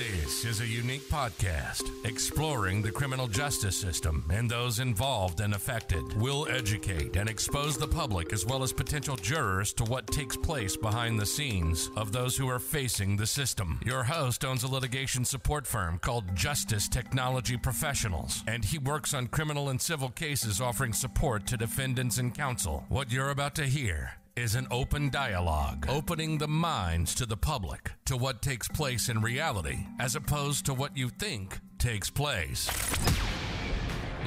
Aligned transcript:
This 0.00 0.46
is 0.46 0.62
a 0.62 0.66
unique 0.66 1.06
podcast 1.10 1.82
exploring 2.06 2.80
the 2.80 2.90
criminal 2.90 3.26
justice 3.26 3.78
system 3.78 4.24
and 4.32 4.50
those 4.50 4.78
involved 4.78 5.40
and 5.40 5.52
affected. 5.52 6.02
We'll 6.16 6.48
educate 6.48 7.16
and 7.16 7.28
expose 7.28 7.76
the 7.76 7.86
public 7.86 8.32
as 8.32 8.46
well 8.46 8.62
as 8.62 8.72
potential 8.72 9.16
jurors 9.16 9.74
to 9.74 9.84
what 9.84 10.06
takes 10.06 10.38
place 10.38 10.74
behind 10.74 11.20
the 11.20 11.26
scenes 11.26 11.90
of 11.96 12.12
those 12.12 12.34
who 12.34 12.48
are 12.48 12.58
facing 12.58 13.14
the 13.14 13.26
system. 13.26 13.78
Your 13.84 14.02
host 14.02 14.42
owns 14.42 14.62
a 14.62 14.68
litigation 14.68 15.22
support 15.22 15.66
firm 15.66 15.98
called 15.98 16.34
Justice 16.34 16.88
Technology 16.88 17.58
Professionals, 17.58 18.42
and 18.46 18.64
he 18.64 18.78
works 18.78 19.12
on 19.12 19.26
criminal 19.26 19.68
and 19.68 19.82
civil 19.82 20.08
cases 20.08 20.62
offering 20.62 20.94
support 20.94 21.46
to 21.48 21.58
defendants 21.58 22.16
and 22.16 22.34
counsel. 22.34 22.86
What 22.88 23.12
you're 23.12 23.28
about 23.28 23.54
to 23.56 23.66
hear 23.66 24.12
is 24.36 24.54
an 24.54 24.66
open 24.70 25.10
dialogue, 25.10 25.86
opening 25.88 26.38
the 26.38 26.48
minds 26.48 27.14
to 27.14 27.26
the 27.26 27.36
public 27.36 27.92
to 28.04 28.16
what 28.16 28.42
takes 28.42 28.68
place 28.68 29.08
in 29.08 29.20
reality 29.20 29.86
as 29.98 30.14
opposed 30.14 30.64
to 30.66 30.74
what 30.74 30.96
you 30.96 31.08
think 31.08 31.58
takes 31.78 32.08
place. 32.10 32.70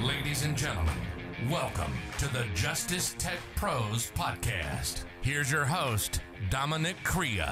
Ladies 0.02 0.44
and 0.44 0.58
gentlemen, 0.58 0.94
welcome 1.50 1.94
to 2.18 2.28
the 2.34 2.46
Justice 2.54 3.16
Tech 3.18 3.40
Pros 3.56 4.12
podcast. 4.12 5.04
Here's 5.22 5.52
your 5.52 5.66
host, 5.66 6.22
Dominic 6.50 6.98
Crea. 7.04 7.46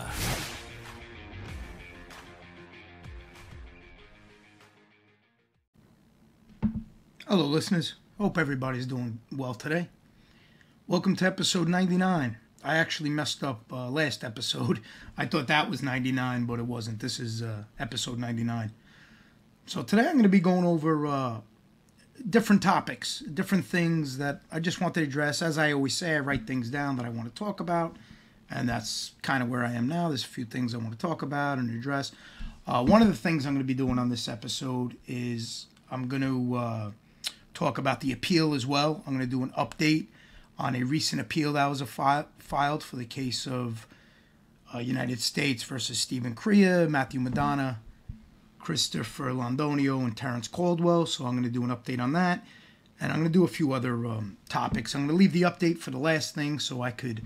Hello, 7.27 7.45
listeners. 7.45 7.95
Hope 8.17 8.37
everybody's 8.37 8.85
doing 8.85 9.19
well 9.31 9.53
today. 9.53 9.87
Welcome 10.91 11.15
to 11.15 11.25
episode 11.25 11.69
99. 11.69 12.35
I 12.65 12.75
actually 12.75 13.11
messed 13.11 13.45
up 13.45 13.63
uh, 13.71 13.87
last 13.89 14.25
episode. 14.25 14.81
I 15.17 15.25
thought 15.25 15.47
that 15.47 15.69
was 15.69 15.81
99, 15.81 16.43
but 16.43 16.59
it 16.59 16.65
wasn't. 16.65 16.99
This 16.99 17.17
is 17.17 17.41
uh, 17.41 17.63
episode 17.79 18.19
99. 18.19 18.73
So 19.67 19.83
today 19.83 20.01
I'm 20.01 20.11
going 20.11 20.23
to 20.23 20.27
be 20.27 20.41
going 20.41 20.65
over 20.65 21.07
uh, 21.07 21.37
different 22.29 22.61
topics, 22.61 23.19
different 23.19 23.63
things 23.63 24.17
that 24.17 24.41
I 24.51 24.59
just 24.59 24.81
want 24.81 24.93
to 24.95 25.01
address. 25.01 25.41
As 25.41 25.57
I 25.57 25.71
always 25.71 25.95
say, 25.95 26.13
I 26.13 26.19
write 26.19 26.45
things 26.45 26.69
down 26.69 26.97
that 26.97 27.05
I 27.05 27.09
want 27.09 27.33
to 27.33 27.39
talk 27.39 27.61
about, 27.61 27.95
and 28.49 28.67
that's 28.67 29.13
kind 29.21 29.41
of 29.41 29.47
where 29.47 29.63
I 29.63 29.71
am 29.71 29.87
now. 29.87 30.09
There's 30.09 30.25
a 30.25 30.27
few 30.27 30.43
things 30.43 30.75
I 30.75 30.77
want 30.79 30.91
to 30.91 30.97
talk 30.97 31.21
about 31.21 31.57
and 31.57 31.69
address. 31.69 32.11
Uh, 32.67 32.83
one 32.83 33.01
of 33.01 33.07
the 33.07 33.15
things 33.15 33.45
I'm 33.45 33.53
going 33.53 33.65
to 33.65 33.73
be 33.73 33.73
doing 33.73 33.97
on 33.97 34.09
this 34.09 34.27
episode 34.27 34.97
is 35.07 35.67
I'm 35.89 36.09
going 36.09 36.23
to 36.23 36.55
uh, 36.57 36.91
talk 37.53 37.77
about 37.77 38.01
the 38.01 38.11
appeal 38.11 38.53
as 38.53 38.65
well. 38.65 39.01
I'm 39.07 39.15
going 39.15 39.25
to 39.25 39.31
do 39.31 39.41
an 39.41 39.51
update 39.51 40.07
on 40.61 40.75
a 40.75 40.83
recent 40.83 41.19
appeal 41.19 41.53
that 41.53 41.65
was 41.65 41.81
fi- 41.81 42.25
filed 42.37 42.83
for 42.83 42.95
the 42.95 43.05
case 43.05 43.47
of 43.47 43.87
uh, 44.73 44.77
United 44.77 45.19
States 45.19 45.63
versus 45.63 45.97
Steven 45.97 46.35
Crea, 46.35 46.85
Matthew 46.87 47.19
Madonna, 47.19 47.79
Christopher 48.59 49.31
Londonio, 49.31 49.99
and 50.03 50.15
Terrence 50.15 50.47
Caldwell. 50.47 51.07
So 51.07 51.25
I'm 51.25 51.31
going 51.31 51.43
to 51.43 51.49
do 51.49 51.63
an 51.63 51.71
update 51.71 51.99
on 51.99 52.13
that. 52.13 52.45
And 52.99 53.11
I'm 53.11 53.17
going 53.17 53.31
to 53.31 53.33
do 53.33 53.43
a 53.43 53.47
few 53.47 53.73
other 53.73 54.05
um, 54.05 54.37
topics. 54.49 54.93
I'm 54.93 55.07
going 55.07 55.17
to 55.17 55.19
leave 55.19 55.33
the 55.33 55.41
update 55.41 55.79
for 55.79 55.89
the 55.89 55.97
last 55.97 56.35
thing 56.35 56.59
so 56.59 56.83
I 56.83 56.91
could 56.91 57.23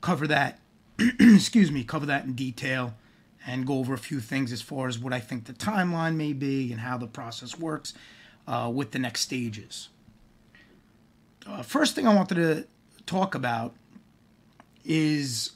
cover 0.00 0.28
that, 0.28 0.60
excuse 1.18 1.72
me, 1.72 1.82
cover 1.82 2.06
that 2.06 2.24
in 2.24 2.34
detail 2.34 2.94
and 3.44 3.66
go 3.66 3.78
over 3.78 3.94
a 3.94 3.98
few 3.98 4.20
things 4.20 4.52
as 4.52 4.62
far 4.62 4.86
as 4.86 4.96
what 4.96 5.12
I 5.12 5.18
think 5.18 5.46
the 5.46 5.52
timeline 5.52 6.14
may 6.14 6.32
be 6.32 6.70
and 6.70 6.82
how 6.82 6.96
the 6.98 7.08
process 7.08 7.58
works 7.58 7.94
uh, 8.46 8.70
with 8.72 8.92
the 8.92 9.00
next 9.00 9.22
stages 9.22 9.88
uh, 11.50 11.62
first 11.62 11.94
thing 11.94 12.06
I 12.06 12.14
wanted 12.14 12.34
to 12.36 12.66
talk 13.06 13.34
about 13.34 13.74
is 14.84 15.52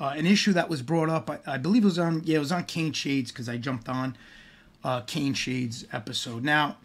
uh, 0.00 0.14
an 0.16 0.26
issue 0.26 0.52
that 0.52 0.68
was 0.68 0.82
brought 0.82 1.08
up. 1.08 1.30
I, 1.30 1.38
I, 1.46 1.58
believe 1.58 1.82
it 1.82 1.86
was 1.86 1.98
on 1.98 2.22
yeah, 2.24 2.36
it 2.36 2.40
was 2.40 2.52
on 2.52 2.64
Kane 2.64 2.92
Shades 2.92 3.32
because 3.32 3.48
I 3.48 3.56
jumped 3.56 3.88
on 3.88 4.16
uh, 4.84 5.00
Kane 5.02 5.34
Shades 5.34 5.86
episode. 5.92 6.44
Now, 6.44 6.76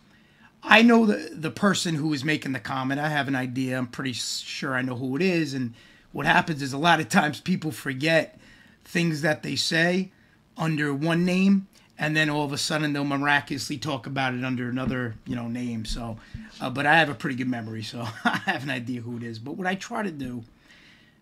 I 0.64 0.82
know 0.82 1.06
the 1.06 1.32
the 1.34 1.52
person 1.52 1.96
who 1.96 2.10
was 2.10 2.24
making 2.24 2.54
the 2.54 2.60
comment. 2.60 3.00
I 3.00 3.10
have 3.10 3.28
an 3.28 3.36
idea. 3.36 3.78
I'm 3.78 3.88
pretty 3.88 4.14
sure 4.14 4.76
I 4.76 4.82
know 4.82 4.96
who 4.96 5.16
it 5.16 5.22
is. 5.22 5.54
And 5.54 5.74
what 6.12 6.26
happens 6.26 6.62
is 6.62 6.74
a 6.74 6.78
lot 6.78 7.00
of 7.00 7.10
times 7.10 7.42
people 7.42 7.72
forget 7.72 8.40
things 8.86 9.22
that 9.22 9.44
they 9.44 9.56
say 9.56 10.12
under 10.58 10.94
one 10.94 11.26
name 11.26 11.68
and 11.98 12.16
then 12.16 12.30
all 12.30 12.44
of 12.44 12.54
a 12.54 12.58
sudden 12.58 12.94
they'll 12.94 13.04
miraculously 13.04 13.78
talk 13.78 14.08
about 14.08 14.34
it 14.34 14.44
under 14.44 14.70
another 14.70 15.16
you 15.26 15.36
know 15.36 15.48
name 15.48 15.86
so 15.86 16.18
uh, 16.60 16.70
but 16.70 16.86
i 16.86 16.96
have 16.96 17.10
a 17.10 17.14
pretty 17.14 17.36
good 17.36 17.48
memory 17.48 17.84
so 17.84 18.02
i 18.26 18.38
have 18.46 18.64
an 18.64 18.70
idea 18.70 19.02
who 19.02 19.18
it 19.18 19.24
is. 19.24 19.40
But 19.40 19.54
what 19.54 19.68
i 19.68 19.76
try 19.76 20.04
to 20.04 20.12
do 20.12 20.44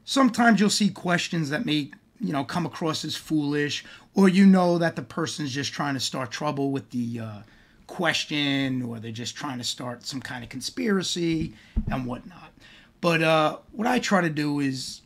sometimes 0.06 0.60
you'll 0.60 0.70
see 0.70 0.90
questions 0.90 1.50
that 1.50 1.66
may 1.66 1.92
you 2.20 2.34
know 2.34 2.44
come 2.44 2.66
across 2.66 3.06
as 3.06 3.16
foolish 3.16 3.84
or 4.16 4.28
you 4.28 4.46
know 4.46 4.78
that 4.78 4.96
the 4.96 5.02
person's 5.02 5.52
just 5.52 5.72
trying 5.74 5.94
to 5.94 6.00
start 6.00 6.32
trouble 6.32 6.72
with 6.72 6.90
the 6.90 7.20
uh, 7.20 7.40
question 7.88 8.82
or 8.82 9.00
they're 9.00 9.12
just 9.12 9.36
trying 9.36 9.58
to 9.58 9.64
start 9.64 10.06
some 10.06 10.22
kind 10.22 10.44
of 10.44 10.50
conspiracy 10.50 11.54
and 11.92 12.06
whatnot. 12.06 12.52
But 13.02 13.22
uh, 13.22 13.58
what 13.72 13.88
i 13.88 14.00
try 14.00 14.22
to 14.22 14.30
do 14.30 14.60
is 14.60 15.02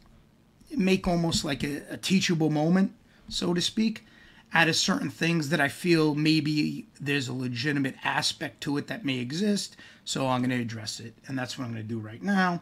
make 0.75 1.07
almost 1.07 1.45
like 1.45 1.63
a, 1.63 1.83
a 1.89 1.97
teachable 1.97 2.49
moment 2.49 2.91
so 3.29 3.53
to 3.53 3.61
speak 3.61 4.05
out 4.53 4.67
of 4.67 4.75
certain 4.75 5.09
things 5.09 5.49
that 5.49 5.59
I 5.59 5.67
feel 5.67 6.13
maybe 6.13 6.87
there's 7.01 7.27
a 7.27 7.33
legitimate 7.33 7.95
aspect 8.03 8.61
to 8.61 8.77
it 8.77 8.87
that 8.87 9.03
may 9.03 9.17
exist. 9.17 9.75
So 10.05 10.27
I'm 10.27 10.41
going 10.41 10.51
to 10.51 10.61
address 10.61 10.99
it. 10.99 11.15
And 11.27 11.37
that's 11.37 11.57
what 11.57 11.65
I'm 11.65 11.71
going 11.71 11.83
to 11.83 11.87
do 11.87 11.99
right 11.99 12.21
now. 12.21 12.61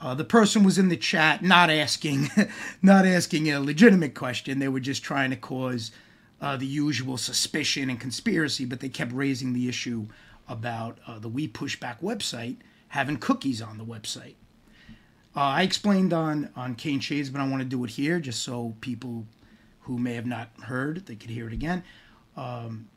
Uh, 0.00 0.14
the 0.14 0.24
person 0.24 0.62
was 0.62 0.78
in 0.78 0.88
the 0.88 0.96
chat 0.96 1.42
not 1.42 1.70
asking 1.70 2.30
not 2.82 3.04
asking 3.04 3.50
a 3.50 3.58
legitimate 3.58 4.14
question 4.14 4.60
they 4.60 4.68
were 4.68 4.78
just 4.78 5.02
trying 5.02 5.30
to 5.30 5.36
cause 5.36 5.90
uh, 6.40 6.56
the 6.56 6.66
usual 6.66 7.16
suspicion 7.16 7.90
and 7.90 7.98
conspiracy 7.98 8.64
but 8.64 8.78
they 8.78 8.88
kept 8.88 9.10
raising 9.12 9.54
the 9.54 9.68
issue 9.68 10.06
about 10.48 10.98
uh, 11.08 11.18
the 11.18 11.28
we 11.28 11.48
pushback 11.48 12.00
website 12.00 12.58
having 12.90 13.16
cookies 13.16 13.60
on 13.60 13.76
the 13.76 13.84
website 13.84 14.36
uh, 15.34 15.40
i 15.40 15.62
explained 15.62 16.12
on 16.12 16.48
on 16.54 16.76
kane 16.76 17.00
shades 17.00 17.28
but 17.28 17.40
i 17.40 17.48
want 17.48 17.60
to 17.60 17.68
do 17.68 17.82
it 17.82 17.90
here 17.90 18.20
just 18.20 18.42
so 18.44 18.76
people 18.80 19.26
who 19.88 19.98
may 19.98 20.14
have 20.14 20.26
not 20.26 20.50
heard, 20.64 21.06
they 21.06 21.16
could 21.16 21.30
hear 21.30 21.46
it 21.46 21.52
again. 21.54 21.82
Um, 22.36 22.88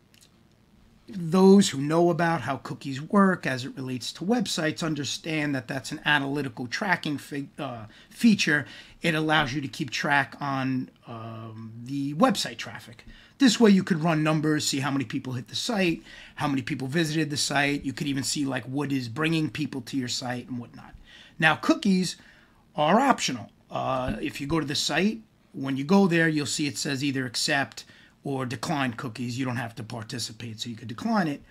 those 1.07 1.69
who 1.69 1.79
know 1.79 2.09
about 2.09 2.41
how 2.41 2.57
cookies 2.57 3.01
work 3.01 3.47
as 3.47 3.63
it 3.63 3.75
relates 3.77 4.11
to 4.11 4.25
websites 4.25 4.83
understand 4.83 5.55
that 5.55 5.69
that's 5.69 5.93
an 5.93 6.01
analytical 6.03 6.67
tracking 6.67 7.19
uh, 7.57 7.85
feature. 8.09 8.65
It 9.01 9.15
allows 9.15 9.53
you 9.53 9.61
to 9.61 9.69
keep 9.69 9.89
track 9.89 10.35
on 10.41 10.89
um, 11.07 11.71
the 11.85 12.13
website 12.15 12.57
traffic. 12.57 13.05
This 13.37 13.57
way, 13.57 13.71
you 13.71 13.83
could 13.83 14.03
run 14.03 14.21
numbers, 14.21 14.67
see 14.67 14.81
how 14.81 14.91
many 14.91 15.05
people 15.05 15.33
hit 15.33 15.47
the 15.47 15.55
site, 15.55 16.03
how 16.35 16.49
many 16.49 16.61
people 16.61 16.87
visited 16.87 17.29
the 17.29 17.37
site. 17.37 17.85
You 17.85 17.93
could 17.93 18.07
even 18.07 18.23
see 18.23 18.45
like 18.45 18.65
what 18.65 18.91
is 18.91 19.07
bringing 19.07 19.49
people 19.49 19.79
to 19.81 19.97
your 19.97 20.09
site 20.09 20.49
and 20.49 20.59
whatnot. 20.59 20.93
Now, 21.39 21.55
cookies 21.55 22.17
are 22.75 22.99
optional. 22.99 23.49
Uh, 23.69 24.17
if 24.21 24.41
you 24.41 24.47
go 24.47 24.59
to 24.59 24.65
the 24.65 24.75
site 24.75 25.21
when 25.53 25.77
you 25.77 25.83
go 25.83 26.07
there, 26.07 26.27
you'll 26.27 26.45
see 26.45 26.67
it 26.67 26.77
says 26.77 27.03
either 27.03 27.25
accept 27.25 27.85
or 28.23 28.45
decline 28.45 28.93
cookies. 28.93 29.37
You 29.37 29.45
don't 29.45 29.57
have 29.57 29.75
to 29.75 29.83
participate, 29.83 30.59
so 30.59 30.69
you 30.69 30.75
could 30.75 30.87
decline 30.87 31.27
it. 31.27 31.41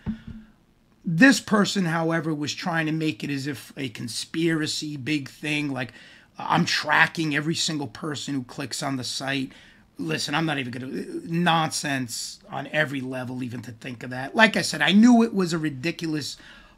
This 1.05 1.41
person, 1.41 1.87
however, 1.87 2.34
was 2.34 2.55
trying 2.55 2.87
to 2.87 2.93
make 2.93 3.25
it 3.25 3.31
as 3.31 3.47
if 3.47 3.72
a 3.77 3.88
conspiracy 3.88 4.97
big 4.97 5.28
thing, 5.28 5.72
like 5.72 5.93
I'm 6.38 6.65
tracking 6.65 7.34
every 7.34 7.55
single 7.55 7.87
person 7.87 8.34
who 8.34 8.44
clicks 8.44 8.83
on 8.83 8.97
the 8.97 9.05
site. 9.05 9.53
Listen, 9.99 10.34
I'm 10.34 10.47
not 10.47 10.59
even 10.59 10.72
going 10.72 10.91
to 10.91 11.22
nonsense 11.27 12.41
on 12.50 12.67
every 12.69 13.00
level, 13.00 13.43
even 13.43 13.61
to 13.62 13.72
think 13.72 14.03
of 14.03 14.11
that. 14.11 14.34
Like 14.34 14.56
I 14.56 14.62
said, 14.62 14.81
I 14.81 14.93
knew 14.93 15.22
it 15.22 15.34
was 15.34 15.53
a 15.53 15.59
ridiculous 15.59 16.37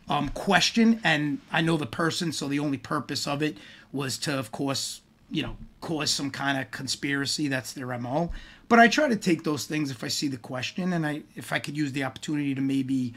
um, 0.08 0.28
question, 0.30 1.00
and 1.04 1.40
I 1.52 1.60
know 1.60 1.76
the 1.76 1.86
person, 1.86 2.32
so 2.32 2.48
the 2.48 2.58
only 2.58 2.78
purpose 2.78 3.26
of 3.26 3.42
it 3.42 3.58
was 3.92 4.18
to, 4.18 4.36
of 4.36 4.50
course, 4.50 5.02
you 5.32 5.42
know, 5.42 5.56
cause 5.80 6.10
some 6.10 6.30
kind 6.30 6.58
of 6.58 6.70
conspiracy. 6.70 7.48
That's 7.48 7.72
their 7.72 7.98
MO. 7.98 8.30
But 8.68 8.78
I 8.78 8.88
try 8.88 9.08
to 9.08 9.16
take 9.16 9.42
those 9.42 9.64
things 9.64 9.90
if 9.90 10.04
I 10.04 10.08
see 10.08 10.28
the 10.28 10.36
question 10.36 10.92
and 10.92 11.06
I 11.06 11.22
if 11.34 11.52
I 11.52 11.58
could 11.58 11.76
use 11.76 11.92
the 11.92 12.04
opportunity 12.04 12.54
to 12.54 12.60
maybe 12.60 13.14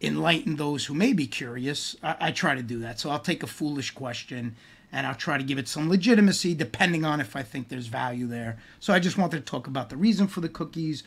enlighten 0.00 0.56
those 0.56 0.84
who 0.84 0.94
may 0.94 1.12
be 1.12 1.26
curious, 1.26 1.96
I, 2.02 2.16
I 2.20 2.32
try 2.32 2.54
to 2.54 2.62
do 2.62 2.80
that. 2.80 2.98
So 2.98 3.10
I'll 3.10 3.18
take 3.18 3.42
a 3.42 3.46
foolish 3.46 3.92
question 3.92 4.56
and 4.92 5.06
I'll 5.06 5.14
try 5.14 5.36
to 5.36 5.44
give 5.44 5.58
it 5.58 5.68
some 5.68 5.88
legitimacy 5.88 6.54
depending 6.54 7.04
on 7.04 7.20
if 7.20 7.36
I 7.36 7.42
think 7.42 7.68
there's 7.68 7.86
value 7.86 8.26
there. 8.26 8.58
So 8.80 8.92
I 8.92 8.98
just 8.98 9.18
wanted 9.18 9.38
to 9.38 9.50
talk 9.50 9.66
about 9.66 9.90
the 9.90 9.96
reason 9.96 10.26
for 10.26 10.40
the 10.40 10.48
cookies. 10.48 11.04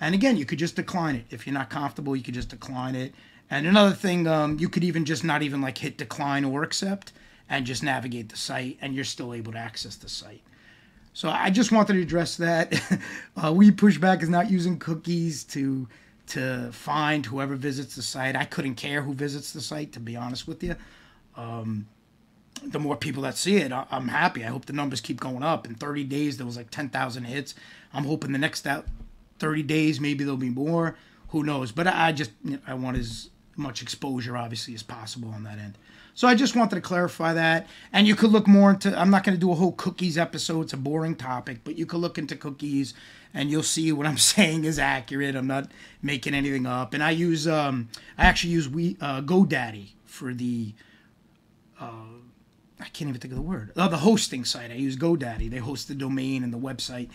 And 0.00 0.14
again, 0.14 0.36
you 0.36 0.44
could 0.44 0.58
just 0.58 0.76
decline 0.76 1.16
it. 1.16 1.26
If 1.30 1.46
you're 1.46 1.54
not 1.54 1.70
comfortable, 1.70 2.14
you 2.14 2.22
could 2.22 2.34
just 2.34 2.48
decline 2.48 2.94
it. 2.94 3.14
And 3.50 3.66
another 3.66 3.94
thing, 3.94 4.26
um, 4.26 4.58
you 4.58 4.68
could 4.68 4.84
even 4.84 5.04
just 5.04 5.24
not 5.24 5.42
even 5.42 5.60
like 5.60 5.78
hit 5.78 5.98
decline 5.98 6.44
or 6.44 6.62
accept 6.62 7.12
and 7.48 7.66
just 7.66 7.82
navigate 7.82 8.28
the 8.28 8.36
site, 8.36 8.78
and 8.80 8.94
you're 8.94 9.04
still 9.04 9.34
able 9.34 9.52
to 9.52 9.58
access 9.58 9.96
the 9.96 10.08
site. 10.08 10.42
So 11.12 11.28
I 11.28 11.50
just 11.50 11.70
wanted 11.70 11.94
to 11.94 12.02
address 12.02 12.36
that. 12.38 12.74
uh, 13.42 13.52
we 13.52 13.70
pushback 13.70 14.22
is 14.22 14.28
not 14.28 14.50
using 14.50 14.78
cookies 14.78 15.44
to 15.44 15.88
to 16.26 16.70
find 16.72 17.26
whoever 17.26 17.54
visits 17.54 17.96
the 17.96 18.02
site. 18.02 18.34
I 18.34 18.44
couldn't 18.44 18.76
care 18.76 19.02
who 19.02 19.12
visits 19.12 19.52
the 19.52 19.60
site, 19.60 19.92
to 19.92 20.00
be 20.00 20.16
honest 20.16 20.48
with 20.48 20.62
you. 20.62 20.74
Um, 21.36 21.86
the 22.62 22.78
more 22.78 22.96
people 22.96 23.22
that 23.24 23.36
see 23.36 23.56
it, 23.56 23.72
I, 23.72 23.86
am 23.90 24.08
happy. 24.08 24.42
I 24.44 24.48
hope 24.48 24.64
the 24.64 24.72
numbers 24.72 25.00
keep 25.00 25.20
going 25.20 25.42
up. 25.42 25.66
In 25.66 25.74
30 25.74 26.04
days, 26.04 26.36
there 26.38 26.46
was 26.46 26.56
like 26.56 26.70
10,000 26.70 27.24
hits. 27.24 27.54
I'm 27.92 28.04
hoping 28.04 28.32
the 28.32 28.38
next 28.38 28.66
30 29.38 29.62
days, 29.64 30.00
maybe 30.00 30.24
there'll 30.24 30.36
be 30.36 30.48
more. 30.48 30.96
who 31.28 31.42
knows? 31.42 31.72
But 31.72 31.88
I, 31.88 32.08
I 32.08 32.12
just 32.12 32.30
you 32.42 32.52
know, 32.52 32.58
I 32.66 32.74
want 32.74 32.96
as 32.96 33.30
much 33.56 33.82
exposure, 33.82 34.36
obviously, 34.36 34.74
as 34.74 34.82
possible 34.82 35.30
on 35.30 35.44
that 35.44 35.58
end. 35.58 35.76
So 36.14 36.28
I 36.28 36.36
just 36.36 36.54
wanted 36.54 36.76
to 36.76 36.80
clarify 36.80 37.34
that. 37.34 37.66
And 37.92 38.06
you 38.06 38.14
could 38.14 38.30
look 38.30 38.46
more 38.46 38.70
into. 38.70 38.96
I'm 38.96 39.10
not 39.10 39.24
going 39.24 39.36
to 39.36 39.40
do 39.40 39.50
a 39.50 39.56
whole 39.56 39.72
cookies 39.72 40.16
episode. 40.16 40.62
It's 40.62 40.72
a 40.72 40.76
boring 40.76 41.16
topic, 41.16 41.58
but 41.64 41.76
you 41.76 41.86
could 41.86 41.98
look 41.98 42.18
into 42.18 42.36
cookies, 42.36 42.94
and 43.32 43.50
you'll 43.50 43.64
see 43.64 43.90
what 43.92 44.06
I'm 44.06 44.18
saying 44.32 44.64
is 44.64 44.78
accurate. 44.78 45.34
I'm 45.34 45.48
not 45.48 45.70
making 46.02 46.34
anything 46.34 46.66
up. 46.66 46.94
And 46.94 47.02
I 47.02 47.10
use 47.10 47.48
um 47.48 47.88
I 48.16 48.26
actually 48.26 48.52
use 48.52 48.68
we 48.68 48.96
uh, 49.00 49.20
GoDaddy 49.20 49.88
for 50.04 50.32
the. 50.32 50.72
Uh, 51.80 52.20
I 52.80 52.88
can't 52.88 53.08
even 53.08 53.20
think 53.20 53.32
of 53.32 53.36
the 53.36 53.42
word. 53.42 53.72
Oh, 53.76 53.88
the 53.88 53.98
hosting 53.98 54.44
site. 54.44 54.70
I 54.70 54.74
use 54.74 54.96
GoDaddy. 54.96 55.50
They 55.50 55.58
host 55.58 55.88
the 55.88 55.94
domain 55.94 56.44
and 56.44 56.52
the 56.52 56.58
website, 56.58 57.08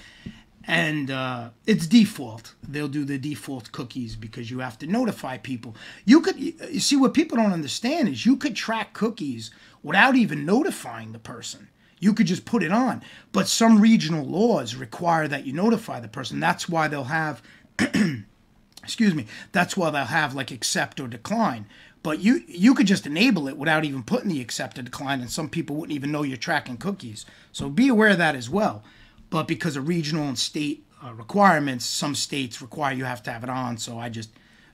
and 0.68 1.10
uh, 1.10 1.50
it's 1.66 1.88
default. 1.88 2.54
They'll 2.68 2.88
do 2.88 3.06
the 3.06 3.18
default 3.18 3.72
cookies 3.72 4.16
because 4.16 4.52
you 4.52 4.60
have 4.60 4.78
to 4.80 4.88
notify 4.88 5.38
people. 5.38 5.76
You 6.06 6.22
could 6.22 6.40
you 6.40 6.80
see 6.80 6.96
what 6.96 7.14
people 7.14 7.38
don't 7.38 7.54
understand 7.54 8.10
is 8.10 8.26
you 8.26 8.38
could 8.38 8.56
track 8.56 8.94
cookies 8.94 9.52
without 9.84 10.16
even 10.16 10.46
notifying 10.46 11.12
the 11.12 11.20
person. 11.20 11.70
You 12.00 12.14
could 12.14 12.28
just 12.28 12.46
put 12.46 12.64
it 12.64 12.72
on, 12.72 13.04
but 13.32 13.48
some 13.48 13.82
regional 13.82 14.26
laws 14.26 14.76
require 14.76 15.28
that 15.28 15.46
you 15.46 15.52
notify 15.52 16.00
the 16.00 16.08
person. 16.08 16.40
That's 16.40 16.70
why 16.70 16.88
they'll 16.88 17.04
have, 17.06 17.42
excuse 18.84 19.14
me, 19.14 19.26
that's 19.52 19.76
why 19.76 19.90
they'll 19.90 20.06
have 20.06 20.34
like 20.34 20.52
accept 20.52 21.02
or 21.02 21.08
decline. 21.08 21.66
But 22.02 22.20
you 22.20 22.44
you 22.48 22.74
could 22.74 22.88
just 22.88 23.06
enable 23.06 23.50
it 23.50 23.58
without 23.58 23.84
even 23.84 24.04
putting 24.04 24.30
the 24.30 24.40
accept 24.40 24.80
or 24.80 24.82
decline, 24.82 25.20
and 25.20 25.30
some 25.32 25.50
people 25.50 25.76
wouldn't 25.76 25.96
even 25.96 26.12
know 26.12 26.24
you're 26.24 26.38
tracking 26.38 26.78
cookies. 26.78 27.26
So 27.52 27.70
be 27.70 27.90
aware 27.90 28.10
of 28.10 28.18
that 28.18 28.36
as 28.36 28.50
well 28.50 28.84
but 29.30 29.48
because 29.48 29.76
of 29.76 29.88
regional 29.88 30.28
and 30.28 30.38
state 30.38 30.86
uh, 31.06 31.14
requirements, 31.14 31.86
some 31.86 32.16
states 32.16 32.62
require 32.62 32.94
you 32.94 33.06
have 33.06 33.24
to 33.24 33.32
have 33.32 33.44
it 33.44 33.50
on. 33.50 33.78
So 33.78 34.00
I 34.00 34.10
just 34.10 34.30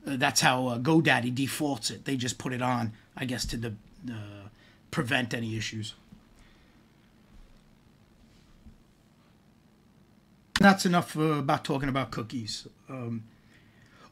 uh, 0.07 0.15
that's 0.17 0.41
how 0.41 0.67
uh, 0.67 0.77
GoDaddy 0.79 1.33
defaults 1.33 1.89
it. 1.91 2.05
They 2.05 2.15
just 2.15 2.37
put 2.37 2.53
it 2.53 2.61
on, 2.61 2.93
I 3.17 3.25
guess, 3.25 3.45
to 3.47 3.57
de- 3.57 3.75
prevent 4.91 5.33
any 5.33 5.57
issues. 5.57 5.93
That's 10.59 10.85
enough 10.85 11.17
uh, 11.17 11.21
about 11.21 11.65
talking 11.65 11.89
about 11.89 12.11
cookies. 12.11 12.65
Um, 12.89 13.25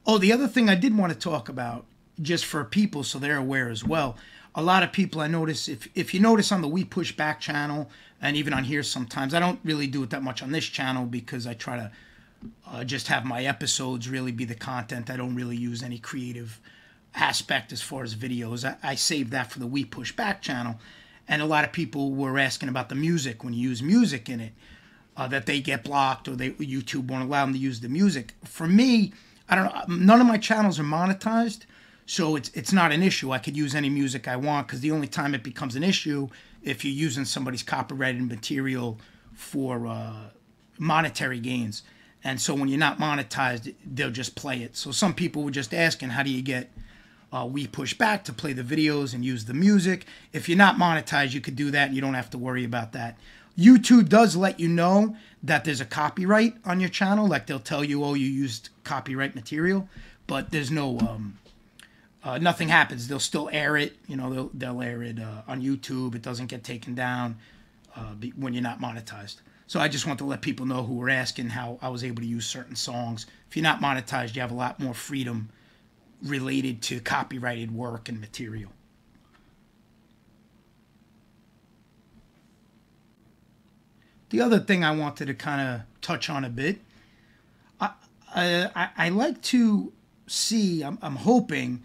oh, 0.06 0.18
the 0.18 0.34
other 0.34 0.48
thing 0.48 0.70
I 0.70 0.76
did 0.76 0.98
want 0.98 1.14
to 1.14 1.18
talk 1.18 1.48
about, 1.48 1.86
just 2.22 2.44
for 2.46 2.66
people 2.66 3.04
so 3.04 3.18
they're 3.18 3.38
aware 3.38 3.70
as 3.70 3.84
well. 3.84 4.18
A 4.56 4.62
lot 4.62 4.84
of 4.84 4.92
people 4.92 5.22
I 5.22 5.28
notice, 5.28 5.68
if 5.68 5.88
if 5.96 6.14
you 6.14 6.20
notice 6.20 6.52
on 6.52 6.62
the 6.62 6.68
We 6.68 6.84
Push 6.84 7.14
Back 7.16 7.40
channel, 7.40 7.90
and 8.24 8.38
even 8.38 8.54
on 8.54 8.64
here 8.64 8.82
sometimes. 8.82 9.34
I 9.34 9.40
don't 9.40 9.60
really 9.64 9.86
do 9.86 10.02
it 10.02 10.10
that 10.12 10.24
much 10.24 10.42
on 10.42 10.52
this 10.54 10.66
channel 10.66 11.06
because 11.06 11.46
I 11.46 11.54
try 11.54 11.76
to 11.76 11.92
uh, 12.66 12.84
just 12.86 13.08
have 13.10 13.26
my 13.26 13.44
episodes 13.44 14.10
really 14.10 14.32
be 14.32 14.46
the 14.46 14.56
content. 14.56 15.10
I 15.10 15.18
don't 15.18 15.36
really 15.36 15.58
use 15.58 15.84
any 15.84 16.00
creative 16.00 16.60
aspect 17.14 17.74
as 17.74 17.82
far 17.82 18.02
as 18.02 18.16
videos. 18.16 18.64
I, 18.66 18.92
I 18.92 18.96
save 18.96 19.30
that 19.32 19.52
for 19.52 19.60
the 19.60 19.68
We 19.68 19.84
Push 19.84 20.14
Back 20.14 20.42
channel. 20.42 20.80
And 21.28 21.42
a 21.42 21.46
lot 21.46 21.66
of 21.66 21.74
people 21.74 22.14
were 22.14 22.40
asking 22.40 22.70
about 22.70 22.88
the 22.88 22.96
music 22.96 23.44
when 23.44 23.54
you 23.54 23.70
use 23.70 23.84
music 23.84 24.30
in 24.30 24.40
it, 24.40 24.54
uh, 25.18 25.28
that 25.28 25.46
they 25.46 25.60
get 25.60 25.84
blocked 25.84 26.30
or 26.30 26.36
they 26.36 26.52
YouTube 26.52 27.08
won't 27.08 27.26
allow 27.26 27.46
them 27.46 27.54
to 27.54 27.60
use 27.60 27.82
the 27.82 27.90
music. 27.90 28.34
For 28.46 28.68
me, 28.68 29.12
I 29.50 29.56
don't 29.56 29.66
know. 29.66 29.96
None 29.98 30.22
of 30.22 30.28
my 30.28 30.38
channels 30.38 30.80
are 30.80 30.84
monetized, 30.84 31.66
so 32.06 32.36
it's 32.36 32.50
it's 32.54 32.74
not 32.74 32.92
an 32.92 33.02
issue. 33.02 33.32
I 33.32 33.40
could 33.40 33.56
use 33.56 33.76
any 33.76 33.90
music 33.90 34.28
I 34.28 34.36
want 34.36 34.68
because 34.68 34.82
the 34.82 34.92
only 34.92 35.08
time 35.08 35.34
it 35.34 35.44
becomes 35.44 35.76
an 35.76 35.84
issue 35.84 36.30
if 36.62 36.84
you're 36.84 36.94
using 36.94 37.26
somebody's 37.26 37.64
copyrighted 37.64 38.22
material 38.28 39.00
for 39.34 39.88
uh, 39.88 40.30
monetary 40.78 41.40
gains. 41.40 41.84
And 42.24 42.40
so 42.40 42.54
when 42.54 42.70
you're 42.70 42.80
not 42.80 43.00
monetized, 43.00 43.74
they'll 43.86 44.10
just 44.10 44.36
play 44.36 44.62
it. 44.64 44.78
So 44.78 44.92
some 44.92 45.14
people 45.14 45.44
were 45.44 45.52
just 45.52 45.74
asking, 45.74 46.10
how 46.10 46.24
do 46.24 46.30
you 46.30 46.42
get 46.42 46.72
uh, 47.34 47.46
We 47.52 47.68
Push 47.68 47.96
Back 47.96 48.24
to 48.26 48.34
play 48.34 48.54
the 48.54 48.64
videos 48.64 49.14
and 49.14 49.26
use 49.26 49.44
the 49.44 49.54
music? 49.54 50.06
If 50.32 50.48
you're 50.48 50.58
not 50.58 50.78
monetized, 50.78 51.34
you 51.34 51.42
could 51.42 51.58
do 51.58 51.70
that 51.72 51.88
and 51.88 51.96
you 51.96 52.02
don't 52.02 52.14
have 52.14 52.30
to 52.30 52.38
worry 52.38 52.64
about 52.64 52.94
that. 52.94 53.18
YouTube 53.58 54.08
does 54.08 54.36
let 54.36 54.60
you 54.60 54.70
know 54.70 55.16
that 55.44 55.66
there's 55.66 55.82
a 55.82 55.86
copyright 55.86 56.56
on 56.66 56.80
your 56.80 56.90
channel. 56.90 57.28
Like 57.28 57.46
they'll 57.46 57.60
tell 57.60 57.84
you, 57.84 58.04
oh, 58.04 58.14
you 58.14 58.28
used 58.28 58.70
copyright 58.84 59.36
material, 59.36 59.90
but 60.26 60.52
there's 60.52 60.72
no 60.72 60.98
um, 61.00 61.38
uh, 62.24 62.38
nothing 62.38 62.70
happens. 62.70 63.08
They'll 63.08 63.20
still 63.20 63.50
air 63.52 63.76
it. 63.76 63.98
You 64.08 64.16
know, 64.16 64.34
they'll, 64.34 64.52
they'll 64.54 64.82
air 64.82 65.04
it 65.04 65.20
uh, 65.20 65.42
on 65.48 65.62
YouTube. 65.62 66.16
It 66.16 66.22
doesn't 66.22 66.48
get 66.48 66.64
taken 66.64 66.96
down 66.96 67.38
uh, 67.96 68.16
when 68.36 68.54
you're 68.54 68.64
not 68.64 68.80
monetized. 68.80 69.38
So 69.68 69.80
I 69.80 69.88
just 69.88 70.06
want 70.06 70.20
to 70.20 70.26
let 70.26 70.42
people 70.42 70.66
know 70.66 70.84
who 70.84 70.96
were 70.96 71.10
asking 71.10 71.50
how 71.50 71.80
I 71.82 71.90
was 71.90 72.04
able 72.04 72.22
to 72.22 72.28
use 72.28 72.46
certain 72.46 72.76
songs. 72.76 73.26
If 73.50 73.58
you're 73.58 73.64
not 73.64 73.82
monetized, 73.82 74.36
you 74.36 74.42
have 74.42 74.52
a 74.52 74.56
lot 74.56 74.80
more 74.80 74.94
freedom 74.94 75.50
related 76.24 76.82
to 76.84 77.00
copyrighted 77.00 77.72
work 77.72 78.08
and 78.08 78.20
material. 78.22 78.72
The 84.30 84.42
other 84.42 84.60
thing 84.60 84.84
I 84.84 84.92
wanted 84.92 85.26
to 85.28 85.34
kind 85.34 85.62
of 85.62 85.82
touch 86.02 86.30
on 86.30 86.44
a 86.44 86.50
bit, 86.50 86.80
I, 87.80 87.92
I, 88.34 88.90
I 88.98 89.10
like 89.10 89.42
to 89.44 89.94
see, 90.28 90.82
I'm, 90.82 90.98
I'm 91.02 91.18
hoping 91.18 91.84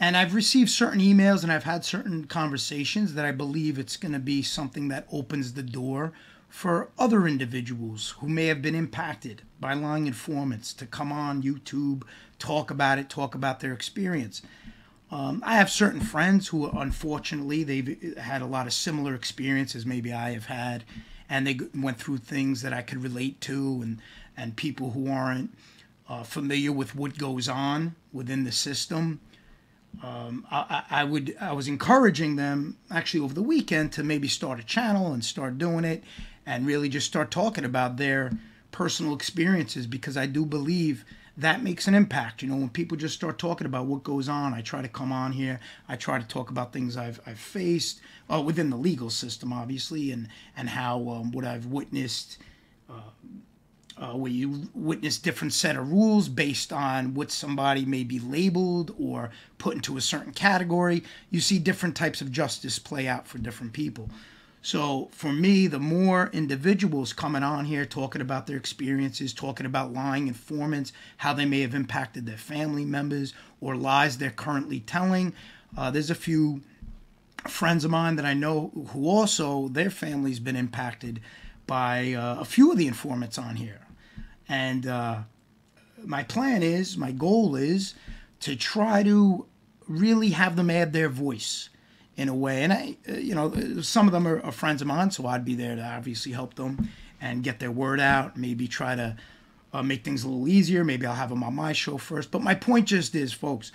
and 0.00 0.16
I've 0.16 0.34
received 0.34 0.70
certain 0.70 1.00
emails 1.00 1.42
and 1.42 1.50
I've 1.50 1.64
had 1.64 1.84
certain 1.84 2.26
conversations 2.26 3.14
that 3.14 3.24
I 3.24 3.32
believe 3.32 3.78
it's 3.78 3.96
going 3.96 4.12
to 4.12 4.18
be 4.18 4.42
something 4.42 4.88
that 4.88 5.08
opens 5.12 5.54
the 5.54 5.62
door 5.62 6.12
for 6.48 6.90
other 6.98 7.26
individuals 7.26 8.14
who 8.20 8.28
may 8.28 8.46
have 8.46 8.62
been 8.62 8.74
impacted 8.74 9.42
by 9.60 9.74
lying 9.74 10.06
informants 10.06 10.72
to 10.74 10.86
come 10.86 11.12
on 11.12 11.42
YouTube, 11.42 12.04
talk 12.38 12.70
about 12.70 12.98
it, 12.98 13.10
talk 13.10 13.34
about 13.34 13.60
their 13.60 13.72
experience. 13.72 14.40
Um, 15.10 15.42
I 15.44 15.56
have 15.56 15.70
certain 15.70 16.00
friends 16.00 16.48
who, 16.48 16.68
unfortunately, 16.70 17.64
they've 17.64 18.16
had 18.18 18.40
a 18.40 18.46
lot 18.46 18.66
of 18.66 18.72
similar 18.72 19.14
experiences 19.14 19.84
maybe 19.84 20.12
I 20.12 20.32
have 20.32 20.46
had, 20.46 20.84
and 21.28 21.46
they 21.46 21.58
went 21.74 21.98
through 21.98 22.18
things 22.18 22.62
that 22.62 22.72
I 22.72 22.82
could 22.82 23.02
relate 23.02 23.40
to, 23.42 23.80
and 23.82 23.98
and 24.36 24.54
people 24.54 24.90
who 24.90 25.10
aren't 25.10 25.52
uh, 26.08 26.22
familiar 26.22 26.72
with 26.72 26.94
what 26.94 27.18
goes 27.18 27.48
on 27.48 27.96
within 28.12 28.44
the 28.44 28.52
system 28.52 29.20
um, 30.02 30.46
I, 30.50 30.82
I, 30.90 31.04
would 31.04 31.36
I 31.40 31.52
was 31.52 31.68
encouraging 31.68 32.36
them 32.36 32.76
actually 32.90 33.20
over 33.20 33.34
the 33.34 33.42
weekend 33.42 33.92
to 33.92 34.02
maybe 34.02 34.28
start 34.28 34.60
a 34.60 34.64
channel 34.64 35.12
and 35.12 35.24
start 35.24 35.58
doing 35.58 35.84
it 35.84 36.04
and 36.46 36.66
really 36.66 36.88
just 36.88 37.06
start 37.06 37.30
talking 37.30 37.64
about 37.64 37.96
their 37.96 38.32
personal 38.70 39.14
experiences 39.14 39.86
because 39.86 40.16
I 40.16 40.26
do 40.26 40.46
believe 40.46 41.04
that 41.36 41.62
makes 41.62 41.86
an 41.86 41.94
impact. 41.94 42.42
You 42.42 42.48
know, 42.48 42.56
when 42.56 42.68
people 42.68 42.96
just 42.96 43.14
start 43.14 43.38
talking 43.38 43.66
about 43.66 43.86
what 43.86 44.02
goes 44.02 44.28
on, 44.28 44.54
I 44.54 44.60
try 44.60 44.82
to 44.82 44.88
come 44.88 45.12
on 45.12 45.32
here. 45.32 45.60
I 45.88 45.96
try 45.96 46.18
to 46.18 46.26
talk 46.26 46.50
about 46.50 46.72
things 46.72 46.96
I've, 46.96 47.20
I've 47.26 47.38
faced 47.38 48.00
uh, 48.28 48.40
within 48.40 48.70
the 48.70 48.76
legal 48.76 49.08
system, 49.08 49.52
obviously, 49.52 50.10
and 50.10 50.28
and 50.56 50.68
how 50.68 50.96
um, 51.08 51.30
what 51.32 51.44
I've 51.44 51.66
witnessed. 51.66 52.38
Uh, 52.90 53.10
uh, 54.00 54.12
where 54.12 54.30
you 54.30 54.68
witness 54.74 55.18
different 55.18 55.52
set 55.52 55.76
of 55.76 55.90
rules 55.90 56.28
based 56.28 56.72
on 56.72 57.14
what 57.14 57.30
somebody 57.30 57.84
may 57.84 58.04
be 58.04 58.18
labeled 58.18 58.94
or 58.98 59.30
put 59.58 59.74
into 59.74 59.96
a 59.96 60.00
certain 60.00 60.32
category. 60.32 61.02
You 61.30 61.40
see 61.40 61.58
different 61.58 61.96
types 61.96 62.20
of 62.20 62.30
justice 62.30 62.78
play 62.78 63.08
out 63.08 63.26
for 63.26 63.38
different 63.38 63.72
people. 63.72 64.08
So 64.62 65.08
for 65.12 65.32
me, 65.32 65.66
the 65.66 65.78
more 65.78 66.30
individuals 66.32 67.12
coming 67.12 67.42
on 67.42 67.64
here 67.64 67.84
talking 67.84 68.20
about 68.20 68.46
their 68.46 68.56
experiences, 68.56 69.32
talking 69.32 69.66
about 69.66 69.92
lying 69.92 70.28
informants, 70.28 70.92
how 71.18 71.32
they 71.32 71.44
may 71.44 71.60
have 71.60 71.74
impacted 71.74 72.26
their 72.26 72.36
family 72.36 72.84
members 72.84 73.34
or 73.60 73.76
lies 73.76 74.18
they're 74.18 74.30
currently 74.30 74.80
telling. 74.80 75.32
Uh, 75.76 75.90
there's 75.90 76.10
a 76.10 76.14
few 76.14 76.62
friends 77.46 77.84
of 77.84 77.90
mine 77.90 78.16
that 78.16 78.24
I 78.24 78.34
know 78.34 78.72
who 78.88 79.08
also 79.08 79.68
their 79.68 79.90
family's 79.90 80.40
been 80.40 80.56
impacted 80.56 81.20
by 81.66 82.12
uh, 82.14 82.40
a 82.40 82.44
few 82.44 82.72
of 82.72 82.78
the 82.78 82.86
informants 82.86 83.38
on 83.38 83.56
here. 83.56 83.80
And 84.48 84.86
uh, 84.86 85.20
my 86.04 86.22
plan 86.22 86.62
is, 86.62 86.96
my 86.96 87.12
goal 87.12 87.56
is 87.56 87.94
to 88.40 88.56
try 88.56 89.02
to 89.02 89.46
really 89.86 90.30
have 90.30 90.56
them 90.56 90.70
add 90.70 90.92
their 90.92 91.08
voice 91.08 91.68
in 92.16 92.28
a 92.28 92.34
way. 92.34 92.64
And 92.64 92.72
I, 92.72 92.96
uh, 93.08 93.12
you 93.12 93.34
know, 93.34 93.80
some 93.80 94.06
of 94.06 94.12
them 94.12 94.26
are, 94.26 94.40
are, 94.42 94.52
friends 94.52 94.82
of 94.82 94.88
mine, 94.88 95.10
so 95.10 95.26
I'd 95.26 95.44
be 95.44 95.54
there 95.54 95.76
to 95.76 95.82
obviously 95.82 96.32
help 96.32 96.54
them 96.54 96.88
and 97.20 97.42
get 97.42 97.58
their 97.58 97.70
word 97.70 98.00
out. 98.00 98.36
Maybe 98.36 98.68
try 98.68 98.94
to 98.94 99.16
uh, 99.72 99.82
make 99.82 100.04
things 100.04 100.24
a 100.24 100.28
little 100.28 100.48
easier. 100.48 100.84
Maybe 100.84 101.06
I'll 101.06 101.14
have 101.14 101.30
them 101.30 101.44
on 101.44 101.54
my 101.54 101.72
show 101.72 101.98
first. 101.98 102.30
But 102.30 102.42
my 102.42 102.54
point 102.54 102.86
just 102.86 103.14
is, 103.14 103.32
folks, 103.32 103.72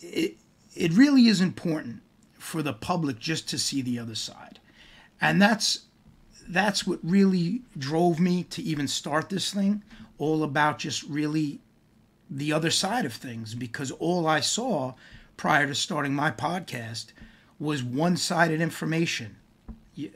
it 0.00 0.36
it 0.74 0.92
really 0.94 1.26
is 1.26 1.40
important 1.40 2.00
for 2.38 2.62
the 2.62 2.72
public 2.72 3.18
just 3.18 3.48
to 3.50 3.58
see 3.58 3.82
the 3.82 3.98
other 3.98 4.14
side, 4.14 4.58
and 5.20 5.40
that's 5.40 5.80
that's 6.48 6.86
what 6.86 6.98
really 7.02 7.62
drove 7.76 8.20
me 8.20 8.44
to 8.44 8.62
even 8.62 8.88
start 8.88 9.28
this 9.28 9.52
thing, 9.52 9.82
all 10.18 10.42
about 10.42 10.78
just 10.78 11.02
really 11.04 11.60
the 12.30 12.52
other 12.52 12.70
side 12.70 13.04
of 13.04 13.12
things, 13.12 13.54
because 13.54 13.90
all 13.92 14.26
I 14.26 14.40
saw 14.40 14.94
prior 15.36 15.66
to 15.66 15.74
starting 15.74 16.14
my 16.14 16.30
podcast 16.30 17.06
was 17.58 17.82
one 17.82 18.16
sided 18.16 18.60
information. 18.60 19.36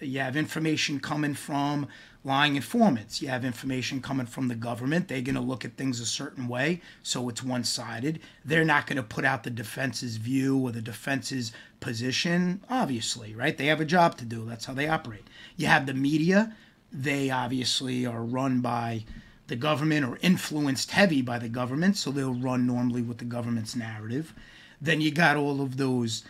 You, 0.01 0.21
have 0.21 0.37
information 0.37 1.01
coming 1.01 1.35
from 1.35 1.87
lying 2.25 2.57
informants. 2.57 3.23
You 3.23 3.29
have 3.29 3.45
information 3.45 4.01
coming 4.03 4.27
from 4.27 4.49
the 4.49 4.55
government. 4.55 5.09
They're 5.09 5.21
going 5.21 5.37
to 5.37 5.41
look 5.41 5.65
at 5.65 5.77
things 5.77 6.01
a 6.01 6.07
certain 6.07 6.49
way, 6.49 6.81
so 7.03 7.29
it's 7.29 7.43
one 7.43 7.63
sided. 7.63 8.21
They're 8.45 8.65
not 8.65 8.87
going 8.87 8.97
to 8.97 9.03
put 9.03 9.25
out 9.25 9.45
the 9.45 9.51
defense's 9.51 10.17
view 10.17 10.59
or 10.59 10.73
the 10.73 10.83
defense's 10.83 11.53
position, 11.81 12.65
obviously, 12.69 13.35
right? 13.35 13.57
They 13.57 13.67
have 13.67 13.81
a 13.81 13.85
job 13.85 14.17
to 14.19 14.25
do. 14.25 14.45
That's 14.45 14.65
how 14.65 14.75
they 14.75 14.89
operate. 14.89 15.27
You 15.57 15.69
have 15.69 15.87
the 15.87 15.95
media. 15.95 16.57
They 16.93 17.31
obviously 17.31 18.07
are 18.07 18.23
run 18.23 18.61
by 18.61 19.05
the 19.47 19.57
government 19.57 20.05
or 20.05 20.19
influenced 20.23 20.91
heavy 20.91 21.23
by 21.23 21.39
the 21.39 21.49
government, 21.49 21.97
so 21.97 22.11
they'll 22.11 22.35
run 22.35 22.67
normally 22.67 23.03
with 23.03 23.19
the 23.19 23.25
government's 23.25 23.77
narrative. 23.77 24.35
Then 24.81 25.01
you 25.01 25.11
got 25.11 25.37
all 25.37 25.61
of 25.61 25.77
those 25.77 26.25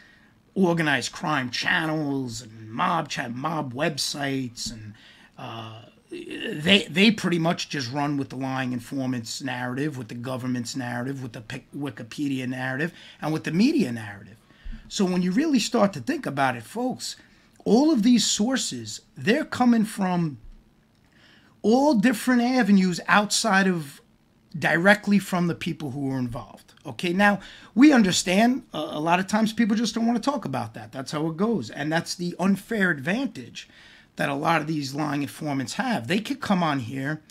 organized 0.56 1.12
crime 1.12 1.50
channels 1.50 2.40
and 2.40 2.68
mob 2.70 3.08
chat, 3.08 3.32
mob 3.32 3.74
websites, 3.74 4.72
and 4.72 4.94
uh, 5.38 5.82
they 6.10 6.86
they 6.90 7.10
pretty 7.10 7.38
much 7.38 7.68
just 7.68 7.92
run 7.92 8.16
with 8.16 8.30
the 8.30 8.36
lying 8.36 8.72
informants 8.72 9.42
narrative, 9.42 9.96
with 9.96 10.08
the 10.08 10.14
government's 10.14 10.74
narrative, 10.74 11.22
with 11.22 11.34
the 11.34 11.42
Wikipedia 11.76 12.48
narrative, 12.48 12.92
and 13.20 13.32
with 13.32 13.44
the 13.44 13.52
media 13.52 13.92
narrative. 13.92 14.36
So 14.88 15.04
when 15.04 15.22
you 15.22 15.30
really 15.30 15.58
start 15.58 15.92
to 15.92 16.00
think 16.00 16.26
about 16.26 16.56
it, 16.56 16.62
folks, 16.62 17.16
all 17.64 17.92
of 17.92 18.02
these 18.02 18.24
sources 18.24 19.02
they're 19.16 19.44
coming 19.44 19.84
from 19.84 20.38
all 21.62 21.94
different 21.94 22.42
avenues 22.42 23.00
outside 23.08 23.66
of 23.66 24.00
directly 24.58 25.18
from 25.18 25.48
the 25.48 25.54
people 25.54 25.90
who 25.90 26.10
are 26.10 26.18
involved. 26.18 26.65
Okay, 26.86 27.12
now 27.12 27.40
we 27.74 27.92
understand 27.92 28.62
a, 28.72 28.78
a 28.78 29.00
lot 29.00 29.18
of 29.18 29.26
times 29.26 29.52
people 29.52 29.76
just 29.76 29.94
don't 29.94 30.06
want 30.06 30.22
to 30.22 30.30
talk 30.30 30.44
about 30.44 30.74
that. 30.74 30.92
That's 30.92 31.12
how 31.12 31.26
it 31.26 31.36
goes. 31.36 31.68
And 31.70 31.92
that's 31.92 32.14
the 32.14 32.34
unfair 32.38 32.90
advantage 32.90 33.68
that 34.16 34.28
a 34.28 34.34
lot 34.34 34.60
of 34.60 34.66
these 34.66 34.94
lying 34.94 35.22
informants 35.22 35.74
have. 35.74 36.06
They 36.06 36.20
could 36.20 36.40
come 36.40 36.62
on 36.62 36.80
here, 36.80 37.22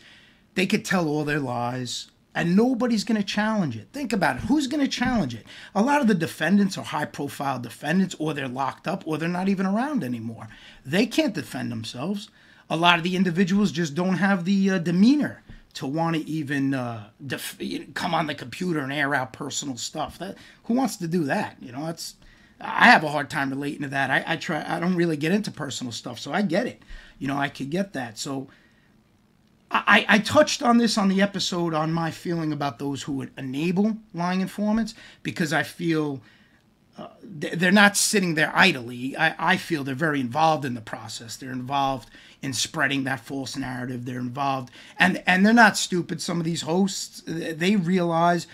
they 0.55 0.67
could 0.67 0.85
tell 0.85 1.07
all 1.07 1.23
their 1.23 1.39
lies, 1.39 2.11
and 2.35 2.55
nobody's 2.55 3.05
going 3.05 3.19
to 3.19 3.25
challenge 3.25 3.77
it. 3.77 3.87
Think 3.93 4.11
about 4.11 4.35
it. 4.35 4.43
Who's 4.43 4.67
going 4.67 4.83
to 4.83 4.91
challenge 4.91 5.33
it? 5.33 5.45
A 5.73 5.81
lot 5.81 6.01
of 6.01 6.07
the 6.07 6.13
defendants 6.13 6.77
are 6.77 6.83
high 6.83 7.05
profile 7.05 7.59
defendants, 7.59 8.15
or 8.19 8.33
they're 8.33 8.47
locked 8.47 8.87
up, 8.87 9.03
or 9.07 9.17
they're 9.17 9.29
not 9.29 9.49
even 9.49 9.65
around 9.65 10.03
anymore. 10.03 10.49
They 10.85 11.05
can't 11.05 11.33
defend 11.33 11.71
themselves 11.71 12.29
a 12.69 12.77
lot 12.77 12.97
of 12.97 13.03
the 13.03 13.15
individuals 13.15 13.71
just 13.71 13.95
don't 13.95 14.15
have 14.15 14.45
the 14.45 14.71
uh, 14.71 14.77
demeanor 14.79 15.43
to 15.75 15.85
want 15.85 16.15
to 16.15 16.27
even 16.27 16.73
uh, 16.73 17.09
def- 17.25 17.59
come 17.93 18.13
on 18.13 18.27
the 18.27 18.35
computer 18.35 18.79
and 18.79 18.91
air 18.91 19.13
out 19.13 19.33
personal 19.33 19.77
stuff. 19.77 20.17
That 20.17 20.37
who 20.63 20.73
wants 20.73 20.97
to 20.97 21.07
do 21.07 21.25
that? 21.25 21.57
You 21.61 21.71
know, 21.71 21.85
that's 21.85 22.15
I 22.59 22.85
have 22.85 23.03
a 23.03 23.09
hard 23.09 23.29
time 23.29 23.49
relating 23.49 23.83
to 23.83 23.89
that. 23.89 24.09
I, 24.09 24.23
I 24.25 24.35
try. 24.37 24.63
I 24.67 24.79
don't 24.79 24.95
really 24.95 25.17
get 25.17 25.31
into 25.31 25.51
personal 25.51 25.91
stuff, 25.91 26.19
so 26.19 26.31
I 26.31 26.41
get 26.41 26.65
it. 26.65 26.81
You 27.19 27.27
know, 27.27 27.37
I 27.37 27.49
could 27.49 27.69
get 27.69 27.93
that. 27.93 28.17
So 28.17 28.47
I, 29.71 30.05
I 30.07 30.19
touched 30.19 30.63
on 30.63 30.77
this 30.77 30.97
on 30.97 31.09
the 31.09 31.21
episode 31.21 31.73
on 31.73 31.91
my 31.91 32.11
feeling 32.11 32.53
about 32.53 32.79
those 32.79 33.03
who 33.03 33.13
would 33.13 33.31
enable 33.37 33.97
lying 34.13 34.41
informants 34.41 34.93
because 35.23 35.51
I 35.51 35.63
feel 35.63 36.21
uh, 36.97 37.07
they're 37.21 37.71
not 37.71 37.97
sitting 37.97 38.35
there 38.35 38.51
idly. 38.55 39.17
I, 39.17 39.53
I 39.53 39.57
feel 39.57 39.83
they're 39.83 39.95
very 39.95 40.21
involved 40.21 40.63
in 40.63 40.75
the 40.75 40.81
process. 40.81 41.35
They're 41.35 41.51
involved 41.51 42.09
in 42.45 42.53
spreading 42.53 43.03
that 43.03 43.19
false 43.19 43.57
narrative. 43.57 44.05
They're 44.05 44.19
involved, 44.19 44.69
and 44.99 45.21
and 45.25 45.43
they're 45.45 45.53
not 45.53 45.77
stupid. 45.77 46.21
Some 46.21 46.39
of 46.39 46.45
these 46.45 46.61
hosts, 46.61 47.23
they 47.25 47.75
realize 47.75 48.45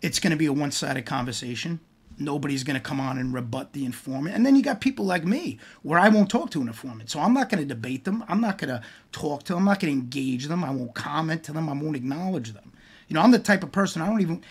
it's 0.00 0.20
going 0.20 0.30
to 0.30 0.36
be 0.36 0.46
a 0.46 0.52
one-sided 0.52 1.04
conversation. 1.04 1.80
Nobody's 2.16 2.64
going 2.64 2.74
to 2.74 2.80
come 2.80 3.00
on 3.00 3.18
and 3.18 3.34
rebut 3.34 3.72
the 3.72 3.84
informant. 3.84 4.36
And 4.36 4.46
then 4.46 4.54
you 4.54 4.62
got 4.62 4.80
people 4.80 5.04
like 5.04 5.24
me, 5.24 5.58
where 5.82 5.98
I 5.98 6.10
won't 6.10 6.30
talk 6.30 6.50
to 6.50 6.60
an 6.60 6.68
informant. 6.68 7.10
So 7.10 7.18
I'm 7.18 7.34
not 7.34 7.48
going 7.48 7.62
to 7.62 7.74
debate 7.74 8.04
them. 8.04 8.24
I'm 8.28 8.40
not 8.40 8.58
going 8.58 8.68
to 8.68 8.82
talk 9.10 9.42
to 9.44 9.54
them. 9.54 9.60
I'm 9.60 9.64
not 9.64 9.80
going 9.80 9.94
to 9.94 10.00
engage 10.00 10.46
them. 10.46 10.62
I 10.62 10.70
won't 10.70 10.94
comment 10.94 11.44
to 11.44 11.52
them. 11.52 11.68
I 11.68 11.72
won't 11.72 11.96
acknowledge 11.96 12.52
them. 12.52 12.72
You 13.08 13.14
know, 13.14 13.22
I'm 13.22 13.30
the 13.30 13.38
type 13.38 13.62
of 13.62 13.72
person 13.72 14.02
I 14.02 14.06
don't 14.06 14.20
even 14.20 14.42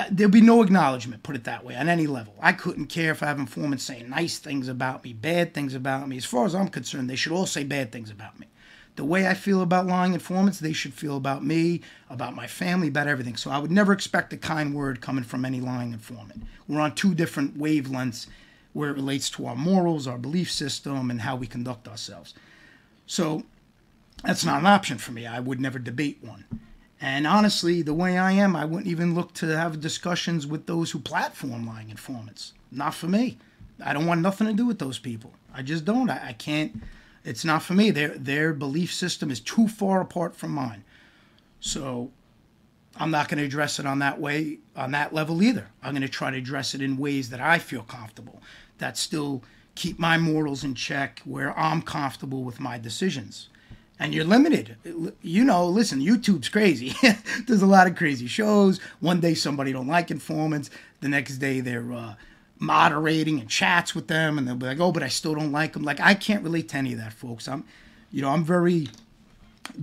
uh, 0.00 0.04
there'll 0.10 0.30
be 0.30 0.40
no 0.40 0.62
acknowledgement, 0.62 1.22
put 1.22 1.36
it 1.36 1.44
that 1.44 1.64
way, 1.64 1.76
on 1.76 1.88
any 1.88 2.06
level. 2.06 2.34
I 2.40 2.52
couldn't 2.52 2.86
care 2.86 3.10
if 3.10 3.22
I 3.22 3.26
have 3.26 3.38
informants 3.38 3.84
saying 3.84 4.08
nice 4.08 4.38
things 4.38 4.68
about 4.68 5.04
me, 5.04 5.12
bad 5.12 5.52
things 5.52 5.74
about 5.74 6.08
me. 6.08 6.16
As 6.16 6.24
far 6.24 6.46
as 6.46 6.54
I'm 6.54 6.68
concerned, 6.68 7.10
they 7.10 7.16
should 7.16 7.32
all 7.32 7.46
say 7.46 7.64
bad 7.64 7.92
things 7.92 8.10
about 8.10 8.38
me. 8.38 8.46
The 8.96 9.04
way 9.04 9.26
I 9.26 9.34
feel 9.34 9.62
about 9.62 9.86
lying 9.86 10.14
informants, 10.14 10.58
they 10.58 10.72
should 10.72 10.94
feel 10.94 11.16
about 11.16 11.44
me, 11.44 11.82
about 12.08 12.34
my 12.34 12.46
family, 12.46 12.88
about 12.88 13.08
everything. 13.08 13.36
So 13.36 13.50
I 13.50 13.58
would 13.58 13.70
never 13.70 13.92
expect 13.92 14.32
a 14.32 14.36
kind 14.36 14.74
word 14.74 15.00
coming 15.00 15.24
from 15.24 15.44
any 15.44 15.60
lying 15.60 15.92
informant. 15.92 16.44
We're 16.66 16.80
on 16.80 16.94
two 16.94 17.14
different 17.14 17.58
wavelengths 17.58 18.26
where 18.72 18.90
it 18.90 18.94
relates 18.94 19.30
to 19.30 19.46
our 19.46 19.56
morals, 19.56 20.06
our 20.06 20.18
belief 20.18 20.50
system, 20.50 21.10
and 21.10 21.20
how 21.20 21.36
we 21.36 21.46
conduct 21.46 21.88
ourselves. 21.88 22.34
So 23.06 23.44
that's 24.24 24.44
not 24.44 24.60
an 24.60 24.66
option 24.66 24.98
for 24.98 25.12
me. 25.12 25.26
I 25.26 25.40
would 25.40 25.60
never 25.60 25.78
debate 25.78 26.18
one. 26.22 26.44
And 27.00 27.26
honestly, 27.26 27.80
the 27.80 27.94
way 27.94 28.18
I 28.18 28.32
am, 28.32 28.54
I 28.54 28.66
wouldn't 28.66 28.88
even 28.88 29.14
look 29.14 29.32
to 29.34 29.46
have 29.56 29.80
discussions 29.80 30.46
with 30.46 30.66
those 30.66 30.90
who 30.90 30.98
platform 30.98 31.66
lying 31.66 31.88
informants. 31.88 32.52
Not 32.70 32.94
for 32.94 33.08
me. 33.08 33.38
I 33.82 33.94
don't 33.94 34.06
want 34.06 34.20
nothing 34.20 34.46
to 34.46 34.52
do 34.52 34.66
with 34.66 34.78
those 34.78 34.98
people. 34.98 35.32
I 35.54 35.62
just 35.62 35.86
don't. 35.86 36.10
I, 36.10 36.28
I 36.28 36.32
can't. 36.34 36.82
It's 37.24 37.44
not 37.44 37.62
for 37.62 37.72
me. 37.72 37.90
Their 37.90 38.18
their 38.18 38.52
belief 38.52 38.92
system 38.92 39.30
is 39.30 39.40
too 39.40 39.68
far 39.68 40.00
apart 40.00 40.36
from 40.36 40.50
mine. 40.52 40.84
So 41.60 42.10
I'm 42.96 43.10
not 43.10 43.28
going 43.28 43.38
to 43.38 43.44
address 43.44 43.78
it 43.78 43.86
on 43.86 43.98
that 44.00 44.20
way, 44.20 44.58
on 44.76 44.90
that 44.92 45.14
level 45.14 45.42
either. 45.42 45.68
I'm 45.82 45.92
going 45.92 46.02
to 46.02 46.08
try 46.08 46.30
to 46.30 46.36
address 46.36 46.74
it 46.74 46.82
in 46.82 46.96
ways 46.96 47.30
that 47.30 47.40
I 47.40 47.58
feel 47.58 47.82
comfortable, 47.82 48.42
that 48.78 48.98
still 48.98 49.42
keep 49.74 49.98
my 49.98 50.18
morals 50.18 50.64
in 50.64 50.74
check, 50.74 51.20
where 51.24 51.58
I'm 51.58 51.82
comfortable 51.82 52.42
with 52.42 52.60
my 52.60 52.78
decisions 52.78 53.48
and 54.00 54.14
you're 54.14 54.24
limited. 54.24 54.76
You 55.20 55.44
know, 55.44 55.66
listen, 55.66 56.00
YouTube's 56.00 56.48
crazy. 56.48 56.94
There's 57.46 57.60
a 57.60 57.66
lot 57.66 57.86
of 57.86 57.94
crazy 57.94 58.26
shows. 58.26 58.80
One 59.00 59.20
day 59.20 59.34
somebody 59.34 59.72
don't 59.72 59.86
like 59.86 60.10
informants. 60.10 60.70
The 61.00 61.08
next 61.08 61.36
day 61.36 61.60
they're 61.60 61.92
uh, 61.92 62.14
moderating 62.58 63.38
and 63.38 63.48
chats 63.48 63.94
with 63.94 64.08
them, 64.08 64.38
and 64.38 64.48
they'll 64.48 64.56
be 64.56 64.66
like, 64.66 64.80
"Oh, 64.80 64.90
but 64.90 65.02
I 65.02 65.08
still 65.08 65.34
don't 65.34 65.52
like 65.52 65.74
them." 65.74 65.82
Like 65.82 66.00
I 66.00 66.14
can't 66.14 66.42
relate 66.42 66.70
to 66.70 66.78
any 66.78 66.94
of 66.94 66.98
that, 66.98 67.12
folks. 67.12 67.46
I'm, 67.46 67.64
you 68.10 68.22
know, 68.22 68.30
I'm 68.30 68.42
very 68.42 68.88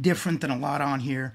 different 0.01 0.41
than 0.41 0.49
a 0.49 0.57
lot 0.57 0.81
on 0.81 0.99
here. 0.99 1.33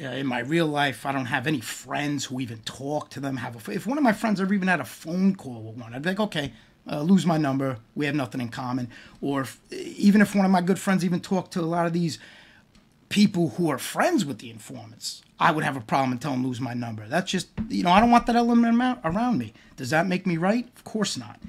Uh, 0.00 0.06
in 0.06 0.26
my 0.26 0.40
real 0.40 0.66
life, 0.66 1.06
I 1.06 1.12
don't 1.12 1.26
have 1.26 1.46
any 1.46 1.60
friends 1.60 2.26
who 2.26 2.40
even 2.40 2.58
talk 2.60 3.10
to 3.10 3.20
them. 3.20 3.36
Have 3.38 3.68
a, 3.68 3.72
if 3.72 3.88
one 3.88 3.98
of 3.98 4.04
my 4.04 4.12
friends 4.12 4.40
ever 4.40 4.54
even 4.54 4.68
had 4.68 4.80
a 4.80 4.84
phone 4.84 5.34
call 5.34 5.62
with 5.62 5.76
one, 5.76 5.92
I'd 5.92 6.02
be 6.02 6.10
like, 6.10 6.20
okay, 6.20 6.52
uh, 6.90 7.00
lose 7.00 7.24
my 7.26 7.38
number. 7.38 7.78
We 7.94 8.06
have 8.06 8.14
nothing 8.14 8.40
in 8.40 8.48
common. 8.48 8.88
Or 9.20 9.42
if, 9.42 9.60
even 9.72 10.20
if 10.20 10.34
one 10.34 10.44
of 10.44 10.50
my 10.50 10.60
good 10.60 10.78
friends 10.78 11.04
even 11.04 11.20
talked 11.20 11.52
to 11.52 11.60
a 11.60 11.62
lot 11.62 11.86
of 11.86 11.92
these 11.92 12.18
people 13.08 13.50
who 13.50 13.70
are 13.70 13.78
friends 13.78 14.24
with 14.24 14.38
the 14.38 14.50
informants, 14.50 15.22
I 15.38 15.50
would 15.50 15.64
have 15.64 15.76
a 15.76 15.80
problem 15.80 16.12
and 16.12 16.20
tell 16.20 16.32
them 16.32 16.44
lose 16.44 16.60
my 16.60 16.74
number. 16.74 17.06
That's 17.06 17.30
just, 17.30 17.48
you 17.68 17.82
know, 17.82 17.90
I 17.90 18.00
don't 18.00 18.10
want 18.10 18.26
that 18.26 18.36
element 18.36 18.98
around 19.04 19.38
me. 19.38 19.52
Does 19.76 19.90
that 19.90 20.06
make 20.06 20.26
me 20.26 20.36
right? 20.36 20.68
Of 20.76 20.84
course 20.84 21.16
not. 21.16 21.40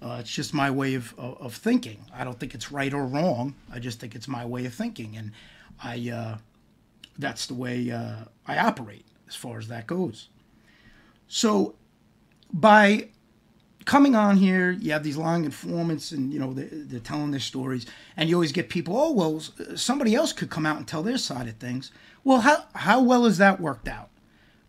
Uh, 0.00 0.16
it's 0.20 0.30
just 0.30 0.52
my 0.52 0.70
way 0.70 0.94
of, 0.94 1.14
of, 1.16 1.40
of, 1.40 1.54
thinking. 1.54 2.04
I 2.12 2.24
don't 2.24 2.38
think 2.38 2.54
it's 2.54 2.72
right 2.72 2.92
or 2.92 3.06
wrong. 3.06 3.54
I 3.72 3.78
just 3.78 4.00
think 4.00 4.16
it's 4.16 4.26
my 4.26 4.44
way 4.44 4.66
of 4.66 4.74
thinking. 4.74 5.16
And 5.16 5.30
I, 5.82 6.10
uh, 6.10 6.38
that's 7.18 7.46
the 7.46 7.54
way 7.54 7.90
uh, 7.92 8.24
I 8.46 8.58
operate 8.58 9.06
as 9.28 9.36
far 9.36 9.58
as 9.58 9.68
that 9.68 9.86
goes. 9.86 10.28
So 11.28 11.76
by 12.52 13.10
coming 13.84 14.14
on 14.14 14.36
here, 14.36 14.70
you 14.70 14.92
have 14.92 15.02
these 15.02 15.16
lying 15.16 15.44
informants, 15.44 16.12
and 16.12 16.32
you 16.32 16.38
know 16.38 16.52
they're, 16.52 16.68
they're, 16.70 17.00
telling 17.00 17.30
their 17.30 17.40
stories, 17.40 17.86
and 18.16 18.28
you 18.28 18.36
always 18.36 18.52
get 18.52 18.68
people. 18.68 18.96
Oh 18.96 19.12
well, 19.12 19.40
somebody 19.76 20.14
else 20.14 20.32
could 20.32 20.50
come 20.50 20.66
out 20.66 20.76
and 20.76 20.86
tell 20.86 21.02
their 21.02 21.18
side 21.18 21.48
of 21.48 21.56
things. 21.56 21.90
Well, 22.24 22.40
how 22.40 22.64
how 22.74 23.02
well 23.02 23.26
is 23.26 23.38
that 23.38 23.60
worked 23.60 23.88
out? 23.88 24.08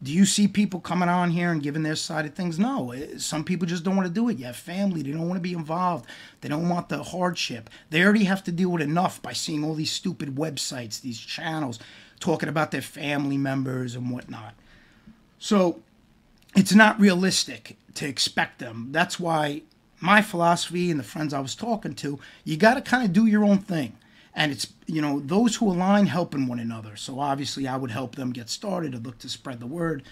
Do 0.02 0.12
you 0.12 0.26
see 0.26 0.50
people 0.50 0.82
coming 0.82 1.08
on 1.08 1.32
here 1.32 1.50
and 1.50 1.64
giving 1.64 1.84
their 1.84 1.96
side 1.96 2.26
of 2.26 2.34
things? 2.34 2.60
No. 2.60 2.92
Eh, 2.92 3.18
some 3.18 3.46
people 3.46 3.66
just 3.66 3.86
don't 3.86 3.96
want 3.96 4.06
to 4.08 4.14
do 4.14 4.28
it. 4.28 4.38
You 4.38 4.46
have 4.46 4.58
family. 4.58 5.02
They 5.02 5.12
don't 5.12 5.30
want 5.30 5.38
to 5.38 5.50
be 5.50 5.54
involved. 5.54 6.08
They 6.42 6.50
don't 6.50 6.68
want 6.68 6.90
the 6.90 7.02
hardship. 7.02 7.70
They 7.90 8.04
already 8.04 8.26
have 8.26 8.44
to 8.44 8.52
deal 8.52 8.70
with 8.70 8.82
enough 8.82 9.22
by 9.22 9.32
seeing 9.32 9.64
all 9.64 9.76
these 9.76 9.92
stupid 9.92 10.36
websites, 10.36 11.00
these 11.00 11.20
channels, 11.20 11.80
talking 12.20 12.50
about 12.50 12.72
their 12.72 12.82
family 12.82 13.38
members 13.38 13.96
and 13.96 14.12
whatnot. 14.12 14.56
So 15.40 15.82
it's 16.56 16.74
not 16.74 17.00
realistic 17.00 17.78
to 17.96 18.08
expect 18.08 18.60
them. 18.60 18.90
That's 18.92 19.20
why 19.20 19.64
my 20.00 20.22
philosophy 20.22 20.92
and 20.92 21.00
the 21.00 21.04
friends 21.04 21.34
I 21.34 21.40
was 21.40 21.56
talking 21.56 21.96
to, 21.96 22.20
you 22.44 22.58
got 22.58 22.74
to 22.74 22.82
kind 22.82 23.06
of 23.06 23.14
do 23.14 23.26
your 23.26 23.44
own 23.44 23.60
thing. 23.60 23.98
And 24.36 24.52
it's, 24.52 24.74
you 24.88 25.02
know, 25.02 25.20
those 25.20 25.56
who 25.56 25.72
align 25.72 26.08
helping 26.08 26.48
one 26.48 26.60
another. 26.60 26.96
So 26.96 27.20
obviously, 27.20 27.68
I 27.68 27.78
would 27.78 27.92
help 27.92 28.16
them 28.16 28.34
get 28.34 28.50
started 28.50 28.94
and 28.94 29.06
look 29.06 29.20
to 29.20 29.30
spread 29.30 29.60
the 29.60 29.68
word 29.68 30.04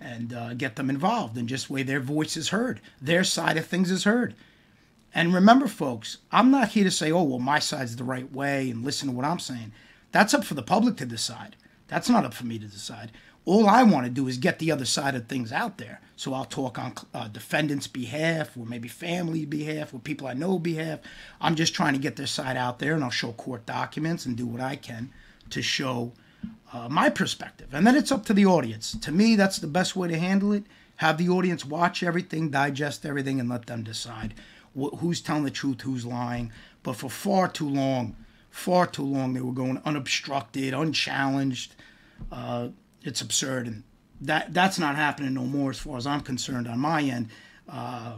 and 0.00 0.32
uh, 0.32 0.54
get 0.54 0.76
them 0.76 0.90
involved 0.90 1.38
in 1.38 1.46
just 1.46 1.70
way 1.70 1.82
their 1.82 2.00
voice 2.00 2.36
is 2.36 2.50
heard, 2.50 2.80
their 3.00 3.24
side 3.24 3.56
of 3.56 3.66
things 3.66 3.90
is 3.90 4.04
heard. 4.04 4.34
And 5.14 5.34
remember, 5.34 5.66
folks, 5.66 6.18
I'm 6.30 6.50
not 6.50 6.70
here 6.70 6.84
to 6.84 6.90
say, 6.90 7.12
oh, 7.12 7.22
well, 7.22 7.38
my 7.38 7.58
side's 7.58 7.96
the 7.96 8.04
right 8.04 8.30
way 8.32 8.70
and 8.70 8.84
listen 8.84 9.08
to 9.08 9.14
what 9.14 9.26
I'm 9.26 9.38
saying. 9.38 9.72
That's 10.10 10.34
up 10.34 10.44
for 10.44 10.54
the 10.54 10.62
public 10.62 10.96
to 10.96 11.06
decide. 11.06 11.56
That's 11.88 12.08
not 12.08 12.24
up 12.24 12.34
for 12.34 12.46
me 12.46 12.58
to 12.58 12.66
decide. 12.66 13.12
All 13.44 13.68
I 13.68 13.82
want 13.82 14.06
to 14.06 14.10
do 14.10 14.28
is 14.28 14.38
get 14.38 14.58
the 14.58 14.70
other 14.70 14.84
side 14.84 15.14
of 15.14 15.26
things 15.26 15.52
out 15.52 15.78
there. 15.78 16.00
So 16.16 16.34
I'll 16.34 16.44
talk 16.44 16.78
on 16.78 16.94
uh, 17.12 17.26
defendants' 17.28 17.88
behalf, 17.88 18.56
or 18.56 18.64
maybe 18.64 18.86
family 18.88 19.44
behalf, 19.44 19.92
or 19.92 19.98
people 19.98 20.28
I 20.28 20.34
know 20.34 20.58
behalf. 20.58 21.00
I'm 21.40 21.56
just 21.56 21.74
trying 21.74 21.94
to 21.94 21.98
get 21.98 22.14
their 22.14 22.28
side 22.28 22.56
out 22.56 22.78
there, 22.78 22.94
and 22.94 23.02
I'll 23.02 23.10
show 23.10 23.32
court 23.32 23.66
documents 23.66 24.24
and 24.24 24.36
do 24.36 24.46
what 24.46 24.60
I 24.60 24.76
can 24.76 25.10
to 25.50 25.62
show 25.62 26.12
uh, 26.72 26.88
my 26.88 27.10
perspective. 27.10 27.68
And 27.72 27.84
then 27.86 27.96
it's 27.96 28.12
up 28.12 28.24
to 28.26 28.34
the 28.34 28.46
audience. 28.46 28.96
To 29.00 29.10
me, 29.10 29.34
that's 29.34 29.58
the 29.58 29.66
best 29.66 29.96
way 29.96 30.08
to 30.08 30.18
handle 30.18 30.52
it. 30.52 30.64
Have 30.96 31.18
the 31.18 31.28
audience 31.28 31.64
watch 31.64 32.04
everything, 32.04 32.50
digest 32.50 33.04
everything, 33.04 33.40
and 33.40 33.48
let 33.48 33.66
them 33.66 33.82
decide 33.82 34.34
wh- 34.78 34.96
who's 34.98 35.20
telling 35.20 35.44
the 35.44 35.50
truth, 35.50 35.80
who's 35.80 36.06
lying. 36.06 36.52
But 36.84 36.94
for 36.94 37.10
far 37.10 37.48
too 37.48 37.68
long, 37.68 38.14
far 38.50 38.86
too 38.86 39.04
long, 39.04 39.34
they 39.34 39.40
were 39.40 39.52
going 39.52 39.82
unobstructed, 39.84 40.74
unchallenged. 40.74 41.74
Uh, 42.30 42.68
it's 43.04 43.20
absurd, 43.20 43.66
and 43.66 43.82
that 44.20 44.54
that's 44.54 44.78
not 44.78 44.96
happening 44.96 45.34
no 45.34 45.44
more, 45.44 45.70
as 45.70 45.78
far 45.78 45.96
as 45.96 46.06
I'm 46.06 46.20
concerned, 46.20 46.68
on 46.68 46.78
my 46.78 47.02
end. 47.02 47.28
Uh, 47.68 48.14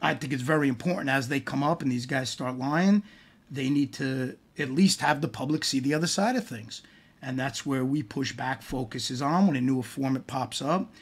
I 0.00 0.14
think 0.14 0.32
it's 0.32 0.42
very 0.42 0.68
important 0.68 1.10
as 1.10 1.28
they 1.28 1.40
come 1.40 1.62
up 1.62 1.82
and 1.82 1.90
these 1.90 2.06
guys 2.06 2.28
start 2.28 2.58
lying, 2.58 3.02
they 3.50 3.70
need 3.70 3.92
to 3.94 4.36
at 4.58 4.70
least 4.70 5.00
have 5.00 5.20
the 5.20 5.28
public 5.28 5.64
see 5.64 5.80
the 5.80 5.94
other 5.94 6.06
side 6.06 6.36
of 6.36 6.46
things, 6.46 6.82
and 7.20 7.38
that's 7.38 7.64
where 7.64 7.84
we 7.84 8.02
push 8.02 8.32
back 8.32 8.62
focuses 8.62 9.22
on 9.22 9.46
when 9.46 9.56
a 9.56 9.60
new 9.60 9.76
informant 9.76 10.26
pops 10.26 10.60
up 10.60 10.92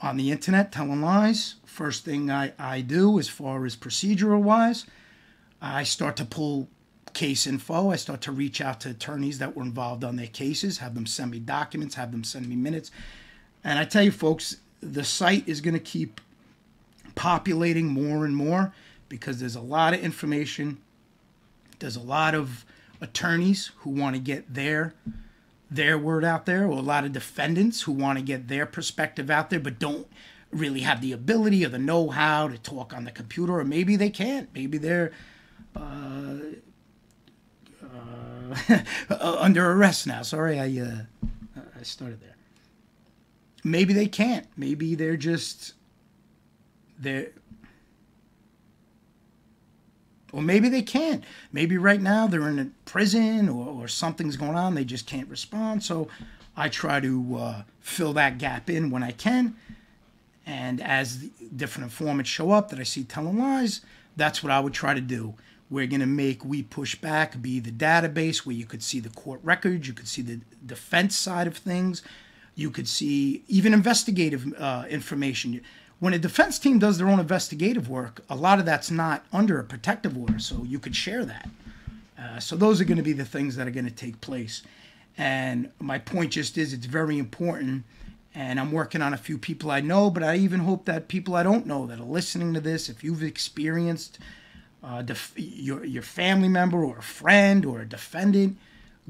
on 0.00 0.16
the 0.16 0.30
internet 0.30 0.70
telling 0.70 1.02
lies. 1.02 1.56
First 1.66 2.04
thing 2.04 2.30
I, 2.30 2.52
I 2.58 2.80
do, 2.80 3.18
as 3.18 3.28
far 3.28 3.66
as 3.66 3.76
procedural 3.76 4.42
wise, 4.42 4.86
I 5.60 5.82
start 5.82 6.16
to 6.16 6.24
pull 6.24 6.68
case 7.18 7.48
info. 7.48 7.90
I 7.90 7.96
start 7.96 8.20
to 8.22 8.32
reach 8.32 8.60
out 8.60 8.78
to 8.82 8.90
attorneys 8.90 9.40
that 9.40 9.56
were 9.56 9.64
involved 9.64 10.04
on 10.04 10.14
their 10.14 10.28
cases, 10.28 10.78
have 10.78 10.94
them 10.94 11.04
send 11.04 11.32
me 11.32 11.40
documents, 11.40 11.96
have 11.96 12.12
them 12.12 12.22
send 12.22 12.48
me 12.48 12.54
minutes. 12.54 12.92
And 13.64 13.76
I 13.76 13.84
tell 13.84 14.04
you, 14.04 14.12
folks, 14.12 14.58
the 14.80 15.02
site 15.02 15.48
is 15.48 15.60
going 15.60 15.74
to 15.74 15.80
keep 15.80 16.20
populating 17.16 17.88
more 17.88 18.24
and 18.24 18.36
more 18.36 18.72
because 19.08 19.40
there's 19.40 19.56
a 19.56 19.60
lot 19.60 19.94
of 19.94 20.00
information. 20.00 20.78
There's 21.80 21.96
a 21.96 22.00
lot 22.00 22.36
of 22.36 22.64
attorneys 23.00 23.72
who 23.78 23.90
want 23.90 24.14
to 24.14 24.20
get 24.20 24.54
their 24.54 24.94
their 25.70 25.98
word 25.98 26.24
out 26.24 26.46
there, 26.46 26.66
or 26.66 26.78
a 26.78 26.80
lot 26.80 27.04
of 27.04 27.12
defendants 27.12 27.82
who 27.82 27.92
want 27.92 28.16
to 28.18 28.24
get 28.24 28.46
their 28.46 28.64
perspective 28.64 29.28
out 29.28 29.50
there, 29.50 29.60
but 29.60 29.80
don't 29.80 30.06
really 30.52 30.80
have 30.80 31.00
the 31.00 31.12
ability 31.12 31.66
or 31.66 31.68
the 31.68 31.78
know-how 31.78 32.48
to 32.48 32.56
talk 32.58 32.94
on 32.94 33.04
the 33.04 33.10
computer, 33.10 33.58
or 33.58 33.64
maybe 33.64 33.96
they 33.96 34.08
can't. 34.08 34.48
Maybe 34.54 34.78
they're 34.78 35.12
uh, 35.76 36.36
under 39.20 39.70
arrest 39.72 40.06
now. 40.06 40.22
Sorry, 40.22 40.58
I 40.58 40.80
uh, 40.80 41.60
I 41.78 41.82
started 41.82 42.20
there. 42.20 42.36
Maybe 43.64 43.92
they 43.92 44.06
can't. 44.06 44.46
Maybe 44.56 44.94
they're 44.94 45.16
just 45.16 45.74
they're 46.98 47.30
or 50.32 50.42
maybe 50.42 50.68
they 50.68 50.82
can't. 50.82 51.24
Maybe 51.52 51.78
right 51.78 52.00
now 52.00 52.26
they're 52.26 52.48
in 52.48 52.58
a 52.58 52.70
prison 52.84 53.48
or, 53.48 53.66
or 53.66 53.88
something's 53.88 54.36
going 54.36 54.56
on. 54.56 54.74
They 54.74 54.84
just 54.84 55.06
can't 55.06 55.28
respond. 55.28 55.82
So 55.82 56.08
I 56.56 56.68
try 56.68 57.00
to 57.00 57.36
uh, 57.36 57.62
fill 57.80 58.12
that 58.14 58.38
gap 58.38 58.68
in 58.68 58.90
when 58.90 59.02
I 59.02 59.12
can. 59.12 59.56
And 60.46 60.82
as 60.82 61.16
different 61.56 61.84
informants 61.84 62.30
show 62.30 62.50
up 62.50 62.70
that 62.70 62.78
I 62.78 62.82
see 62.82 63.04
telling 63.04 63.38
lies, 63.38 63.80
that's 64.16 64.42
what 64.42 64.50
I 64.50 64.60
would 64.60 64.74
try 64.74 64.94
to 64.94 65.00
do. 65.00 65.34
We're 65.70 65.86
going 65.86 66.00
to 66.00 66.06
make 66.06 66.44
We 66.44 66.62
Push 66.62 66.96
Back 66.96 67.40
be 67.42 67.60
the 67.60 67.70
database 67.70 68.38
where 68.38 68.56
you 68.56 68.64
could 68.64 68.82
see 68.82 69.00
the 69.00 69.10
court 69.10 69.40
records, 69.42 69.86
you 69.86 69.94
could 69.94 70.08
see 70.08 70.22
the 70.22 70.40
defense 70.64 71.16
side 71.16 71.46
of 71.46 71.56
things, 71.56 72.02
you 72.54 72.70
could 72.70 72.88
see 72.88 73.44
even 73.48 73.74
investigative 73.74 74.52
uh, 74.58 74.84
information. 74.88 75.60
When 76.00 76.14
a 76.14 76.18
defense 76.18 76.58
team 76.58 76.78
does 76.78 76.96
their 76.96 77.08
own 77.08 77.20
investigative 77.20 77.88
work, 77.88 78.24
a 78.30 78.36
lot 78.36 78.58
of 78.58 78.64
that's 78.64 78.90
not 78.90 79.24
under 79.32 79.58
a 79.58 79.64
protective 79.64 80.16
order, 80.16 80.38
so 80.38 80.64
you 80.64 80.78
could 80.78 80.96
share 80.96 81.24
that. 81.24 81.48
Uh, 82.18 82.38
so 82.38 82.56
those 82.56 82.80
are 82.80 82.84
going 82.84 82.96
to 82.96 83.02
be 83.02 83.12
the 83.12 83.24
things 83.24 83.56
that 83.56 83.66
are 83.66 83.72
going 83.72 83.84
to 83.84 83.90
take 83.90 84.20
place. 84.20 84.62
And 85.16 85.70
my 85.80 85.98
point 85.98 86.32
just 86.32 86.56
is 86.56 86.72
it's 86.72 86.86
very 86.86 87.18
important. 87.18 87.84
And 88.34 88.60
I'm 88.60 88.70
working 88.70 89.02
on 89.02 89.12
a 89.12 89.16
few 89.16 89.38
people 89.38 89.70
I 89.70 89.80
know, 89.80 90.10
but 90.10 90.22
I 90.22 90.36
even 90.36 90.60
hope 90.60 90.84
that 90.84 91.08
people 91.08 91.34
I 91.34 91.42
don't 91.42 91.66
know 91.66 91.86
that 91.86 91.98
are 91.98 92.04
listening 92.04 92.54
to 92.54 92.60
this, 92.60 92.88
if 92.88 93.02
you've 93.02 93.22
experienced 93.22 94.18
uh, 94.82 95.02
def- 95.02 95.34
your 95.36 95.84
your 95.84 96.02
family 96.02 96.48
member 96.48 96.84
or 96.84 96.98
a 96.98 97.02
friend 97.02 97.64
or 97.64 97.80
a 97.80 97.88
defendant 97.88 98.58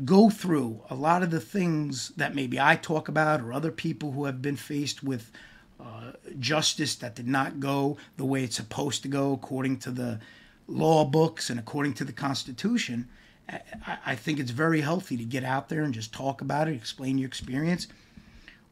go 0.04 0.30
through 0.30 0.80
a 0.90 0.94
lot 0.94 1.22
of 1.22 1.30
the 1.30 1.40
things 1.40 2.10
that 2.16 2.34
maybe 2.34 2.60
I 2.60 2.76
talk 2.76 3.08
about 3.08 3.40
or 3.40 3.52
other 3.52 3.72
people 3.72 4.12
who 4.12 4.26
have 4.26 4.40
been 4.40 4.56
faced 4.56 5.02
with 5.02 5.32
uh, 5.80 6.12
justice 6.38 6.94
that 6.96 7.14
did 7.14 7.26
not 7.26 7.60
go 7.60 7.96
the 8.16 8.24
way 8.24 8.44
it's 8.44 8.56
supposed 8.56 9.02
to 9.02 9.08
go 9.08 9.32
according 9.32 9.78
to 9.80 9.90
the 9.90 10.20
law 10.66 11.04
books 11.04 11.50
and 11.50 11.58
according 11.58 11.94
to 11.94 12.04
the 12.04 12.12
Constitution. 12.12 13.08
I, 13.48 13.98
I 14.06 14.14
think 14.14 14.38
it's 14.38 14.50
very 14.50 14.82
healthy 14.82 15.16
to 15.16 15.24
get 15.24 15.42
out 15.42 15.68
there 15.68 15.82
and 15.82 15.94
just 15.94 16.12
talk 16.12 16.40
about 16.40 16.68
it, 16.68 16.74
explain 16.74 17.18
your 17.18 17.28
experience. 17.28 17.88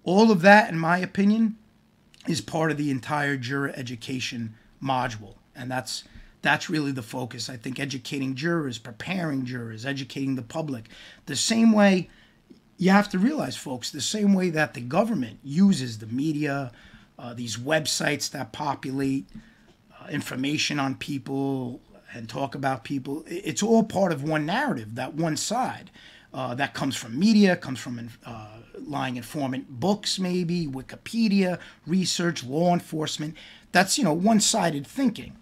All 0.05 0.31
of 0.31 0.43
that, 0.43 0.71
in 0.71 0.79
my 0.79 0.99
opinion, 0.99 1.57
is 2.29 2.41
part 2.41 2.71
of 2.71 2.77
the 2.77 2.91
entire 2.91 3.37
juror 3.37 3.73
education 3.75 4.55
module, 4.83 5.35
and 5.55 5.71
that's 5.71 6.05
that's 6.47 6.71
really 6.71 6.93
the 6.93 7.03
focus. 7.03 7.49
I 7.49 7.57
think 7.57 7.81
educating 7.81 8.35
jurors, 8.35 8.79
preparing 8.79 9.45
jurors, 9.45 9.85
educating 9.85 10.37
the 10.37 10.43
public. 10.43 10.89
The 11.27 11.37
same 11.37 11.73
way 11.73 12.09
you 12.79 12.91
have 12.91 13.09
to 13.11 13.19
realize, 13.19 13.57
folks, 13.57 13.91
the 13.91 14.01
same 14.01 14.35
way 14.35 14.51
that 14.51 14.75
the 14.75 14.81
government 14.81 15.39
uses 15.43 15.99
the 15.99 16.07
media, 16.07 16.73
uh, 17.19 17.35
these 17.35 17.57
websites 17.57 18.31
that 18.31 18.53
populate 18.53 19.27
uh, 20.01 20.09
information 20.09 20.79
on 20.79 20.95
people 20.95 21.81
and 22.13 22.29
talk 22.29 22.55
about 22.55 22.85
people, 22.85 23.25
it's 23.27 23.63
all 23.63 23.83
part 23.83 24.13
of 24.13 24.23
one 24.23 24.47
narrative, 24.47 24.95
that 24.95 25.15
one 25.15 25.37
side. 25.37 25.91
Uh, 26.35 26.55
that 26.55 26.75
comes 26.75 26.95
from 26.95 27.19
media, 27.19 27.57
comes 27.57 27.81
from 27.81 28.11
uh, 28.27 28.49
lying 28.79 29.17
informant 29.17 29.69
books, 29.81 30.19
maybe 30.19 30.67
Wikipedia, 30.67 31.59
research, 31.87 32.45
law 32.45 32.75
enforcement. 32.75 33.35
That's 33.73 33.97
you 33.97 34.05
know 34.05 34.13
one-sided 34.13 34.87
thinking. 34.87 35.37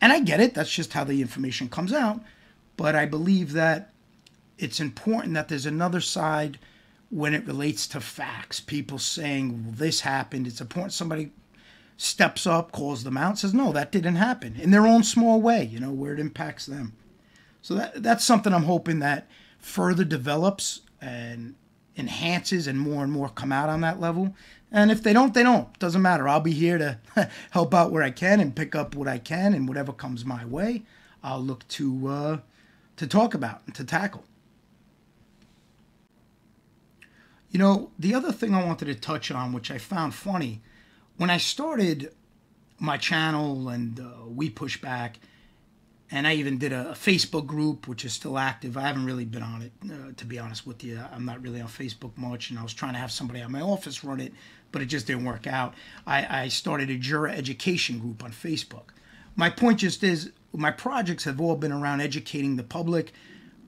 And 0.00 0.12
I 0.12 0.20
get 0.20 0.40
it, 0.40 0.54
that's 0.54 0.72
just 0.72 0.92
how 0.92 1.04
the 1.04 1.20
information 1.20 1.68
comes 1.68 1.92
out. 1.92 2.20
But 2.76 2.94
I 2.94 3.06
believe 3.06 3.52
that 3.52 3.92
it's 4.58 4.80
important 4.80 5.34
that 5.34 5.48
there's 5.48 5.66
another 5.66 6.00
side 6.00 6.58
when 7.10 7.34
it 7.34 7.46
relates 7.46 7.86
to 7.88 8.00
facts. 8.00 8.60
People 8.60 8.98
saying, 8.98 9.64
well, 9.64 9.74
this 9.76 10.00
happened. 10.00 10.46
It's 10.46 10.60
important 10.60 10.92
somebody 10.92 11.32
steps 11.96 12.46
up, 12.46 12.72
calls 12.72 13.04
them 13.04 13.18
out, 13.18 13.38
says, 13.38 13.52
no, 13.52 13.72
that 13.72 13.92
didn't 13.92 14.16
happen 14.16 14.56
in 14.56 14.70
their 14.70 14.86
own 14.86 15.02
small 15.02 15.40
way, 15.40 15.64
you 15.64 15.78
know, 15.78 15.90
where 15.90 16.14
it 16.14 16.20
impacts 16.20 16.64
them. 16.64 16.94
So 17.60 17.74
that, 17.74 18.02
that's 18.02 18.24
something 18.24 18.54
I'm 18.54 18.62
hoping 18.62 19.00
that 19.00 19.28
further 19.58 20.04
develops 20.04 20.80
and 21.00 21.56
enhances 21.98 22.66
and 22.66 22.80
more 22.80 23.02
and 23.02 23.12
more 23.12 23.28
come 23.28 23.52
out 23.52 23.68
on 23.68 23.82
that 23.82 24.00
level. 24.00 24.34
And 24.72 24.90
if 24.90 25.02
they 25.02 25.12
don't, 25.12 25.34
they 25.34 25.42
don't. 25.42 25.76
Doesn't 25.78 26.02
matter. 26.02 26.28
I'll 26.28 26.40
be 26.40 26.52
here 26.52 26.78
to 26.78 26.98
help 27.50 27.74
out 27.74 27.90
where 27.90 28.02
I 28.02 28.10
can 28.10 28.40
and 28.40 28.54
pick 28.54 28.74
up 28.74 28.94
what 28.94 29.08
I 29.08 29.18
can 29.18 29.52
and 29.52 29.66
whatever 29.68 29.92
comes 29.92 30.24
my 30.24 30.44
way, 30.44 30.82
I'll 31.22 31.42
look 31.42 31.66
to 31.68 32.08
uh, 32.08 32.38
to 32.96 33.06
talk 33.06 33.34
about 33.34 33.62
and 33.66 33.74
to 33.74 33.84
tackle. 33.84 34.24
You 37.50 37.58
know, 37.58 37.90
the 37.98 38.14
other 38.14 38.30
thing 38.30 38.54
I 38.54 38.64
wanted 38.64 38.84
to 38.86 38.94
touch 38.94 39.30
on, 39.30 39.52
which 39.52 39.70
I 39.72 39.78
found 39.78 40.14
funny, 40.14 40.62
when 41.16 41.30
I 41.30 41.38
started 41.38 42.14
my 42.78 42.96
channel 42.96 43.68
and 43.68 43.98
uh, 43.98 44.26
we 44.26 44.48
push 44.48 44.80
back, 44.80 45.18
and 46.10 46.26
I 46.26 46.34
even 46.34 46.58
did 46.58 46.72
a, 46.72 46.90
a, 46.90 46.94
Facebook 46.94 47.46
group, 47.46 47.86
which 47.86 48.04
is 48.04 48.12
still 48.12 48.38
active. 48.38 48.76
I 48.76 48.82
haven't 48.82 49.06
really 49.06 49.24
been 49.24 49.42
on 49.42 49.62
it, 49.62 49.72
uh, 49.84 50.12
to 50.16 50.24
be 50.24 50.38
honest 50.38 50.66
with 50.66 50.82
you. 50.82 51.00
I'm 51.12 51.24
not 51.24 51.42
really 51.42 51.60
on 51.60 51.68
Facebook 51.68 52.16
much, 52.16 52.50
and 52.50 52.58
I 52.58 52.62
was 52.62 52.74
trying 52.74 52.94
to 52.94 52.98
have 52.98 53.12
somebody 53.12 53.40
at 53.40 53.50
my 53.50 53.60
office 53.60 54.02
run 54.02 54.20
it, 54.20 54.32
but 54.72 54.82
it 54.82 54.86
just 54.86 55.06
didn't 55.06 55.24
work 55.24 55.46
out. 55.46 55.74
I, 56.06 56.42
I 56.42 56.48
started 56.48 56.90
a 56.90 56.96
juror 56.96 57.28
education 57.28 57.98
group 57.98 58.24
on 58.24 58.32
Facebook. 58.32 58.90
My 59.36 59.50
point 59.50 59.80
just 59.80 60.02
is, 60.02 60.32
my 60.52 60.72
projects 60.72 61.24
have 61.24 61.40
all 61.40 61.56
been 61.56 61.72
around 61.72 62.00
educating 62.00 62.56
the 62.56 62.64
public. 62.64 63.12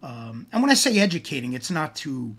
Um, 0.03 0.47
and 0.53 0.63
when 0.63 0.71
I 0.71 0.75
say 0.75 0.99
educating, 0.99 1.53
it's 1.53 1.71
not 1.71 1.95
to 1.97 2.35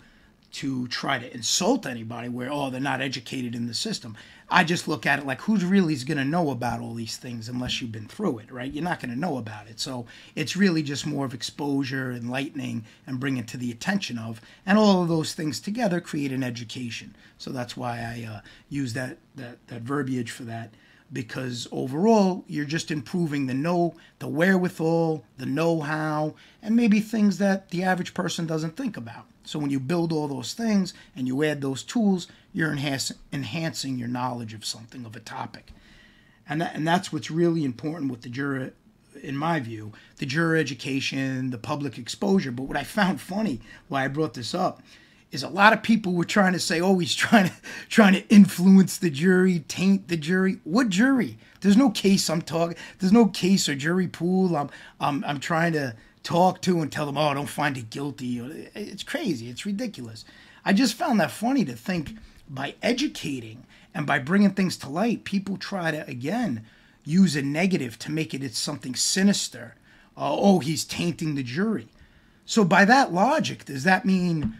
to 0.53 0.87
try 0.87 1.17
to 1.17 1.33
insult 1.33 1.85
anybody 1.85 2.29
where 2.29 2.51
oh 2.51 2.69
they're 2.69 2.79
not 2.79 3.01
educated 3.01 3.55
in 3.55 3.67
the 3.67 3.73
system. 3.73 4.15
I 4.49 4.63
just 4.63 4.87
look 4.87 5.05
at 5.05 5.19
it 5.19 5.25
like 5.25 5.41
who's 5.41 5.65
really 5.65 5.95
going 5.95 6.17
to 6.17 6.23
know 6.23 6.51
about 6.51 6.79
all 6.79 6.93
these 6.93 7.17
things 7.17 7.49
unless 7.49 7.81
you've 7.81 7.91
been 7.91 8.07
through 8.07 8.39
it 8.39 8.51
right? 8.51 8.71
You're 8.71 8.83
not 8.83 8.99
going 8.99 9.13
to 9.13 9.19
know 9.19 9.37
about 9.37 9.67
it. 9.67 9.79
So 9.79 10.05
it's 10.35 10.55
really 10.55 10.83
just 10.83 11.07
more 11.07 11.25
of 11.25 11.33
exposure 11.33 12.11
and 12.11 12.23
enlightening 12.23 12.85
and 13.07 13.19
bringing 13.19 13.45
to 13.45 13.57
the 13.57 13.71
attention 13.71 14.17
of 14.17 14.41
and 14.65 14.77
all 14.77 15.01
of 15.01 15.07
those 15.07 15.33
things 15.33 15.59
together 15.59 15.99
create 15.99 16.31
an 16.31 16.43
education. 16.43 17.15
So 17.37 17.51
that's 17.51 17.75
why 17.75 17.99
i 17.99 18.27
uh, 18.31 18.41
use 18.69 18.93
that, 18.93 19.17
that 19.35 19.57
that 19.67 19.81
verbiage 19.81 20.31
for 20.31 20.43
that 20.43 20.73
because 21.11 21.67
overall 21.71 22.43
you're 22.47 22.65
just 22.65 22.91
improving 22.91 23.45
the 23.45 23.53
know 23.53 23.95
the 24.19 24.27
wherewithal 24.27 25.23
the 25.37 25.45
know-how 25.45 26.33
and 26.61 26.75
maybe 26.75 26.99
things 26.99 27.37
that 27.37 27.69
the 27.69 27.83
average 27.83 28.13
person 28.13 28.47
doesn't 28.47 28.75
think 28.75 28.97
about 28.97 29.25
so 29.43 29.59
when 29.59 29.69
you 29.69 29.79
build 29.79 30.11
all 30.11 30.27
those 30.27 30.53
things 30.53 30.93
and 31.15 31.27
you 31.27 31.43
add 31.43 31.61
those 31.61 31.83
tools 31.83 32.27
you're 32.53 32.71
enhancing 32.71 33.17
enhancing 33.31 33.97
your 33.97 34.07
knowledge 34.07 34.53
of 34.53 34.65
something 34.65 35.05
of 35.05 35.15
a 35.15 35.19
topic 35.19 35.71
and 36.47 36.61
that, 36.61 36.75
and 36.75 36.87
that's 36.87 37.11
what's 37.11 37.31
really 37.31 37.63
important 37.63 38.11
with 38.11 38.21
the 38.21 38.29
juror 38.29 38.71
in 39.21 39.37
my 39.37 39.59
view 39.59 39.91
the 40.17 40.25
juror 40.25 40.55
education 40.55 41.49
the 41.49 41.57
public 41.57 41.97
exposure 41.97 42.51
but 42.51 42.63
what 42.63 42.77
i 42.77 42.83
found 42.83 43.21
funny 43.21 43.59
why 43.87 44.03
i 44.03 44.07
brought 44.07 44.33
this 44.33 44.53
up 44.53 44.81
is 45.33 45.43
a 45.43 45.49
lot 45.49 45.73
of 45.73 45.81
people 45.81 46.13
were 46.13 46.23
trying 46.23 46.53
to 46.53 46.59
say, 46.59 46.79
oh, 46.79 46.99
he's 46.99 47.15
trying 47.15 47.47
to 47.47 47.53
trying 47.89 48.13
to 48.13 48.27
influence 48.29 48.97
the 48.97 49.09
jury, 49.09 49.59
taint 49.67 50.07
the 50.07 50.15
jury. 50.15 50.59
What 50.63 50.89
jury? 50.89 51.37
There's 51.61 51.75
no 51.75 51.89
case 51.89 52.29
I'm 52.29 52.41
talking. 52.41 52.77
There's 52.99 53.11
no 53.11 53.25
case 53.25 53.67
or 53.67 53.75
jury 53.75 54.07
pool. 54.07 54.55
I'm 54.55 54.69
I'm 54.99 55.23
I'm 55.25 55.39
trying 55.39 55.73
to 55.73 55.95
talk 56.23 56.61
to 56.61 56.81
and 56.81 56.91
tell 56.91 57.05
them, 57.05 57.17
oh, 57.17 57.33
don't 57.33 57.47
find 57.47 57.77
it 57.77 57.89
guilty. 57.89 58.39
It's 58.75 59.03
crazy. 59.03 59.49
It's 59.49 59.65
ridiculous. 59.65 60.25
I 60.65 60.73
just 60.73 60.95
found 60.95 61.19
that 61.19 61.31
funny 61.31 61.65
to 61.65 61.73
think 61.73 62.17
by 62.49 62.75
educating 62.81 63.65
and 63.93 64.07
by 64.07 64.19
bringing 64.19 64.51
things 64.51 64.77
to 64.77 64.89
light, 64.89 65.23
people 65.23 65.57
try 65.57 65.91
to 65.91 66.07
again 66.07 66.65
use 67.05 67.35
a 67.35 67.41
negative 67.41 67.99
to 67.99 68.11
make 68.11 68.33
it 68.33 68.43
it's 68.43 68.57
something 68.57 68.95
sinister. 68.95 69.75
Uh, 70.15 70.35
oh, 70.35 70.59
he's 70.59 70.85
tainting 70.85 71.35
the 71.35 71.43
jury. 71.43 71.87
So 72.45 72.63
by 72.63 72.85
that 72.85 73.13
logic, 73.13 73.65
does 73.65 73.83
that 73.83 74.05
mean? 74.05 74.57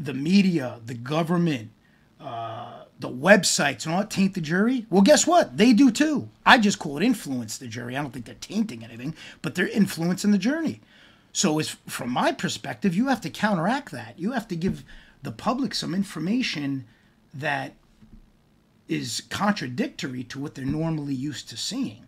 the 0.00 0.14
media, 0.14 0.80
the 0.86 0.94
government, 0.94 1.70
uh, 2.18 2.79
the 3.00 3.08
websites, 3.10 3.84
and 3.84 3.94
all 3.94 4.00
that 4.00 4.10
taint 4.10 4.34
the 4.34 4.40
jury? 4.40 4.86
Well, 4.90 5.02
guess 5.02 5.26
what? 5.26 5.56
They 5.56 5.72
do 5.72 5.90
too. 5.90 6.28
I 6.44 6.58
just 6.58 6.78
call 6.78 6.98
it 6.98 7.02
influence 7.02 7.58
the 7.58 7.66
jury. 7.66 7.96
I 7.96 8.02
don't 8.02 8.12
think 8.12 8.26
they're 8.26 8.34
tainting 8.36 8.84
anything, 8.84 9.14
but 9.42 9.54
they're 9.54 9.68
influencing 9.68 10.30
the 10.30 10.38
journey. 10.38 10.80
So, 11.32 11.58
as 11.58 11.70
from 11.86 12.10
my 12.10 12.32
perspective, 12.32 12.94
you 12.94 13.08
have 13.08 13.20
to 13.22 13.30
counteract 13.30 13.90
that. 13.92 14.18
You 14.18 14.32
have 14.32 14.48
to 14.48 14.56
give 14.56 14.84
the 15.22 15.32
public 15.32 15.74
some 15.74 15.94
information 15.94 16.86
that 17.32 17.74
is 18.88 19.22
contradictory 19.30 20.24
to 20.24 20.38
what 20.38 20.54
they're 20.54 20.64
normally 20.64 21.14
used 21.14 21.48
to 21.48 21.56
seeing, 21.56 22.06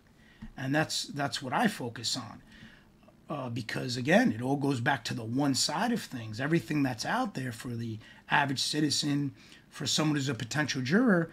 and 0.57 0.75
that's 0.75 1.05
that's 1.05 1.41
what 1.41 1.53
I 1.53 1.67
focus 1.67 2.15
on 2.17 2.41
uh, 3.29 3.49
because 3.49 3.97
again, 3.97 4.31
it 4.31 4.41
all 4.41 4.57
goes 4.57 4.79
back 4.79 5.03
to 5.05 5.13
the 5.13 5.23
one 5.23 5.55
side 5.55 5.91
of 5.91 6.01
things. 6.01 6.39
Everything 6.39 6.83
that's 6.83 7.05
out 7.05 7.33
there 7.33 7.51
for 7.51 7.69
the 7.69 7.99
average 8.29 8.61
citizen, 8.61 9.33
for 9.69 9.87
someone 9.87 10.15
who's 10.15 10.29
a 10.29 10.35
potential 10.35 10.81
juror, 10.81 11.31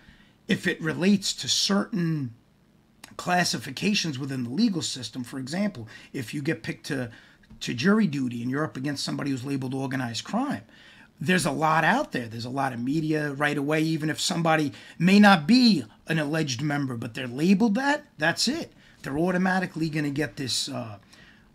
if 0.48 0.66
it 0.66 0.81
relates 0.81 1.33
to 1.35 1.48
certain 1.48 2.35
classifications 3.16 4.18
within 4.18 4.44
the 4.44 4.50
legal 4.50 4.83
system, 4.83 5.24
for 5.24 5.38
example, 5.38 5.88
if 6.12 6.33
you 6.33 6.42
get 6.42 6.62
picked 6.62 6.87
to 6.87 7.11
to 7.59 7.74
jury 7.74 8.07
duty 8.07 8.40
and 8.40 8.50
you're 8.50 8.64
up 8.64 8.76
against 8.76 9.05
somebody 9.05 9.31
who's 9.31 9.44
labeled 9.44 9.74
organized 9.74 10.24
crime, 10.24 10.62
there's 11.20 11.44
a 11.44 11.50
lot 11.50 11.85
out 11.85 12.12
there. 12.12 12.26
There's 12.26 12.46
a 12.46 12.50
lot 12.50 12.72
of 12.72 12.81
media 12.81 13.33
right 13.33 13.59
away. 13.59 13.83
Even 13.83 14.09
if 14.09 14.18
somebody 14.18 14.72
may 14.98 15.18
not 15.18 15.46
be 15.46 15.85
an 16.07 16.18
alleged 16.18 16.62
member, 16.62 16.96
but 16.96 17.12
they're 17.12 17.26
labeled 17.26 17.74
that, 17.74 18.07
that's 18.16 18.48
it. 18.48 18.72
They're 19.03 19.18
automatically 19.18 19.90
going 19.90 20.05
to 20.05 20.11
get 20.11 20.37
this. 20.37 20.68
Uh, 20.68 20.98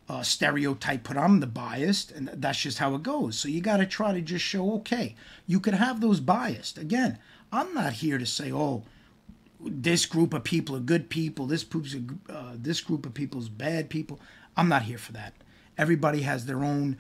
uh, 0.07 0.21
stereotype 0.21 1.03
put 1.03 1.17
on 1.17 1.39
the 1.39 1.47
biased, 1.47 2.11
and 2.11 2.29
that's 2.33 2.59
just 2.59 2.77
how 2.77 2.93
it 2.95 3.03
goes. 3.03 3.37
So 3.37 3.47
you 3.47 3.61
got 3.61 3.77
to 3.77 3.85
try 3.85 4.13
to 4.13 4.21
just 4.21 4.45
show, 4.45 4.73
okay, 4.75 5.15
you 5.47 5.59
could 5.59 5.73
have 5.73 5.99
those 5.99 6.19
biased. 6.19 6.77
Again, 6.77 7.17
I'm 7.51 7.73
not 7.73 7.93
here 7.93 8.17
to 8.17 8.25
say, 8.25 8.51
oh, 8.51 8.83
this 9.59 10.05
group 10.05 10.33
of 10.33 10.43
people 10.43 10.75
are 10.75 10.81
good 10.81 11.09
people, 11.09 11.47
this 11.47 11.63
group's 11.63 11.95
uh, 12.29 12.53
this 12.55 12.81
group 12.81 13.05
of 13.05 13.13
people 13.13 13.39
is 13.39 13.49
bad 13.49 13.89
people. 13.89 14.19
I'm 14.55 14.69
not 14.69 14.83
here 14.83 14.97
for 14.97 15.11
that. 15.13 15.33
Everybody 15.77 16.21
has 16.21 16.45
their 16.45 16.63
own 16.63 16.97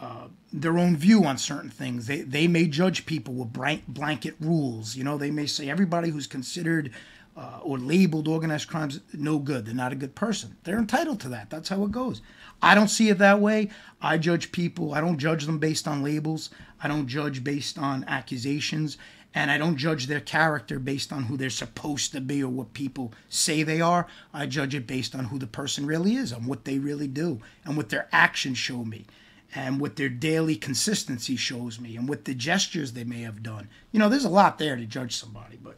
uh, 0.00 0.26
their 0.52 0.78
own 0.78 0.96
view 0.96 1.24
on 1.24 1.38
certain 1.38 1.70
things. 1.70 2.06
They 2.06 2.22
they 2.22 2.46
may 2.46 2.66
judge 2.66 3.06
people 3.06 3.34
with 3.34 3.52
blanket 3.52 4.34
rules. 4.40 4.96
You 4.96 5.04
know, 5.04 5.16
they 5.16 5.30
may 5.30 5.46
say 5.46 5.70
everybody 5.70 6.10
who's 6.10 6.26
considered 6.26 6.90
uh, 7.36 7.60
or 7.62 7.78
labeled 7.78 8.28
organized 8.28 8.68
crimes 8.68 9.00
no 9.12 9.38
good. 9.38 9.64
They're 9.64 9.74
not 9.74 9.92
a 9.92 9.96
good 9.96 10.14
person. 10.14 10.56
They're 10.64 10.78
entitled 10.78 11.20
to 11.20 11.28
that. 11.30 11.50
That's 11.50 11.68
how 11.68 11.82
it 11.84 11.92
goes. 11.92 12.20
I 12.60 12.74
don't 12.74 12.88
see 12.88 13.08
it 13.08 13.18
that 13.18 13.40
way. 13.40 13.70
I 14.00 14.18
judge 14.18 14.52
people. 14.52 14.94
I 14.94 15.00
don't 15.00 15.18
judge 15.18 15.46
them 15.46 15.58
based 15.58 15.88
on 15.88 16.02
labels. 16.02 16.50
I 16.82 16.88
don't 16.88 17.08
judge 17.08 17.42
based 17.42 17.78
on 17.78 18.04
accusations. 18.04 18.98
And 19.34 19.50
I 19.50 19.56
don't 19.56 19.78
judge 19.78 20.06
their 20.06 20.20
character 20.20 20.78
based 20.78 21.10
on 21.10 21.24
who 21.24 21.38
they're 21.38 21.48
supposed 21.48 22.12
to 22.12 22.20
be 22.20 22.42
or 22.42 22.50
what 22.50 22.74
people 22.74 23.14
say 23.30 23.62
they 23.62 23.80
are. 23.80 24.06
I 24.34 24.46
judge 24.46 24.74
it 24.74 24.86
based 24.86 25.14
on 25.14 25.24
who 25.24 25.38
the 25.38 25.46
person 25.46 25.86
really 25.86 26.16
is 26.16 26.32
and 26.32 26.46
what 26.46 26.66
they 26.66 26.78
really 26.78 27.08
do 27.08 27.40
and 27.64 27.76
what 27.76 27.88
their 27.88 28.08
actions 28.12 28.58
show 28.58 28.84
me 28.84 29.06
and 29.54 29.80
what 29.80 29.96
their 29.96 30.08
daily 30.10 30.56
consistency 30.56 31.36
shows 31.36 31.80
me 31.80 31.96
and 31.96 32.08
what 32.08 32.26
the 32.26 32.34
gestures 32.34 32.92
they 32.92 33.04
may 33.04 33.22
have 33.22 33.42
done. 33.42 33.68
You 33.90 33.98
know, 33.98 34.10
there's 34.10 34.24
a 34.24 34.30
lot 34.30 34.58
there 34.58 34.76
to 34.76 34.84
judge 34.84 35.16
somebody, 35.16 35.58
but 35.62 35.76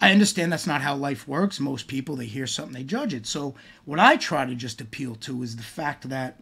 I 0.00 0.12
understand 0.12 0.50
that's 0.50 0.66
not 0.66 0.80
how 0.80 0.94
life 0.96 1.28
works. 1.28 1.60
Most 1.60 1.86
people, 1.86 2.16
they 2.16 2.26
hear 2.26 2.46
something, 2.46 2.72
they 2.72 2.84
judge 2.84 3.12
it. 3.12 3.26
So, 3.26 3.54
what 3.84 4.00
I 4.00 4.16
try 4.16 4.46
to 4.46 4.54
just 4.54 4.80
appeal 4.80 5.14
to 5.16 5.42
is 5.42 5.56
the 5.56 5.62
fact 5.62 6.08
that, 6.08 6.40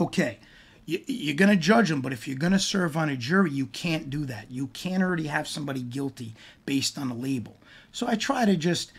okay, 0.00 0.38
you, 0.84 1.32
are 1.32 1.36
going 1.36 1.50
to 1.50 1.56
judge 1.56 1.88
them, 1.88 2.00
but 2.00 2.12
if 2.12 2.26
you're 2.26 2.36
going 2.36 2.52
to 2.52 2.58
serve 2.58 2.96
on 2.96 3.08
a 3.08 3.16
jury, 3.16 3.50
you 3.52 3.66
can't 3.66 4.10
do 4.10 4.24
that. 4.24 4.50
You 4.50 4.68
can't 4.68 5.02
already 5.02 5.28
have 5.28 5.46
somebody 5.46 5.82
guilty 5.82 6.34
based 6.64 6.98
on 6.98 7.10
a 7.10 7.14
label. 7.14 7.56
So, 7.92 8.08
I 8.08 8.16
try 8.16 8.44
to 8.44 8.56
just 8.56 8.92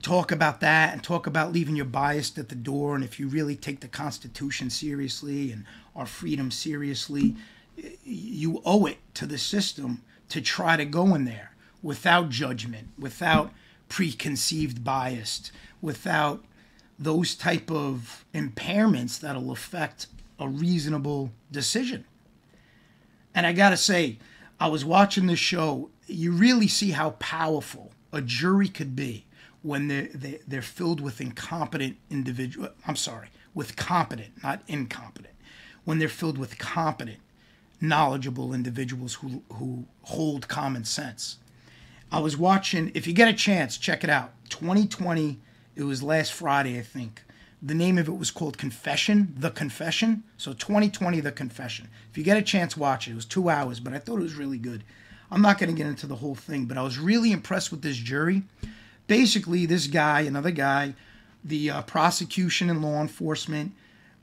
talk 0.00 0.30
about 0.30 0.60
that 0.60 0.92
and 0.92 1.02
talk 1.02 1.26
about 1.26 1.52
leaving 1.52 1.74
your 1.74 1.84
bias 1.84 2.38
at 2.38 2.48
the 2.48 2.54
door. 2.54 2.94
And 2.94 3.02
if 3.02 3.18
you 3.18 3.26
really 3.26 3.56
take 3.56 3.80
the 3.80 3.88
Constitution 3.88 4.70
seriously 4.70 5.50
and 5.50 5.64
our 5.96 6.06
freedom 6.06 6.52
seriously, 6.52 7.34
you 8.04 8.62
owe 8.64 8.86
it 8.86 8.98
to 9.14 9.26
the 9.26 9.38
system 9.38 10.02
to 10.28 10.40
try 10.40 10.76
to 10.76 10.84
go 10.84 11.16
in 11.16 11.24
there 11.24 11.50
without 11.82 12.30
judgment, 12.30 12.88
without 12.98 13.52
preconceived 13.88 14.84
bias, 14.84 15.52
without 15.80 16.44
those 16.98 17.34
type 17.34 17.70
of 17.70 18.24
impairments 18.34 19.20
that'll 19.20 19.52
affect 19.52 20.08
a 20.38 20.48
reasonable 20.48 21.30
decision. 21.50 22.04
And 23.34 23.46
I 23.46 23.52
got 23.52 23.70
to 23.70 23.76
say, 23.76 24.18
I 24.58 24.68
was 24.68 24.84
watching 24.84 25.26
this 25.26 25.38
show. 25.38 25.90
You 26.06 26.32
really 26.32 26.68
see 26.68 26.90
how 26.90 27.10
powerful 27.10 27.92
a 28.12 28.20
jury 28.20 28.68
could 28.68 28.96
be 28.96 29.26
when 29.62 29.88
they're, 29.88 30.40
they're 30.46 30.62
filled 30.62 31.00
with 31.00 31.20
incompetent 31.20 31.96
individual. 32.10 32.70
I'm 32.86 32.96
sorry, 32.96 33.28
with 33.54 33.76
competent, 33.76 34.42
not 34.42 34.62
incompetent. 34.66 35.34
When 35.84 35.98
they're 35.98 36.08
filled 36.08 36.38
with 36.38 36.58
competent, 36.58 37.18
knowledgeable 37.80 38.52
individuals 38.52 39.14
who, 39.14 39.42
who 39.54 39.84
hold 40.02 40.48
common 40.48 40.84
sense. 40.84 41.38
I 42.10 42.20
was 42.20 42.36
watching, 42.36 42.90
if 42.94 43.06
you 43.06 43.12
get 43.12 43.28
a 43.28 43.34
chance, 43.34 43.76
check 43.76 44.02
it 44.02 44.10
out. 44.10 44.32
2020, 44.48 45.38
it 45.76 45.82
was 45.82 46.02
last 46.02 46.32
Friday, 46.32 46.78
I 46.78 46.82
think. 46.82 47.22
The 47.60 47.74
name 47.74 47.98
of 47.98 48.08
it 48.08 48.16
was 48.16 48.30
called 48.30 48.56
Confession, 48.56 49.34
The 49.36 49.50
Confession. 49.50 50.22
So 50.36 50.52
2020, 50.52 51.20
The 51.20 51.32
Confession. 51.32 51.88
If 52.10 52.16
you 52.16 52.24
get 52.24 52.36
a 52.36 52.42
chance, 52.42 52.76
watch 52.76 53.08
it. 53.08 53.12
It 53.12 53.16
was 53.16 53.24
two 53.26 53.50
hours, 53.50 53.80
but 53.80 53.92
I 53.92 53.98
thought 53.98 54.20
it 54.20 54.22
was 54.22 54.34
really 54.34 54.58
good. 54.58 54.84
I'm 55.30 55.42
not 55.42 55.58
going 55.58 55.68
to 55.68 55.76
get 55.76 55.86
into 55.86 56.06
the 56.06 56.16
whole 56.16 56.34
thing, 56.34 56.64
but 56.64 56.78
I 56.78 56.82
was 56.82 56.98
really 56.98 57.32
impressed 57.32 57.70
with 57.70 57.82
this 57.82 57.96
jury. 57.96 58.44
Basically, 59.06 59.66
this 59.66 59.86
guy, 59.86 60.20
another 60.20 60.50
guy, 60.50 60.94
the 61.44 61.70
uh, 61.70 61.82
prosecution 61.82 62.70
and 62.70 62.80
law 62.82 63.00
enforcement, 63.00 63.72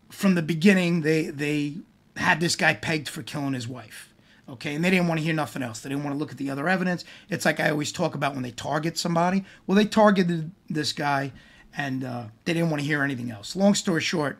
from 0.10 0.36
the 0.36 0.41
beginning, 0.41 1.02
they 1.02 1.26
they 1.26 1.76
had 2.15 2.39
this 2.39 2.56
guy 2.56 2.74
pegged 2.74 3.10
for 3.10 3.21
killing 3.24 3.54
his 3.54 3.67
wife. 3.67 4.13
Okay, 4.47 4.75
and 4.75 4.86
they 4.86 4.91
didn't 4.91 5.08
want 5.08 5.19
to 5.19 5.23
hear 5.23 5.34
nothing 5.34 5.63
else. 5.63 5.79
They 5.79 5.89
didn't 5.89 6.03
want 6.03 6.15
to 6.15 6.19
look 6.19 6.31
at 6.31 6.38
the 6.38 6.51
other 6.51 6.69
evidence. 6.69 7.03
It's 7.29 7.45
like 7.45 7.60
I 7.60 7.71
always 7.71 7.91
talk 7.91 8.13
about 8.13 8.34
when 8.34 8.43
they 8.43 8.51
target 8.51 8.97
somebody. 8.97 9.43
Well, 9.65 9.75
they 9.75 9.86
targeted 9.86 10.51
this 10.69 10.93
guy, 10.93 11.31
and 11.75 12.03
uh, 12.03 12.25
they 12.45 12.53
didn't 12.53 12.69
want 12.69 12.81
to 12.81 12.88
hear 12.88 13.03
anything 13.03 13.31
else. 13.31 13.55
Long 13.55 13.73
story 13.73 14.01
short, 14.01 14.38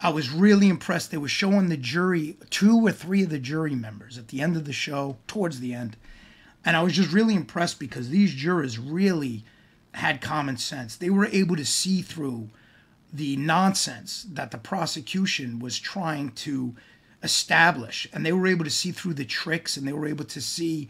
I 0.00 0.08
was 0.10 0.30
really 0.30 0.68
impressed. 0.68 1.10
They 1.10 1.18
were 1.18 1.28
showing 1.28 1.68
the 1.68 1.76
jury, 1.76 2.38
two 2.48 2.86
or 2.86 2.92
three 2.92 3.22
of 3.22 3.28
the 3.28 3.38
jury 3.38 3.74
members 3.74 4.16
at 4.16 4.28
the 4.28 4.40
end 4.40 4.56
of 4.56 4.64
the 4.64 4.72
show, 4.72 5.18
towards 5.26 5.60
the 5.60 5.74
end, 5.74 5.96
and 6.64 6.76
I 6.76 6.82
was 6.82 6.94
just 6.94 7.12
really 7.12 7.34
impressed 7.34 7.78
because 7.78 8.08
these 8.08 8.32
jurors 8.32 8.78
really 8.78 9.44
had 9.92 10.20
common 10.20 10.56
sense. 10.56 10.96
They 10.96 11.10
were 11.10 11.26
able 11.26 11.56
to 11.56 11.64
see 11.64 12.02
through 12.02 12.50
the 13.12 13.36
nonsense 13.36 14.26
that 14.30 14.50
the 14.50 14.58
prosecution 14.58 15.58
was 15.58 15.78
trying 15.78 16.30
to 16.32 16.74
establish, 17.22 18.08
and 18.12 18.24
they 18.24 18.32
were 18.32 18.46
able 18.46 18.64
to 18.64 18.70
see 18.70 18.92
through 18.92 19.14
the 19.14 19.24
tricks, 19.24 19.76
and 19.76 19.86
they 19.86 19.92
were 19.92 20.06
able 20.06 20.24
to 20.26 20.40
see 20.40 20.88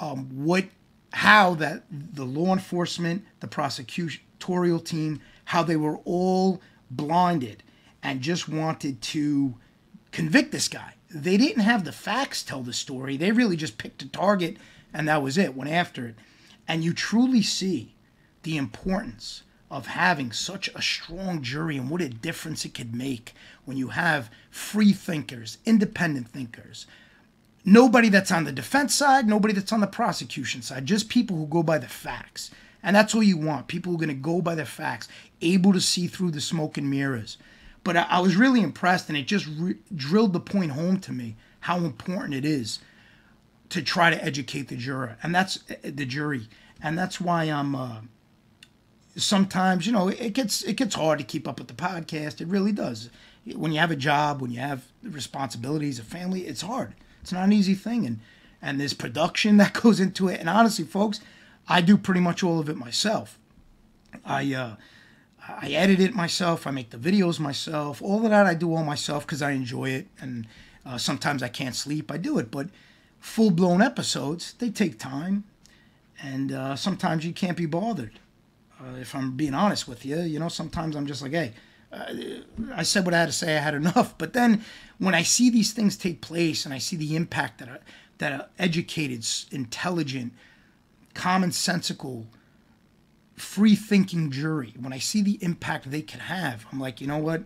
um, 0.00 0.28
what 0.44 0.64
how 1.12 1.54
that 1.54 1.84
the 1.90 2.24
law 2.24 2.52
enforcement, 2.52 3.24
the 3.40 3.46
prosecutorial 3.46 4.84
team, 4.84 5.20
how 5.46 5.62
they 5.62 5.76
were 5.76 5.98
all 6.04 6.60
blinded 6.90 7.62
and 8.02 8.20
just 8.20 8.48
wanted 8.48 9.00
to 9.02 9.54
convict 10.10 10.52
this 10.52 10.68
guy. 10.68 10.94
They 11.10 11.36
didn't 11.36 11.62
have 11.62 11.84
the 11.84 11.92
facts 11.92 12.42
tell 12.42 12.62
the 12.62 12.72
story. 12.72 13.16
They 13.16 13.32
really 13.32 13.56
just 13.56 13.78
picked 13.78 14.02
a 14.02 14.08
target 14.08 14.56
and 14.92 15.08
that 15.08 15.22
was 15.22 15.38
it. 15.38 15.54
Went 15.54 15.70
after 15.70 16.06
it. 16.06 16.14
and 16.66 16.82
you 16.84 16.92
truly 16.92 17.42
see 17.42 17.94
the 18.42 18.56
importance 18.56 19.42
of 19.72 19.86
having 19.86 20.30
such 20.30 20.68
a 20.74 20.82
strong 20.82 21.42
jury 21.42 21.78
and 21.78 21.88
what 21.88 22.02
a 22.02 22.08
difference 22.10 22.66
it 22.66 22.74
could 22.74 22.94
make 22.94 23.32
when 23.64 23.78
you 23.78 23.88
have 23.88 24.30
free 24.50 24.92
thinkers, 24.92 25.56
independent 25.64 26.28
thinkers, 26.28 26.86
nobody 27.64 28.10
that's 28.10 28.30
on 28.30 28.44
the 28.44 28.52
defense 28.52 28.94
side, 28.94 29.26
nobody 29.26 29.54
that's 29.54 29.72
on 29.72 29.80
the 29.80 29.86
prosecution 29.86 30.60
side, 30.60 30.84
just 30.84 31.08
people 31.08 31.38
who 31.38 31.46
go 31.46 31.62
by 31.62 31.78
the 31.78 31.88
facts. 31.88 32.50
And 32.82 32.94
that's 32.94 33.14
all 33.14 33.22
you 33.22 33.38
want 33.38 33.66
people 33.66 33.90
who 33.92 33.96
are 33.96 34.04
going 34.04 34.14
to 34.14 34.14
go 34.14 34.42
by 34.42 34.54
the 34.54 34.66
facts, 34.66 35.08
able 35.40 35.72
to 35.72 35.80
see 35.80 36.06
through 36.06 36.32
the 36.32 36.40
smoke 36.42 36.76
and 36.76 36.90
mirrors. 36.90 37.38
But 37.82 37.96
I, 37.96 38.20
was 38.20 38.36
really 38.36 38.60
impressed, 38.60 39.08
and 39.08 39.16
it 39.16 39.26
just 39.26 39.46
re- 39.58 39.78
drilled 39.94 40.34
the 40.34 40.40
point 40.40 40.72
home 40.72 41.00
to 41.00 41.12
me 41.12 41.36
how 41.60 41.78
important 41.78 42.34
it 42.34 42.44
is 42.44 42.78
to 43.70 43.80
try 43.80 44.10
to 44.10 44.22
educate 44.22 44.68
the 44.68 44.76
juror, 44.76 45.16
and 45.22 45.34
that's 45.34 45.64
uh, 45.70 45.76
the 45.82 46.04
jury, 46.04 46.48
and 46.82 46.98
that's 46.98 47.22
why 47.22 47.44
I'm. 47.44 47.74
Uh, 47.74 48.00
sometimes 49.16 49.86
you 49.86 49.92
know 49.92 50.08
it 50.08 50.32
gets 50.32 50.62
it 50.62 50.74
gets 50.76 50.94
hard 50.94 51.18
to 51.18 51.24
keep 51.24 51.46
up 51.46 51.58
with 51.58 51.68
the 51.68 51.74
podcast. 51.74 52.40
It 52.40 52.48
really 52.48 52.72
does. 52.72 53.10
When 53.54 53.72
you 53.72 53.80
have 53.80 53.90
a 53.90 53.96
job, 53.96 54.40
when 54.40 54.50
you 54.50 54.60
have 54.60 54.84
responsibilities, 55.02 55.98
a 55.98 56.04
family, 56.04 56.42
it's 56.42 56.62
hard. 56.62 56.94
It's 57.20 57.32
not 57.32 57.44
an 57.44 57.52
easy 57.52 57.74
thing, 57.74 58.06
and 58.06 58.20
and 58.60 58.80
there's 58.80 58.94
production 58.94 59.56
that 59.58 59.74
goes 59.74 60.00
into 60.00 60.28
it. 60.28 60.40
And 60.40 60.48
honestly, 60.48 60.84
folks, 60.84 61.20
I 61.68 61.80
do 61.80 61.96
pretty 61.96 62.20
much 62.20 62.42
all 62.42 62.60
of 62.60 62.68
it 62.68 62.76
myself. 62.76 63.38
I 64.24 64.54
uh, 64.54 64.76
I 65.48 65.70
edit 65.70 66.00
it 66.00 66.14
myself. 66.14 66.66
I 66.66 66.70
make 66.70 66.90
the 66.90 66.98
videos 66.98 67.40
myself. 67.40 68.00
All 68.00 68.24
of 68.24 68.30
that 68.30 68.46
I 68.46 68.54
do 68.54 68.74
all 68.74 68.84
myself 68.84 69.26
because 69.26 69.42
I 69.42 69.52
enjoy 69.52 69.90
it. 69.90 70.06
And 70.20 70.46
uh, 70.86 70.98
sometimes 70.98 71.42
I 71.42 71.48
can't 71.48 71.74
sleep. 71.74 72.10
I 72.10 72.16
do 72.16 72.38
it, 72.38 72.50
but 72.50 72.68
full 73.20 73.50
blown 73.50 73.80
episodes 73.82 74.54
they 74.54 74.70
take 74.70 74.98
time, 74.98 75.44
and 76.20 76.52
uh, 76.52 76.76
sometimes 76.76 77.24
you 77.24 77.32
can't 77.32 77.56
be 77.56 77.66
bothered. 77.66 78.18
Uh, 78.82 78.96
if 78.96 79.14
I'm 79.14 79.36
being 79.36 79.54
honest 79.54 79.86
with 79.86 80.04
you, 80.04 80.20
you 80.20 80.38
know, 80.38 80.48
sometimes 80.48 80.96
I'm 80.96 81.06
just 81.06 81.22
like, 81.22 81.32
hey. 81.32 81.52
Uh, 81.92 82.14
I 82.74 82.84
said 82.84 83.04
what 83.04 83.12
I 83.12 83.18
had 83.18 83.26
to 83.26 83.32
say. 83.32 83.54
I 83.54 83.60
had 83.60 83.74
enough. 83.74 84.16
But 84.18 84.32
then, 84.32 84.64
when 84.98 85.14
I 85.14 85.22
see 85.22 85.50
these 85.50 85.72
things 85.72 85.96
take 85.96 86.22
place, 86.22 86.64
and 86.64 86.72
I 86.72 86.78
see 86.78 86.96
the 86.96 87.14
impact 87.16 87.58
that 87.58 87.68
a, 87.68 87.80
that 88.18 88.32
an 88.32 88.42
educated, 88.58 89.26
intelligent, 89.50 90.32
commonsensical, 91.14 92.26
free 93.36 93.74
thinking 93.74 94.30
jury, 94.30 94.72
when 94.80 94.92
I 94.92 94.98
see 94.98 95.20
the 95.20 95.38
impact 95.42 95.90
they 95.90 96.00
can 96.00 96.20
have, 96.20 96.64
I'm 96.72 96.80
like, 96.80 97.00
you 97.00 97.06
know 97.06 97.18
what? 97.18 97.42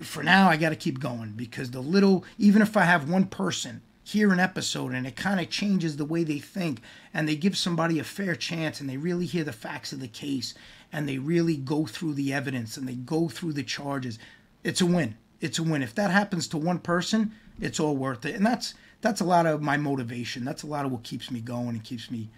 For 0.00 0.22
now, 0.22 0.50
I 0.50 0.56
got 0.58 0.68
to 0.70 0.76
keep 0.76 1.00
going 1.00 1.32
because 1.32 1.70
the 1.70 1.80
little, 1.80 2.24
even 2.36 2.60
if 2.60 2.76
I 2.76 2.82
have 2.82 3.08
one 3.08 3.26
person 3.26 3.80
hear 4.12 4.32
an 4.32 4.40
episode 4.40 4.94
and 4.94 5.06
it 5.06 5.16
kind 5.16 5.38
of 5.38 5.50
changes 5.50 5.96
the 5.96 6.04
way 6.04 6.24
they 6.24 6.38
think 6.38 6.80
and 7.12 7.28
they 7.28 7.36
give 7.36 7.56
somebody 7.56 7.98
a 7.98 8.04
fair 8.04 8.34
chance 8.34 8.80
and 8.80 8.88
they 8.88 8.96
really 8.96 9.26
hear 9.26 9.44
the 9.44 9.52
facts 9.52 9.92
of 9.92 10.00
the 10.00 10.08
case 10.08 10.54
and 10.92 11.08
they 11.08 11.18
really 11.18 11.56
go 11.56 11.84
through 11.84 12.14
the 12.14 12.32
evidence 12.32 12.76
and 12.76 12.88
they 12.88 12.94
go 12.94 13.28
through 13.28 13.52
the 13.52 13.62
charges, 13.62 14.18
it's 14.64 14.80
a 14.80 14.86
win. 14.86 15.16
It's 15.40 15.58
a 15.58 15.62
win. 15.62 15.82
If 15.82 15.94
that 15.94 16.10
happens 16.10 16.48
to 16.48 16.56
one 16.56 16.78
person, 16.78 17.32
it's 17.60 17.78
all 17.78 17.96
worth 17.96 18.24
it. 18.24 18.34
And 18.34 18.46
that's 18.46 18.74
that's 19.00 19.20
a 19.20 19.24
lot 19.24 19.46
of 19.46 19.62
my 19.62 19.76
motivation. 19.76 20.44
That's 20.44 20.62
a 20.62 20.66
lot 20.66 20.84
of 20.84 20.90
what 20.90 21.04
keeps 21.04 21.30
me 21.30 21.40
going 21.40 21.68
and 21.68 21.84
keeps 21.84 22.10
me 22.10 22.30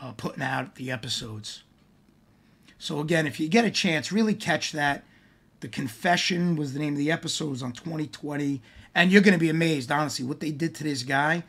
uh, 0.00 0.12
putting 0.12 0.42
out 0.42 0.74
the 0.74 0.90
episodes. 0.90 1.62
So 2.78 3.00
again, 3.00 3.26
if 3.26 3.40
you 3.40 3.48
get 3.48 3.64
a 3.64 3.70
chance, 3.70 4.12
really 4.12 4.34
catch 4.34 4.72
that. 4.72 5.04
The 5.60 5.68
Confession 5.68 6.56
was 6.56 6.72
the 6.72 6.80
name 6.80 6.94
of 6.94 6.98
the 6.98 7.12
episode. 7.12 7.46
It 7.46 7.50
was 7.50 7.62
on 7.62 7.72
2020, 7.72 8.60
and 8.94 9.10
you're 9.10 9.22
going 9.22 9.34
to 9.34 9.40
be 9.40 9.50
amazed, 9.50 9.90
honestly, 9.90 10.24
what 10.24 10.40
they 10.40 10.50
did 10.50 10.74
to 10.76 10.84
this 10.84 11.02
guy. 11.02 11.44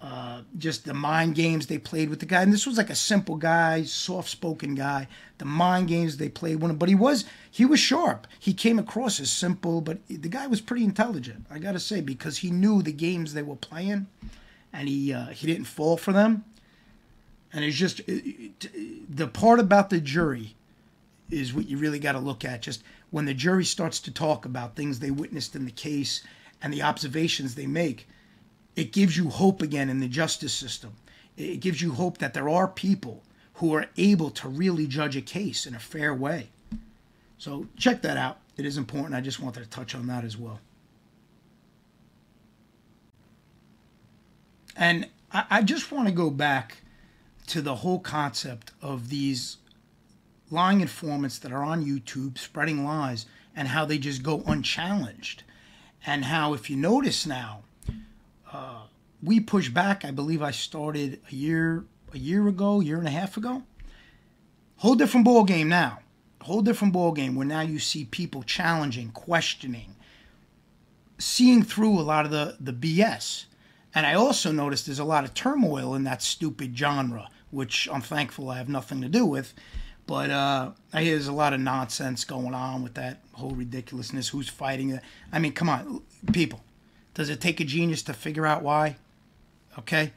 Uh, 0.00 0.40
just 0.56 0.84
the 0.84 0.94
mind 0.94 1.34
games 1.34 1.66
they 1.66 1.76
played 1.76 2.08
with 2.08 2.20
the 2.20 2.26
guy, 2.26 2.40
and 2.40 2.52
this 2.52 2.66
was 2.66 2.78
like 2.78 2.88
a 2.88 2.94
simple 2.94 3.36
guy, 3.36 3.82
soft-spoken 3.82 4.74
guy. 4.74 5.06
The 5.38 5.44
mind 5.44 5.88
games 5.88 6.16
they 6.16 6.30
played 6.30 6.62
with 6.62 6.70
him, 6.70 6.78
but 6.78 6.88
he 6.88 6.94
was 6.94 7.24
he 7.50 7.66
was 7.66 7.80
sharp. 7.80 8.26
He 8.38 8.54
came 8.54 8.78
across 8.78 9.20
as 9.20 9.30
simple, 9.30 9.80
but 9.82 9.98
the 10.08 10.28
guy 10.28 10.46
was 10.46 10.62
pretty 10.62 10.84
intelligent. 10.84 11.44
I 11.50 11.58
got 11.58 11.72
to 11.72 11.80
say 11.80 12.00
because 12.00 12.38
he 12.38 12.50
knew 12.50 12.82
the 12.82 12.92
games 12.92 13.34
they 13.34 13.42
were 13.42 13.56
playing, 13.56 14.06
and 14.72 14.88
he 14.88 15.12
uh, 15.12 15.26
he 15.26 15.46
didn't 15.46 15.66
fall 15.66 15.98
for 15.98 16.12
them 16.12 16.44
and 17.56 17.64
it's 17.64 17.76
just 17.76 18.02
the 18.06 19.26
part 19.32 19.58
about 19.60 19.88
the 19.88 19.98
jury 19.98 20.54
is 21.30 21.54
what 21.54 21.66
you 21.66 21.78
really 21.78 21.98
got 21.98 22.12
to 22.12 22.18
look 22.18 22.44
at. 22.44 22.60
Just 22.62 22.82
when 23.10 23.24
the 23.24 23.32
jury 23.34 23.64
starts 23.64 23.98
to 24.00 24.10
talk 24.12 24.44
about 24.44 24.76
things 24.76 24.98
they 24.98 25.10
witnessed 25.10 25.56
in 25.56 25.64
the 25.64 25.70
case 25.70 26.22
and 26.62 26.72
the 26.72 26.82
observations 26.82 27.54
they 27.54 27.66
make, 27.66 28.08
it 28.74 28.92
gives 28.92 29.16
you 29.16 29.28
hope 29.28 29.62
again 29.62 29.88
in 29.88 30.00
the 30.00 30.08
justice 30.08 30.52
system. 30.52 30.94
It 31.36 31.60
gives 31.60 31.80
you 31.82 31.92
hope 31.92 32.18
that 32.18 32.34
there 32.34 32.48
are 32.48 32.68
people 32.68 33.22
who 33.54 33.74
are 33.74 33.86
able 33.96 34.30
to 34.30 34.48
really 34.48 34.86
judge 34.86 35.16
a 35.16 35.22
case 35.22 35.66
in 35.66 35.74
a 35.74 35.78
fair 35.78 36.14
way. 36.14 36.48
So 37.38 37.66
check 37.76 38.02
that 38.02 38.16
out. 38.16 38.38
It 38.56 38.64
is 38.64 38.76
important. 38.76 39.14
I 39.14 39.20
just 39.20 39.40
wanted 39.40 39.62
to 39.62 39.70
touch 39.70 39.94
on 39.94 40.06
that 40.06 40.24
as 40.24 40.36
well. 40.36 40.60
And 44.76 45.08
I, 45.32 45.62
just 45.62 45.90
want 45.90 46.06
to 46.06 46.14
go 46.14 46.30
back 46.30 46.78
to 47.48 47.62
the 47.62 47.76
whole 47.76 47.98
concept 47.98 48.72
of 48.82 49.08
these 49.08 49.56
lying 50.50 50.80
informants 50.80 51.38
that 51.38 51.52
are 51.52 51.62
on 51.62 51.84
YouTube 51.84 52.38
spreading 52.38 52.84
lies 52.84 53.26
and 53.54 53.68
how 53.68 53.84
they 53.86 53.98
just 53.98 54.22
go 54.22 54.42
unchallenged. 54.46 55.42
And 56.06 56.24
how, 56.24 56.54
if 56.54 56.70
you 56.70 56.76
notice 56.76 57.26
now, 57.26 57.64
uh, 58.52 58.82
we 59.22 59.40
push 59.40 59.68
back. 59.68 60.04
I 60.04 60.12
believe 60.12 60.40
I 60.40 60.52
started 60.52 61.20
a 61.30 61.34
year, 61.34 61.84
a 62.14 62.18
year 62.18 62.46
ago, 62.46 62.80
year 62.80 62.98
and 62.98 63.08
a 63.08 63.10
half 63.10 63.36
ago. 63.36 63.64
Whole 64.76 64.94
different 64.94 65.24
ball 65.24 65.44
game 65.44 65.68
now. 65.68 65.98
Whole 66.42 66.62
different 66.62 66.92
ball 66.92 67.10
game 67.10 67.34
where 67.34 67.46
now 67.46 67.62
you 67.62 67.80
see 67.80 68.04
people 68.04 68.44
challenging, 68.44 69.10
questioning, 69.10 69.96
seeing 71.18 71.64
through 71.64 71.98
a 71.98 72.02
lot 72.02 72.24
of 72.24 72.30
the 72.30 72.56
the 72.60 72.72
BS. 72.72 73.46
And 73.92 74.06
I 74.06 74.14
also 74.14 74.52
noticed 74.52 74.86
there's 74.86 75.00
a 75.00 75.04
lot 75.04 75.24
of 75.24 75.34
turmoil 75.34 75.94
in 75.94 76.04
that 76.04 76.22
stupid 76.22 76.78
genre 76.78 77.28
which 77.50 77.88
I'm 77.90 78.00
thankful 78.00 78.50
I 78.50 78.58
have 78.58 78.68
nothing 78.68 79.00
to 79.00 79.08
do 79.08 79.24
with. 79.24 79.54
But 80.06 80.30
uh, 80.30 80.70
I 80.92 81.02
hear 81.02 81.14
there's 81.14 81.26
a 81.26 81.32
lot 81.32 81.52
of 81.52 81.60
nonsense 81.60 82.24
going 82.24 82.54
on 82.54 82.82
with 82.82 82.94
that 82.94 83.20
whole 83.32 83.50
ridiculousness. 83.50 84.28
Who's 84.28 84.48
fighting 84.48 84.90
it? 84.90 85.02
I 85.32 85.40
mean, 85.40 85.52
come 85.52 85.68
on, 85.68 86.02
people. 86.32 86.62
Does 87.14 87.28
it 87.28 87.40
take 87.40 87.60
a 87.60 87.64
genius 87.64 88.02
to 88.04 88.12
figure 88.12 88.46
out 88.46 88.62
why? 88.62 88.96
Okay, 89.78 90.12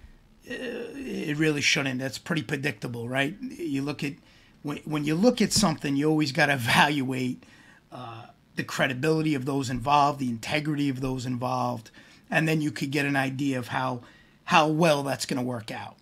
uh, 0.49 0.54
it 0.54 1.38
really 1.38 1.62
shouldn't. 1.62 1.99
That's 1.99 2.17
pretty 2.17 2.43
predictable, 2.43 3.10
right? 3.10 3.36
You 3.41 3.82
look 3.82 4.04
at 4.04 4.13
when 4.62 4.78
when 4.86 5.06
you 5.06 5.15
look 5.15 5.41
at 5.41 5.52
something, 5.52 5.95
you 5.95 6.08
always 6.08 6.32
got 6.32 6.47
to 6.47 6.54
evaluate 6.56 7.43
uh, 7.91 8.25
the 8.56 8.63
credibility 8.63 9.34
of 9.34 9.45
those 9.45 9.69
involved, 9.69 10.19
the 10.19 10.30
integrity 10.30 10.89
of 10.89 11.02
those 11.02 11.25
involved, 11.25 11.89
and 12.30 12.47
then 12.47 12.62
you 12.62 12.71
could 12.71 12.91
get 12.91 13.06
an 13.06 13.15
idea 13.15 13.58
of 13.58 13.69
how 13.69 14.02
how 14.45 14.67
well 14.67 15.02
that's 15.02 15.25
going 15.25 15.39
to 15.39 15.43
work 15.45 15.71
out. 15.71 15.95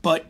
But 0.00 0.26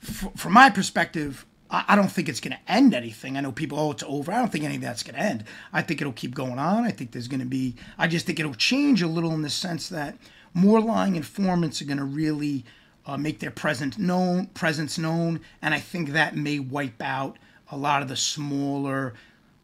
from 0.00 0.52
my 0.52 0.70
perspective, 0.70 1.44
I 1.72 1.94
don't 1.94 2.10
think 2.10 2.28
it's 2.28 2.40
going 2.40 2.56
to 2.56 2.72
end 2.72 2.94
anything. 2.94 3.36
I 3.36 3.40
know 3.40 3.52
people, 3.52 3.78
oh, 3.78 3.92
it's 3.92 4.02
over. 4.02 4.32
I 4.32 4.40
don't 4.40 4.50
think 4.50 4.64
any 4.64 4.74
of 4.74 4.80
that's 4.80 5.04
going 5.04 5.14
to 5.14 5.20
end. 5.20 5.44
I 5.72 5.82
think 5.82 6.00
it'll 6.00 6.12
keep 6.12 6.34
going 6.34 6.58
on. 6.58 6.82
I 6.82 6.90
think 6.90 7.12
there's 7.12 7.28
going 7.28 7.40
to 7.40 7.46
be, 7.46 7.76
I 7.96 8.08
just 8.08 8.26
think 8.26 8.40
it'll 8.40 8.54
change 8.54 9.02
a 9.02 9.06
little 9.06 9.32
in 9.32 9.42
the 9.42 9.50
sense 9.50 9.88
that 9.90 10.18
more 10.52 10.80
lying 10.80 11.14
informants 11.14 11.80
are 11.80 11.84
going 11.84 11.98
to 11.98 12.04
really 12.04 12.64
uh, 13.06 13.16
make 13.16 13.38
their 13.38 13.52
presence 13.52 13.98
known, 13.98 14.46
presence 14.46 14.98
known, 14.98 15.40
and 15.62 15.72
I 15.72 15.78
think 15.78 16.10
that 16.10 16.36
may 16.36 16.58
wipe 16.58 17.00
out 17.00 17.38
a 17.70 17.76
lot 17.76 18.02
of 18.02 18.08
the 18.08 18.16
smaller, 18.16 19.14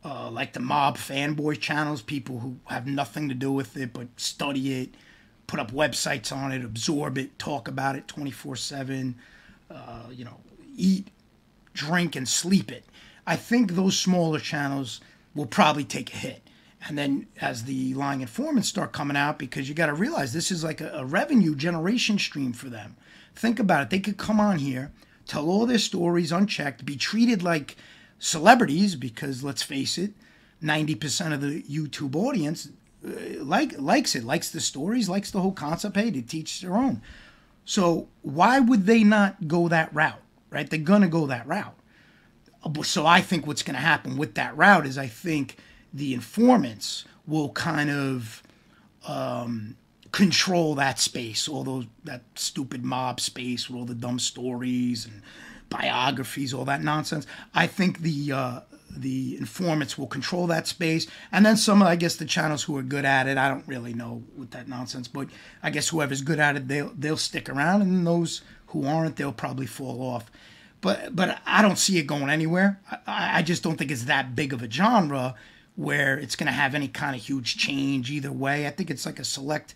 uh, 0.04 0.30
like 0.30 0.52
the 0.52 0.60
mob 0.60 0.96
fanboy 0.96 1.60
channels, 1.60 2.02
people 2.02 2.38
who 2.38 2.56
have 2.66 2.86
nothing 2.86 3.28
to 3.28 3.34
do 3.34 3.50
with 3.50 3.76
it 3.76 3.92
but 3.92 4.06
study 4.16 4.80
it, 4.82 4.94
put 5.48 5.58
up 5.58 5.72
websites 5.72 6.30
on 6.30 6.52
it, 6.52 6.64
absorb 6.64 7.18
it, 7.18 7.36
talk 7.36 7.66
about 7.66 7.96
it 7.96 8.06
24 8.06 8.54
7 8.54 9.16
uh, 9.68 10.02
you 10.12 10.24
know, 10.24 10.36
eat, 10.76 11.08
drink, 11.76 12.16
and 12.16 12.28
sleep 12.28 12.72
it. 12.72 12.84
I 13.26 13.36
think 13.36 13.72
those 13.72 13.98
smaller 13.98 14.40
channels 14.40 15.00
will 15.34 15.46
probably 15.46 15.84
take 15.84 16.12
a 16.12 16.16
hit. 16.16 16.42
And 16.88 16.96
then 16.96 17.26
as 17.40 17.64
the 17.64 17.94
lying 17.94 18.20
informants 18.20 18.68
start 18.68 18.92
coming 18.92 19.16
out, 19.16 19.38
because 19.38 19.68
you 19.68 19.74
got 19.74 19.86
to 19.86 19.94
realize 19.94 20.32
this 20.32 20.50
is 20.50 20.64
like 20.64 20.80
a, 20.80 20.90
a 20.94 21.04
revenue 21.04 21.54
generation 21.54 22.18
stream 22.18 22.52
for 22.52 22.68
them. 22.68 22.96
Think 23.34 23.58
about 23.58 23.82
it. 23.82 23.90
They 23.90 24.00
could 24.00 24.16
come 24.16 24.40
on 24.40 24.58
here, 24.58 24.92
tell 25.26 25.48
all 25.48 25.66
their 25.66 25.78
stories 25.78 26.32
unchecked, 26.32 26.86
be 26.86 26.96
treated 26.96 27.42
like 27.42 27.76
celebrities, 28.18 28.94
because 28.94 29.44
let's 29.44 29.62
face 29.62 29.98
it, 29.98 30.12
90% 30.62 31.32
of 31.32 31.40
the 31.40 31.62
YouTube 31.62 32.16
audience 32.16 32.68
uh, 33.06 33.44
like 33.44 33.78
likes 33.78 34.14
it, 34.14 34.24
likes 34.24 34.50
the 34.50 34.60
stories, 34.60 35.08
likes 35.08 35.30
the 35.30 35.40
whole 35.40 35.52
concept. 35.52 35.96
Hey, 35.96 36.10
they 36.10 36.22
teach 36.22 36.60
their 36.60 36.76
own. 36.76 37.02
So 37.64 38.08
why 38.22 38.60
would 38.60 38.86
they 38.86 39.04
not 39.04 39.48
go 39.48 39.68
that 39.68 39.94
route, 39.94 40.22
right? 40.50 40.68
They're 40.68 40.78
going 40.78 41.02
to 41.02 41.08
go 41.08 41.26
that 41.26 41.46
route. 41.46 41.74
So 42.82 43.06
I 43.06 43.20
think 43.20 43.46
what's 43.46 43.62
going 43.62 43.76
to 43.76 43.82
happen 43.82 44.16
with 44.16 44.34
that 44.34 44.56
route 44.56 44.86
is 44.86 44.98
I 44.98 45.06
think 45.06 45.56
the 45.92 46.14
informants 46.14 47.04
will 47.26 47.50
kind 47.50 47.90
of 47.90 48.42
um, 49.06 49.76
control 50.12 50.74
that 50.74 50.98
space, 50.98 51.48
all 51.48 51.62
those 51.62 51.86
that 52.04 52.22
stupid 52.34 52.84
mob 52.84 53.20
space 53.20 53.68
with 53.68 53.78
all 53.78 53.84
the 53.84 53.94
dumb 53.94 54.18
stories 54.18 55.04
and 55.04 55.22
biographies, 55.68 56.54
all 56.54 56.64
that 56.64 56.82
nonsense. 56.82 57.26
I 57.54 57.66
think 57.66 58.00
the 58.00 58.32
uh, 58.32 58.60
the 58.90 59.36
informants 59.36 59.98
will 59.98 60.06
control 60.06 60.46
that 60.46 60.66
space, 60.66 61.06
and 61.32 61.44
then 61.44 61.56
some, 61.56 61.82
of 61.82 61.88
I 61.88 61.96
guess, 61.96 62.16
the 62.16 62.24
channels 62.24 62.62
who 62.62 62.76
are 62.78 62.82
good 62.82 63.04
at 63.04 63.26
it. 63.26 63.36
I 63.36 63.48
don't 63.48 63.66
really 63.66 63.92
know 63.92 64.22
with 64.36 64.52
that 64.52 64.68
nonsense, 64.68 65.06
but 65.08 65.28
I 65.62 65.70
guess 65.70 65.88
whoever's 65.88 66.22
good 66.22 66.40
at 66.40 66.56
it, 66.56 66.68
they'll 66.68 66.92
they'll 66.96 67.16
stick 67.16 67.48
around, 67.48 67.82
and 67.82 68.06
those 68.06 68.42
who 68.68 68.86
aren't, 68.86 69.16
they'll 69.16 69.32
probably 69.32 69.66
fall 69.66 70.02
off. 70.02 70.30
But 70.80 71.16
but 71.16 71.38
I 71.46 71.62
don't 71.62 71.78
see 71.78 71.98
it 71.98 72.06
going 72.06 72.30
anywhere. 72.30 72.80
I, 73.06 73.38
I 73.38 73.42
just 73.42 73.62
don't 73.62 73.76
think 73.76 73.90
it's 73.90 74.04
that 74.04 74.36
big 74.36 74.52
of 74.52 74.62
a 74.62 74.70
genre 74.70 75.34
where 75.74 76.18
it's 76.18 76.36
going 76.36 76.46
to 76.46 76.52
have 76.52 76.74
any 76.74 76.88
kind 76.88 77.14
of 77.14 77.22
huge 77.22 77.56
change 77.56 78.10
either 78.10 78.32
way. 78.32 78.66
I 78.66 78.70
think 78.70 78.90
it's 78.90 79.04
like 79.04 79.18
a 79.18 79.24
select 79.24 79.74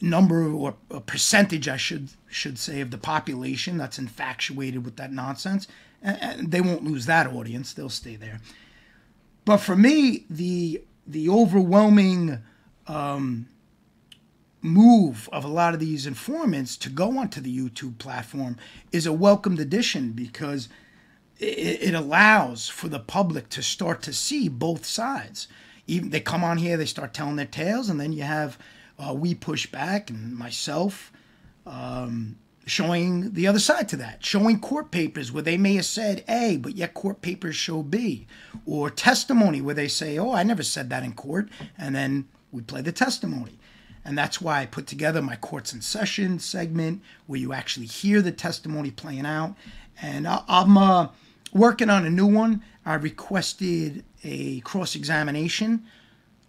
number 0.00 0.50
or 0.50 0.74
a 0.90 1.00
percentage, 1.00 1.68
I 1.68 1.76
should 1.76 2.08
should 2.28 2.58
say, 2.58 2.80
of 2.80 2.90
the 2.90 2.98
population 2.98 3.76
that's 3.76 3.98
infatuated 3.98 4.84
with 4.84 4.96
that 4.96 5.12
nonsense, 5.12 5.66
and 6.02 6.50
they 6.50 6.60
won't 6.60 6.84
lose 6.84 7.06
that 7.06 7.26
audience; 7.26 7.72
they'll 7.72 7.88
stay 7.88 8.16
there. 8.16 8.40
But 9.44 9.58
for 9.58 9.76
me, 9.76 10.24
the 10.30 10.82
the 11.06 11.28
overwhelming 11.28 12.38
um, 12.86 13.46
move 14.62 15.28
of 15.32 15.44
a 15.44 15.48
lot 15.48 15.74
of 15.74 15.80
these 15.80 16.06
informants 16.06 16.76
to 16.76 16.90
go 16.90 17.18
onto 17.18 17.40
the 17.40 17.56
YouTube 17.56 17.98
platform 17.98 18.56
is 18.92 19.06
a 19.06 19.12
welcomed 19.12 19.58
addition 19.58 20.12
because 20.12 20.68
it, 21.38 21.94
allows 21.94 22.68
for 22.68 22.88
the 22.88 22.98
public 22.98 23.48
to 23.48 23.62
start 23.62 24.02
to 24.02 24.12
see 24.12 24.48
both 24.48 24.84
sides. 24.84 25.48
Even 25.86 26.10
they 26.10 26.20
come 26.20 26.44
on 26.44 26.58
here, 26.58 26.76
they 26.76 26.86
start 26.86 27.14
telling 27.14 27.36
their 27.36 27.46
tales, 27.46 27.88
and 27.88 27.98
then 27.98 28.12
you 28.12 28.22
have 28.22 28.58
uh, 28.98 29.14
we 29.14 29.34
push 29.34 29.66
back 29.66 30.10
and 30.10 30.36
myself 30.36 31.10
um, 31.66 32.36
showing 32.66 33.32
the 33.32 33.46
other 33.46 33.58
side 33.58 33.88
to 33.88 33.96
that, 33.96 34.24
showing 34.24 34.60
court 34.60 34.90
papers 34.90 35.32
where 35.32 35.42
they 35.42 35.56
may 35.56 35.74
have 35.74 35.86
said 35.86 36.22
A, 36.28 36.58
but 36.58 36.76
yet 36.76 36.94
court 36.94 37.22
papers 37.22 37.56
show 37.56 37.82
B, 37.82 38.26
or 38.66 38.90
testimony 38.90 39.60
where 39.60 39.74
they 39.74 39.88
say, 39.88 40.18
oh, 40.18 40.32
I 40.32 40.42
never 40.42 40.62
said 40.62 40.90
that 40.90 41.02
in 41.02 41.14
court, 41.14 41.48
and 41.78 41.94
then 41.94 42.28
we 42.52 42.60
play 42.62 42.82
the 42.82 42.92
testimony. 42.92 43.58
And 44.04 44.16
that's 44.16 44.40
why 44.40 44.60
I 44.60 44.66
put 44.66 44.86
together 44.86 45.20
my 45.20 45.36
courts 45.36 45.72
in 45.72 45.80
session 45.82 46.38
segment 46.38 47.02
where 47.26 47.38
you 47.38 47.52
actually 47.52 47.86
hear 47.86 48.22
the 48.22 48.32
testimony 48.32 48.90
playing 48.90 49.26
out. 49.26 49.54
And 50.00 50.26
I'm 50.26 50.78
uh, 50.78 51.08
working 51.52 51.90
on 51.90 52.06
a 52.06 52.10
new 52.10 52.26
one. 52.26 52.62
I 52.86 52.94
requested 52.94 54.04
a 54.24 54.60
cross 54.60 54.96
examination 54.96 55.84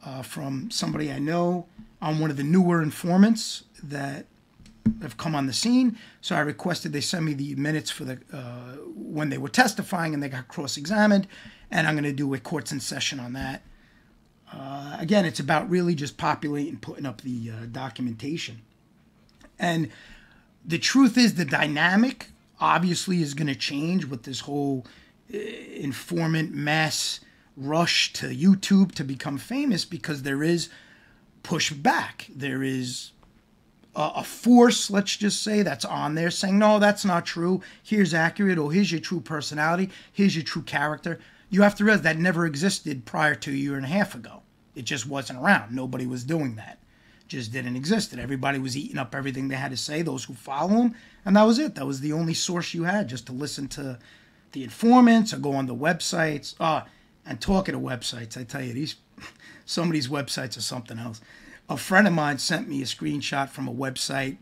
uh, 0.06 0.22
from 0.22 0.72
somebody 0.72 1.12
I 1.12 1.20
know 1.20 1.68
on 2.02 2.20
one 2.20 2.32
of 2.32 2.38
the 2.38 2.44
newer 2.44 2.82
informants 2.82 3.64
that 3.84 4.26
have 5.02 5.18
come 5.18 5.36
on 5.36 5.46
the 5.46 5.54
scene. 5.54 5.98
So 6.22 6.36
I 6.36 6.40
requested 6.40 6.94
they 6.94 7.02
send 7.02 7.26
me 7.26 7.34
the 7.34 7.56
minutes 7.56 7.92
for 7.92 8.06
the 8.06 8.20
uh, 8.34 8.78
when 8.96 9.30
they 9.30 9.38
were 9.38 9.50
testifying 9.50 10.14
and 10.14 10.24
they 10.24 10.30
got 10.30 10.48
cross-examined, 10.48 11.28
and 11.70 11.88
I'm 11.88 11.96
going 11.96 12.04
to 12.06 12.14
do 12.14 12.34
a 12.34 12.40
courts 12.40 12.72
in 12.72 12.80
session 12.80 13.20
on 13.20 13.34
that. 13.34 13.62
Uh, 14.54 14.98
again, 15.00 15.26
it's 15.26 15.40
about 15.40 15.70
really 15.70 15.96
just 15.96 16.18
populating, 16.18 16.78
putting 16.78 17.06
up 17.06 17.22
the 17.22 17.52
uh, 17.52 17.66
documentation, 17.72 18.62
and 19.58 19.90
the 20.66 20.78
truth 20.78 21.18
is 21.18 21.36
the 21.36 21.46
dynamic 21.46 22.28
obviously 22.60 23.22
is 23.22 23.34
going 23.34 23.48
to 23.48 23.56
change 23.56 24.06
with 24.06 24.24
this 24.24 24.42
whole 24.42 24.86
uh, 25.34 25.38
informant 25.38 26.54
mass 26.54 27.20
rush 27.58 28.14
to 28.14 28.28
YouTube 28.28 28.94
to 28.94 29.04
become 29.04 29.38
famous 29.38 29.84
because 29.84 30.24
there 30.24 30.44
is 30.44 30.70
push 31.44 31.72
back. 31.72 32.28
There 32.34 32.64
is 32.64 33.12
a, 33.96 34.12
a, 34.18 34.24
force, 34.24 34.90
let's 34.90 35.18
just 35.18 35.44
say, 35.44 35.64
that's 35.64 35.86
on 35.86 36.16
there 36.16 36.32
saying, 36.32 36.58
no, 36.58 36.80
that's 36.80 37.04
not 37.04 37.26
true. 37.26 37.62
Here's 37.84 38.14
accurate, 38.14 38.58
or 38.58 38.72
here's 38.72 38.92
your 38.92 39.02
true 39.02 39.22
personality, 39.22 39.90
here's 40.14 40.36
your 40.36 40.46
true 40.46 40.62
character. 40.62 41.20
You 41.52 41.62
have 41.62 41.76
to 41.76 41.84
realize 41.84 42.02
that 42.04 42.18
never 42.18 42.46
existed 42.46 43.06
prior 43.06 43.36
to 43.36 43.52
a 43.52 43.54
year 43.54 43.76
and 43.76 43.86
a 43.86 43.90
half 43.90 44.16
ago. 44.16 44.42
It 44.74 44.86
just 44.86 45.06
wasn't 45.06 45.40
around. 45.40 45.76
Nobody 45.76 46.08
was 46.08 46.24
doing 46.24 46.56
that. 46.56 46.80
It 47.22 47.28
just 47.28 47.52
didn't 47.52 47.76
exist. 47.76 48.18
Everybody 48.18 48.58
was 48.58 48.78
eating 48.78 48.98
up 48.98 49.14
everything 49.14 49.50
they 49.50 49.58
had 49.58 49.72
to 49.72 49.78
say, 49.78 50.02
those 50.02 50.24
who 50.24 50.34
follow 50.34 50.70
them. 50.70 50.96
And 51.26 51.36
that 51.36 51.44
was 51.44 51.60
it. 51.60 51.76
That 51.76 51.86
was 51.86 52.00
the 52.00 52.14
only 52.14 52.34
source 52.34 52.74
you 52.74 52.84
had 52.84 53.10
just 53.10 53.26
to 53.28 53.34
listen 53.34 53.68
to 53.70 54.00
the 54.54 54.64
informants 54.64 55.34
or 55.34 55.38
go 55.40 55.52
on 55.52 55.68
the 55.68 55.76
websites. 55.76 56.56
Uh, 56.58 56.84
and 57.26 57.40
talking 57.40 57.74
to 57.74 57.80
websites, 57.80 58.38
I 58.38 58.44
tell 58.44 58.64
you, 58.64 58.74
these 58.74 58.96
some 59.66 59.88
of 59.88 59.94
these 59.94 60.08
websites 60.08 60.58
are 60.58 60.62
something 60.62 60.98
else. 60.98 61.22
A 61.70 61.78
friend 61.78 62.08
of 62.08 62.14
mine 62.14 62.38
sent 62.38 62.68
me 62.68 62.82
a 62.82 62.86
screenshot 62.86 63.50
from 63.50 63.68
a 63.68 63.74
website, 63.74 64.38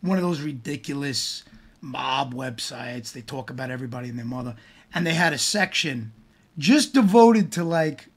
one 0.00 0.18
of 0.18 0.24
those 0.24 0.40
ridiculous 0.40 1.44
mob 1.80 2.34
websites. 2.34 3.12
They 3.12 3.20
talk 3.20 3.50
about 3.50 3.70
everybody 3.70 4.08
and 4.08 4.18
their 4.18 4.26
mother. 4.26 4.56
And 4.94 5.06
they 5.06 5.14
had 5.14 5.32
a 5.32 5.38
section 5.38 6.12
just 6.58 6.94
devoted 6.94 7.52
to 7.52 7.64
like 7.64 8.08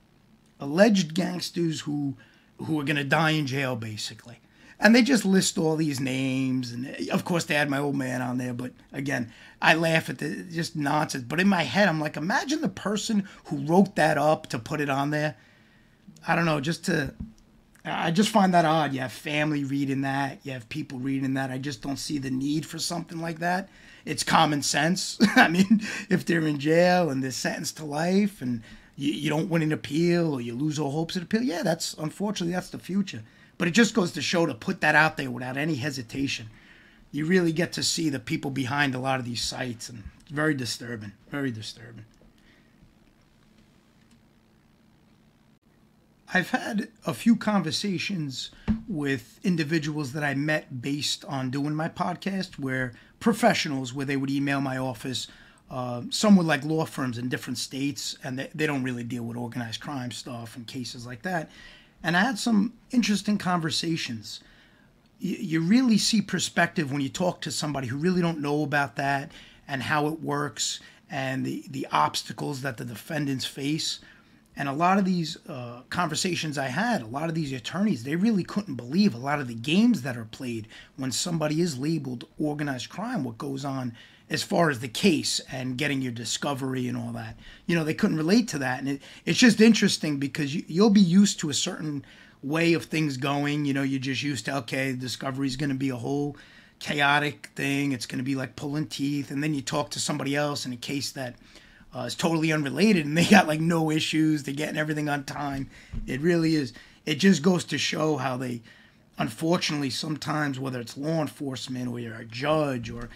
alleged 0.60 1.14
gangsters 1.14 1.82
who 1.82 2.16
who 2.58 2.80
are 2.80 2.84
going 2.84 2.98
to 2.98 3.04
die 3.04 3.32
in 3.32 3.46
jail 3.46 3.76
basically. 3.76 4.40
And 4.80 4.94
they 4.94 5.02
just 5.02 5.26
list 5.26 5.58
all 5.58 5.76
these 5.76 6.00
names 6.00 6.72
and 6.72 7.10
of 7.10 7.26
course 7.26 7.46
they 7.46 7.56
had 7.56 7.70
my 7.70 7.80
old 7.80 7.96
man 7.96 8.22
on 8.22 8.38
there 8.38 8.54
but 8.54 8.74
again 8.94 9.32
i 9.62 9.74
laugh 9.74 10.10
at 10.10 10.20
the 10.20 10.44
just 10.44 10.76
nonsense. 10.76 11.24
But 11.24 11.40
in 11.40 11.48
my 11.48 11.64
head 11.64 11.88
i'm 11.88 12.00
like 12.00 12.18
imagine 12.18 12.62
the 12.62 12.70
person 12.70 13.28
who 13.46 13.58
wrote 13.58 13.96
that 13.96 14.18
up 14.18 14.48
to 14.48 14.60
put 14.60 14.82
it 14.82 14.90
on 14.90 15.10
there. 15.10 15.36
I 16.28 16.36
don't 16.36 16.46
know 16.46 16.60
just 16.60 16.86
to 16.86 17.14
i 17.92 18.12
just 18.12 18.30
find 18.30 18.54
that 18.54 18.66
odd 18.66 18.94
you 18.94 19.00
have 19.00 19.12
family 19.12 19.64
reading 19.64 20.02
that 20.02 20.40
you 20.44 20.52
have 20.52 20.68
people 20.70 21.00
reading 21.00 21.34
that 21.34 21.52
i 21.52 21.58
just 21.58 21.82
don't 21.82 21.98
see 21.98 22.18
the 22.18 22.32
need 22.32 22.66
for 22.66 22.80
something 22.80 23.20
like 23.20 23.40
that 23.40 23.70
it's 24.06 24.24
common 24.24 24.62
sense 24.62 25.18
i 25.36 25.48
mean 25.48 25.82
if 26.10 26.26
they're 26.26 26.48
in 26.48 26.60
jail 26.60 27.10
and 27.10 27.24
they're 27.24 27.32
sentenced 27.32 27.78
to 27.78 27.86
life 27.86 28.42
and 28.42 28.62
you, 28.96 29.14
you 29.14 29.30
don't 29.30 29.50
win 29.50 29.62
an 29.62 29.72
appeal 29.72 30.34
or 30.34 30.42
you 30.42 30.54
lose 30.54 30.80
all 30.80 30.92
hopes 30.92 31.16
of 31.16 31.24
appeal 31.24 31.44
yeah 31.44 31.64
that's 31.64 31.94
unfortunately 31.96 32.54
that's 32.54 32.70
the 32.70 32.80
future 32.80 33.24
but 33.58 33.68
it 33.68 33.72
just 33.72 33.94
goes 33.94 34.12
to 34.14 34.22
show 34.22 34.46
to 34.46 34.54
put 34.54 34.82
that 34.82 34.96
out 34.96 35.18
there 35.18 35.32
without 35.32 35.58
any 35.58 35.76
hesitation. 35.76 36.50
You 37.12 37.26
really 37.26 37.52
get 37.52 37.74
to 37.74 37.84
see 37.84 38.10
the 38.10 38.20
people 38.20 38.52
behind 38.52 38.94
a 38.94 39.00
lot 39.00 39.20
of 39.20 39.26
these 39.26 39.42
sites, 39.42 39.90
and 39.90 40.04
it's 40.22 40.32
very 40.32 40.54
disturbing. 40.54 41.14
Very 41.30 41.52
disturbing. 41.52 42.06
I've 46.34 46.50
had 46.50 46.90
a 47.06 47.14
few 47.14 47.36
conversations 47.36 48.52
with 48.88 49.40
individuals 49.44 50.14
that 50.14 50.24
I 50.24 50.34
met 50.34 50.82
based 50.82 51.24
on 51.26 51.50
doing 51.50 51.74
my 51.74 51.88
podcast, 51.90 52.60
where 52.60 52.94
professionals, 53.20 53.94
where 53.94 54.06
they 54.06 54.18
would 54.18 54.30
email 54.30 54.60
my 54.60 54.78
office. 54.78 55.28
Uh, 55.72 56.04
some 56.10 56.36
were 56.36 56.44
like 56.44 56.64
law 56.64 56.86
firms 56.86 57.18
in 57.18 57.30
different 57.30 57.58
states, 57.58 58.18
and 58.24 58.40
they, 58.40 58.50
they 58.54 58.68
don't 58.68 58.84
really 58.84 59.04
deal 59.04 59.24
with 59.24 59.38
organized 59.38 59.82
crime 59.82 60.12
stuff 60.12 60.56
and 60.56 60.68
cases 60.68 61.06
like 61.06 61.22
that 61.22 61.50
and 62.04 62.16
I 62.16 62.22
had 62.22 62.40
some 62.40 62.74
interesting 62.92 63.38
conversations. 63.38 64.42
You, 65.20 65.36
you 65.38 65.62
really 65.62 65.98
see 65.98 66.22
perspective 66.22 66.92
when 66.92 67.02
you 67.02 67.10
talk 67.10 67.42
to 67.42 67.52
somebody 67.52 67.88
who 67.88 67.98
really 67.98 68.22
don't 68.22 68.40
know 68.42 68.64
about 68.64 68.96
that 68.98 69.32
and 69.68 69.84
how 69.84 70.08
it 70.08 70.22
works 70.22 70.80
and 71.10 71.46
the, 71.46 71.66
the 71.70 71.88
obstacles 71.92 72.62
that 72.62 72.78
the 72.78 72.86
defendants 72.86 73.46
face. 73.46 74.00
And 74.58 74.68
a 74.68 74.74
lot 74.74 74.98
of 74.98 75.06
these 75.06 75.38
uh, 75.48 75.82
conversations 75.90 76.58
I 76.58 76.68
had, 76.68 77.04
a 77.04 77.08
lot 77.08 77.30
of 77.30 77.36
these 77.36 77.54
attorneys, 77.54 78.04
they 78.04 78.16
really 78.16 78.44
couldn't 78.44 78.76
believe 78.76 79.14
a 79.14 79.20
lot 79.20 79.40
of 79.40 79.48
the 79.48 79.54
games 79.54 80.02
that 80.02 80.18
are 80.18 80.26
played 80.26 80.68
when 80.96 81.12
somebody 81.12 81.62
is 81.62 81.78
labeled 81.78 82.26
organized 82.40 82.90
crime, 82.90 83.24
what 83.24 83.38
goes 83.38 83.64
on 83.64 83.94
as 84.30 84.44
far 84.44 84.70
as 84.70 84.80
the 84.80 84.88
case 84.88 85.40
and 85.52 85.78
getting 85.78 86.02
your 86.02 86.12
discovery 86.12 86.88
and 86.88 86.98
all 86.98 87.12
that. 87.12 87.38
You 87.68 87.76
know, 87.76 87.84
they 87.84 87.94
couldn't 87.94 88.18
relate 88.18 88.48
to 88.50 88.58
that. 88.58 88.80
And 88.80 88.90
it, 88.90 89.02
it's 89.26 89.40
just 89.40 89.62
interesting 89.62 90.18
because 90.18 90.54
you, 90.54 90.64
you'll 90.68 90.90
be 90.90 91.02
used 91.02 91.40
to 91.42 91.50
a 91.50 91.54
certain 91.54 92.04
way 92.44 92.74
of 92.74 92.86
things 92.86 93.16
going. 93.16 93.64
You 93.64 93.74
know, 93.74 93.84
you're 93.84 94.00
just 94.00 94.24
used 94.24 94.46
to, 94.46 94.58
okay, 94.58 94.94
discovery 94.94 95.48
is 95.48 95.56
going 95.56 95.70
to 95.70 95.76
be 95.76 95.90
a 95.90 95.96
whole 95.96 96.36
chaotic 96.80 97.52
thing. 97.56 97.92
It's 97.92 98.06
going 98.06 98.20
to 98.20 98.24
be 98.24 98.36
like 98.36 98.56
pulling 98.56 98.88
teeth. 98.88 99.32
And 99.32 99.44
then 99.44 99.54
you 99.54 99.62
talk 99.62 99.92
to 99.92 100.00
somebody 100.00 100.36
else 100.36 100.66
in 100.66 100.74
a 100.74 100.78
case 100.78 101.12
that 101.12 101.36
uh, 101.98 102.04
is 102.04 102.16
totally 102.16 102.52
unrelated 102.52 103.06
and 103.06 103.18
they 103.18 103.26
got 103.26 103.48
like 103.48 103.60
no 103.60 103.90
issues. 103.90 104.44
They're 104.44 104.54
getting 104.54 104.78
everything 104.78 105.10
on 105.10 105.24
time. 105.24 105.70
It 106.06 106.22
really 106.22 106.56
is. 106.56 106.74
It 107.06 107.16
just 107.16 107.42
goes 107.42 107.64
to 107.66 107.78
show 107.78 108.18
how 108.18 108.38
they, 108.38 108.62
unfortunately, 109.18 109.90
sometimes, 109.90 110.60
whether 110.60 110.80
it's 110.80 110.98
law 110.98 111.22
enforcement 111.22 111.88
or 111.88 112.00
you're 112.00 112.16
a 112.16 112.26
judge 112.26 112.92
or 112.92 113.10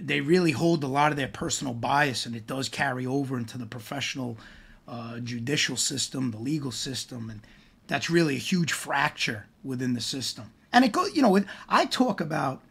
they 0.00 0.20
really 0.20 0.52
hold 0.52 0.84
a 0.84 0.88
lot 0.88 1.10
of 1.10 1.16
their 1.16 1.28
personal 1.28 1.74
bias, 1.74 2.26
and 2.26 2.34
it 2.34 2.46
does 2.46 2.68
carry 2.68 3.06
over 3.06 3.36
into 3.36 3.58
the 3.58 3.66
professional 3.66 4.36
uh, 4.88 5.18
judicial 5.20 5.76
system, 5.76 6.30
the 6.30 6.38
legal 6.38 6.72
system, 6.72 7.30
and 7.30 7.40
that's 7.86 8.10
really 8.10 8.36
a 8.36 8.40
huge 8.40 8.72
fracture 8.72 9.46
within 9.62 9.92
the 9.92 10.00
system. 10.00 10.52
And 10.72 10.84
it 10.84 10.92
goes, 10.92 11.14
you 11.14 11.22
know, 11.22 11.38
I 11.68 11.86
talk 11.86 12.20
about 12.20 12.62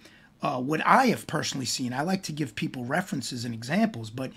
uh, 0.41 0.59
what 0.59 0.85
I 0.85 1.07
have 1.07 1.27
personally 1.27 1.65
seen. 1.65 1.93
I 1.93 2.01
like 2.01 2.23
to 2.23 2.31
give 2.31 2.55
people 2.55 2.85
references 2.85 3.45
and 3.45 3.53
examples, 3.53 4.09
but 4.09 4.31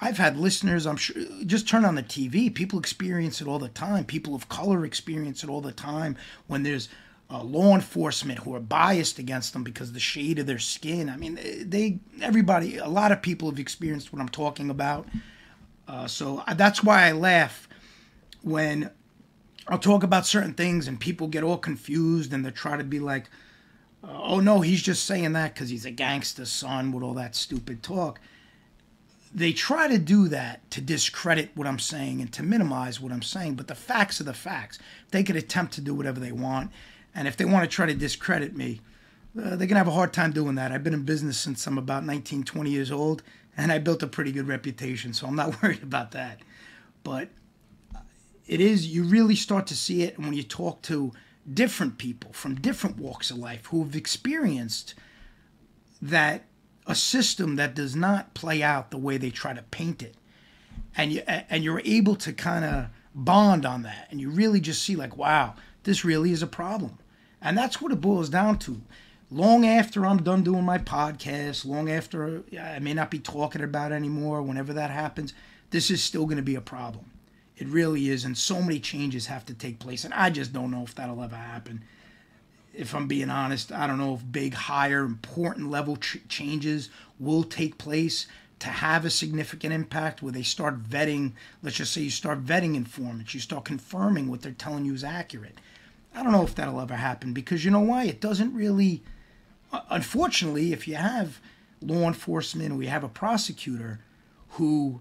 I've 0.00 0.18
had 0.18 0.36
listeners, 0.36 0.86
I'm 0.86 0.96
sure, 0.96 1.16
just 1.46 1.68
turn 1.68 1.84
on 1.84 1.94
the 1.94 2.02
TV. 2.02 2.52
People 2.52 2.78
experience 2.78 3.40
it 3.40 3.46
all 3.46 3.58
the 3.58 3.68
time. 3.68 4.04
People 4.04 4.34
of 4.34 4.48
color 4.48 4.84
experience 4.84 5.44
it 5.44 5.50
all 5.50 5.60
the 5.60 5.72
time 5.72 6.16
when 6.46 6.62
there's 6.62 6.88
uh, 7.30 7.42
law 7.42 7.74
enforcement 7.74 8.40
who 8.40 8.54
are 8.54 8.60
biased 8.60 9.18
against 9.18 9.52
them 9.52 9.64
because 9.64 9.88
of 9.88 9.94
the 9.94 10.00
shade 10.00 10.38
of 10.38 10.46
their 10.46 10.58
skin. 10.58 11.08
I 11.08 11.16
mean, 11.16 11.38
they 11.62 11.98
everybody, 12.20 12.76
a 12.78 12.88
lot 12.88 13.12
of 13.12 13.22
people 13.22 13.50
have 13.50 13.58
experienced 13.58 14.12
what 14.12 14.20
I'm 14.20 14.28
talking 14.28 14.68
about. 14.68 15.06
Uh, 15.86 16.06
so 16.06 16.42
that's 16.54 16.82
why 16.82 17.06
I 17.06 17.12
laugh 17.12 17.68
when 18.42 18.90
I'll 19.68 19.78
talk 19.78 20.02
about 20.02 20.26
certain 20.26 20.54
things 20.54 20.86
and 20.88 21.00
people 21.00 21.28
get 21.28 21.42
all 21.42 21.58
confused 21.58 22.32
and 22.32 22.44
they 22.44 22.50
try 22.50 22.76
to 22.76 22.84
be 22.84 23.00
like, 23.00 23.30
"Oh 24.02 24.40
no, 24.40 24.60
he's 24.60 24.82
just 24.82 25.04
saying 25.04 25.32
that 25.32 25.54
because 25.54 25.70
he's 25.70 25.86
a 25.86 25.90
gangster 25.90 26.44
son 26.44 26.92
with 26.92 27.02
all 27.02 27.14
that 27.14 27.34
stupid 27.34 27.82
talk." 27.82 28.20
They 29.34 29.52
try 29.52 29.88
to 29.88 29.98
do 29.98 30.28
that 30.28 30.70
to 30.70 30.80
discredit 30.80 31.50
what 31.54 31.66
I'm 31.66 31.80
saying 31.80 32.20
and 32.20 32.32
to 32.34 32.42
minimize 32.44 33.00
what 33.00 33.10
I'm 33.10 33.22
saying, 33.22 33.56
but 33.56 33.66
the 33.66 33.74
facts 33.74 34.20
are 34.20 34.24
the 34.24 34.32
facts. 34.32 34.78
They 35.10 35.24
could 35.24 35.34
attempt 35.34 35.74
to 35.74 35.80
do 35.80 35.92
whatever 35.92 36.20
they 36.20 36.30
want 36.32 36.70
and 37.14 37.28
if 37.28 37.36
they 37.36 37.44
want 37.44 37.68
to 37.68 37.74
try 37.74 37.86
to 37.86 37.94
discredit 37.94 38.56
me, 38.56 38.80
uh, 39.38 39.50
they're 39.50 39.56
going 39.56 39.70
to 39.70 39.76
have 39.76 39.88
a 39.88 39.92
hard 39.92 40.12
time 40.12 40.32
doing 40.32 40.56
that. 40.56 40.72
I've 40.72 40.84
been 40.84 40.94
in 40.94 41.04
business 41.04 41.38
since 41.38 41.66
I'm 41.66 41.78
about 41.78 42.04
19, 42.04 42.44
20 42.44 42.70
years 42.70 42.90
old, 42.90 43.22
and 43.56 43.70
I 43.70 43.78
built 43.78 44.02
a 44.02 44.06
pretty 44.06 44.32
good 44.32 44.48
reputation, 44.48 45.12
so 45.12 45.26
I'm 45.26 45.36
not 45.36 45.62
worried 45.62 45.82
about 45.82 46.10
that. 46.12 46.40
But 47.04 47.28
it 48.46 48.60
is, 48.60 48.88
you 48.88 49.04
really 49.04 49.36
start 49.36 49.66
to 49.68 49.76
see 49.76 50.02
it 50.02 50.18
when 50.18 50.34
you 50.34 50.42
talk 50.42 50.82
to 50.82 51.12
different 51.52 51.98
people 51.98 52.32
from 52.32 52.56
different 52.56 52.96
walks 52.96 53.30
of 53.30 53.38
life 53.38 53.66
who 53.66 53.84
have 53.84 53.94
experienced 53.94 54.94
that 56.00 56.44
a 56.86 56.94
system 56.94 57.56
that 57.56 57.74
does 57.74 57.96
not 57.96 58.34
play 58.34 58.62
out 58.62 58.90
the 58.90 58.98
way 58.98 59.16
they 59.16 59.30
try 59.30 59.52
to 59.54 59.62
paint 59.62 60.02
it. 60.02 60.14
And 60.96 61.12
you 61.12 61.22
and 61.26 61.64
you're 61.64 61.82
able 61.84 62.16
to 62.16 62.32
kind 62.32 62.64
of 62.64 62.86
bond 63.14 63.64
on 63.64 63.82
that 63.82 64.08
and 64.10 64.20
you 64.20 64.28
really 64.30 64.60
just 64.60 64.82
see 64.82 64.96
like 64.96 65.16
wow, 65.16 65.54
this 65.84 66.04
really 66.04 66.32
is 66.32 66.42
a 66.42 66.46
problem. 66.46 66.98
And 67.40 67.58
that's 67.58 67.80
what 67.80 67.92
it 67.92 68.00
boils 68.00 68.28
down 68.28 68.58
to. 68.60 68.80
Long 69.30 69.66
after 69.66 70.06
I'm 70.06 70.22
done 70.22 70.42
doing 70.44 70.64
my 70.64 70.78
podcast, 70.78 71.64
long 71.64 71.90
after 71.90 72.42
I 72.58 72.78
may 72.78 72.94
not 72.94 73.10
be 73.10 73.18
talking 73.18 73.62
about 73.62 73.92
anymore, 73.92 74.42
whenever 74.42 74.72
that 74.74 74.90
happens, 74.90 75.34
this 75.70 75.90
is 75.90 76.02
still 76.02 76.24
going 76.24 76.36
to 76.36 76.42
be 76.42 76.54
a 76.54 76.60
problem. 76.60 77.10
It 77.56 77.66
really 77.68 78.08
is. 78.08 78.24
And 78.24 78.36
so 78.36 78.60
many 78.60 78.80
changes 78.80 79.26
have 79.26 79.44
to 79.46 79.54
take 79.54 79.78
place. 79.78 80.04
And 80.04 80.14
I 80.14 80.30
just 80.30 80.52
don't 80.52 80.70
know 80.70 80.82
if 80.82 80.94
that'll 80.94 81.22
ever 81.22 81.36
happen. 81.36 81.84
If 82.76 82.94
I'm 82.94 83.06
being 83.06 83.30
honest, 83.30 83.72
I 83.72 83.86
don't 83.86 83.98
know 83.98 84.14
if 84.14 84.32
big, 84.32 84.54
higher, 84.54 85.04
important 85.04 85.70
level 85.70 85.96
ch- 85.96 86.18
changes 86.28 86.90
will 87.18 87.44
take 87.44 87.78
place 87.78 88.26
to 88.60 88.68
have 88.68 89.04
a 89.04 89.10
significant 89.10 89.72
impact 89.72 90.22
where 90.22 90.32
they 90.32 90.42
start 90.42 90.82
vetting, 90.82 91.32
let's 91.62 91.76
just 91.76 91.92
say 91.92 92.02
you 92.02 92.10
start 92.10 92.44
vetting 92.44 92.74
informants, 92.74 93.34
you 93.34 93.40
start 93.40 93.64
confirming 93.64 94.28
what 94.28 94.42
they're 94.42 94.52
telling 94.52 94.84
you 94.84 94.94
is 94.94 95.04
accurate. 95.04 95.58
I 96.14 96.22
don't 96.22 96.32
know 96.32 96.44
if 96.44 96.54
that'll 96.54 96.80
ever 96.80 96.94
happen 96.94 97.32
because 97.32 97.64
you 97.64 97.70
know 97.70 97.80
why? 97.80 98.04
It 98.04 98.20
doesn't 98.20 98.54
really. 98.54 99.02
Unfortunately, 99.90 100.72
if 100.72 100.86
you 100.86 100.94
have 100.94 101.40
law 101.82 102.06
enforcement 102.06 102.72
or 102.72 102.82
you 102.82 102.88
have 102.88 103.02
a 103.02 103.08
prosecutor 103.08 104.00
who 104.50 105.00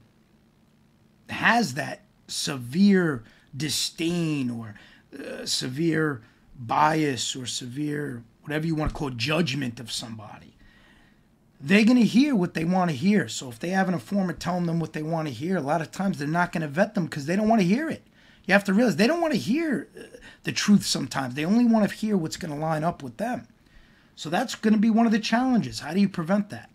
has 1.29 1.75
that 1.75 2.01
severe 2.27 3.23
disdain 3.55 4.49
or 4.49 4.75
uh, 5.17 5.45
severe 5.45 6.23
bias 6.57 7.35
or 7.35 7.45
severe 7.45 8.23
whatever 8.41 8.65
you 8.65 8.75
want 8.75 8.91
to 8.91 8.95
call 8.95 9.09
judgment 9.09 9.79
of 9.79 9.91
somebody 9.91 10.55
they're 11.59 11.85
going 11.85 11.97
to 11.97 12.03
hear 12.03 12.35
what 12.35 12.53
they 12.53 12.65
want 12.65 12.89
to 12.89 12.95
hear 12.95 13.27
so 13.27 13.49
if 13.49 13.59
they 13.59 13.69
have 13.69 13.87
an 13.87 13.93
informant 13.93 14.39
telling 14.39 14.65
them 14.65 14.79
what 14.79 14.93
they 14.93 15.03
want 15.03 15.27
to 15.27 15.33
hear 15.33 15.57
a 15.57 15.61
lot 15.61 15.81
of 15.81 15.91
times 15.91 16.17
they're 16.17 16.27
not 16.27 16.51
going 16.51 16.61
to 16.61 16.67
vet 16.67 16.93
them 16.93 17.05
because 17.05 17.25
they 17.25 17.35
don't 17.35 17.49
want 17.49 17.61
to 17.61 17.67
hear 17.67 17.89
it 17.89 18.03
you 18.45 18.53
have 18.53 18.63
to 18.65 18.73
realize 18.73 18.95
they 18.95 19.07
don't 19.07 19.21
want 19.21 19.33
to 19.33 19.39
hear 19.39 19.87
uh, 19.97 20.17
the 20.43 20.51
truth 20.51 20.85
sometimes. 20.85 21.35
They 21.35 21.45
only 21.45 21.65
want 21.65 21.89
to 21.89 21.95
hear 21.95 22.17
what's 22.17 22.37
going 22.37 22.53
to 22.53 22.59
line 22.59 22.83
up 22.83 23.01
with 23.01 23.17
them. 23.17 23.47
So 24.15 24.29
that's 24.29 24.55
going 24.55 24.73
to 24.73 24.79
be 24.79 24.89
one 24.89 25.05
of 25.05 25.11
the 25.11 25.19
challenges. 25.19 25.79
How 25.79 25.93
do 25.93 25.99
you 25.99 26.09
prevent 26.09 26.49
that? 26.49 26.69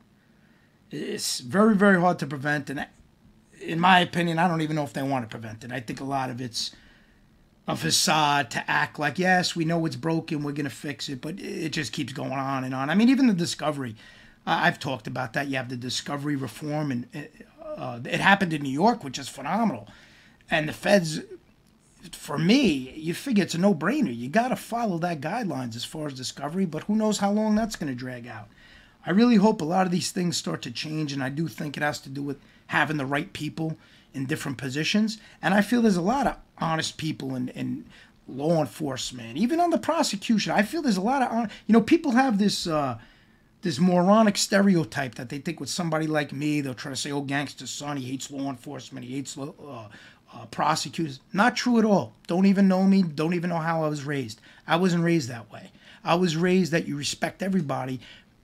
It's 0.90 1.40
very, 1.40 1.76
very 1.76 2.00
hard 2.00 2.18
to 2.20 2.26
prevent. 2.26 2.70
And 2.70 2.86
in 3.60 3.78
my 3.78 4.00
opinion, 4.00 4.38
I 4.38 4.48
don't 4.48 4.62
even 4.62 4.76
know 4.76 4.84
if 4.84 4.94
they 4.94 5.02
want 5.02 5.24
to 5.24 5.28
prevent 5.28 5.62
it. 5.62 5.70
I 5.70 5.80
think 5.80 6.00
a 6.00 6.04
lot 6.04 6.30
of 6.30 6.40
it's 6.40 6.74
a 7.68 7.76
facade 7.76 8.50
to 8.50 8.70
act 8.70 8.98
like, 8.98 9.18
yes, 9.18 9.54
we 9.54 9.66
know 9.66 9.84
it's 9.84 9.94
broken, 9.94 10.42
we're 10.42 10.52
going 10.52 10.64
to 10.64 10.70
fix 10.70 11.10
it, 11.10 11.20
but 11.20 11.38
it 11.38 11.68
just 11.68 11.92
keeps 11.92 12.14
going 12.14 12.32
on 12.32 12.64
and 12.64 12.74
on. 12.74 12.88
I 12.88 12.94
mean, 12.94 13.10
even 13.10 13.26
the 13.26 13.34
discovery, 13.34 13.94
I've 14.46 14.80
talked 14.80 15.06
about 15.06 15.34
that. 15.34 15.48
You 15.48 15.58
have 15.58 15.68
the 15.68 15.76
discovery 15.76 16.34
reform, 16.34 16.90
and 16.90 17.28
uh, 17.62 18.00
it 18.04 18.20
happened 18.20 18.54
in 18.54 18.62
New 18.62 18.70
York, 18.70 19.04
which 19.04 19.18
is 19.18 19.28
phenomenal. 19.28 19.86
And 20.50 20.66
the 20.66 20.72
feds 20.72 21.20
for 22.12 22.38
me, 22.38 22.94
you 22.96 23.12
figure 23.12 23.44
it's 23.44 23.54
a 23.54 23.58
no 23.58 23.74
brainer. 23.74 24.16
You 24.16 24.30
got 24.30 24.48
to 24.48 24.56
follow 24.56 24.96
that 24.98 25.20
guidelines 25.20 25.76
as 25.76 25.84
far 25.84 26.06
as 26.06 26.14
discovery, 26.14 26.64
but 26.64 26.84
who 26.84 26.96
knows 26.96 27.18
how 27.18 27.30
long 27.30 27.54
that's 27.54 27.76
going 27.76 27.92
to 27.92 27.98
drag 27.98 28.26
out. 28.26 28.48
I 29.04 29.10
really 29.10 29.36
hope 29.36 29.60
a 29.60 29.66
lot 29.66 29.84
of 29.84 29.92
these 29.92 30.10
things 30.10 30.38
start 30.38 30.62
to 30.62 30.70
change, 30.70 31.12
and 31.12 31.22
I 31.22 31.28
do 31.28 31.48
think 31.48 31.76
it 31.76 31.82
has 31.82 32.00
to 32.00 32.08
do 32.08 32.22
with 32.22 32.38
having 32.68 32.96
the 32.96 33.04
right 33.04 33.30
people 33.34 33.76
in 34.14 34.24
different 34.24 34.56
positions. 34.56 35.18
And 35.42 35.52
I 35.52 35.60
feel 35.60 35.82
there's 35.82 35.96
a 35.96 36.02
lot 36.02 36.26
of 36.26 36.36
honest 36.60 36.96
people 36.96 37.34
and, 37.34 37.50
in 37.50 37.86
law 38.26 38.60
enforcement, 38.60 39.36
even 39.36 39.60
on 39.60 39.70
the 39.70 39.78
prosecution. 39.78 40.52
I 40.52 40.62
feel 40.62 40.82
there's 40.82 40.96
a 40.96 41.02
lot 41.02 41.22
of, 41.22 41.50
you 41.66 41.72
know, 41.72 41.82
people 41.82 42.12
have 42.12 42.38
this. 42.38 42.66
Uh, 42.66 42.98
this 43.60 43.80
moronic 43.80 44.36
stereotype 44.36 45.16
that 45.16 45.30
they 45.30 45.38
think 45.38 45.58
with 45.58 45.68
somebody 45.68 46.06
like 46.06 46.32
me, 46.32 46.60
they'll 46.60 46.74
try 46.74 46.92
to 46.92 46.96
say, 46.96 47.10
"Oh, 47.10 47.22
gangster 47.22 47.66
son, 47.66 47.96
he 47.96 48.08
hates 48.08 48.30
law 48.30 48.50
enforcement, 48.50 49.04
he 49.04 49.16
hates 49.16 49.36
uh, 49.36 49.50
uh, 50.32 50.46
prosecutors. 50.50 51.20
Not 51.32 51.56
true 51.56 51.78
at 51.78 51.84
all. 51.84 52.12
Don't 52.26 52.46
even 52.46 52.68
know 52.68 52.84
me. 52.84 53.02
Don't 53.02 53.34
even 53.34 53.50
know 53.50 53.58
how 53.58 53.82
I 53.82 53.88
was 53.88 54.04
raised. 54.04 54.40
I 54.66 54.76
wasn't 54.76 55.04
raised 55.04 55.28
that 55.28 55.50
way. 55.50 55.70
I 56.04 56.14
was 56.14 56.36
raised 56.36 56.72
that 56.72 56.86
you 56.86 56.96
respect 56.96 57.42
everybody 57.42 58.00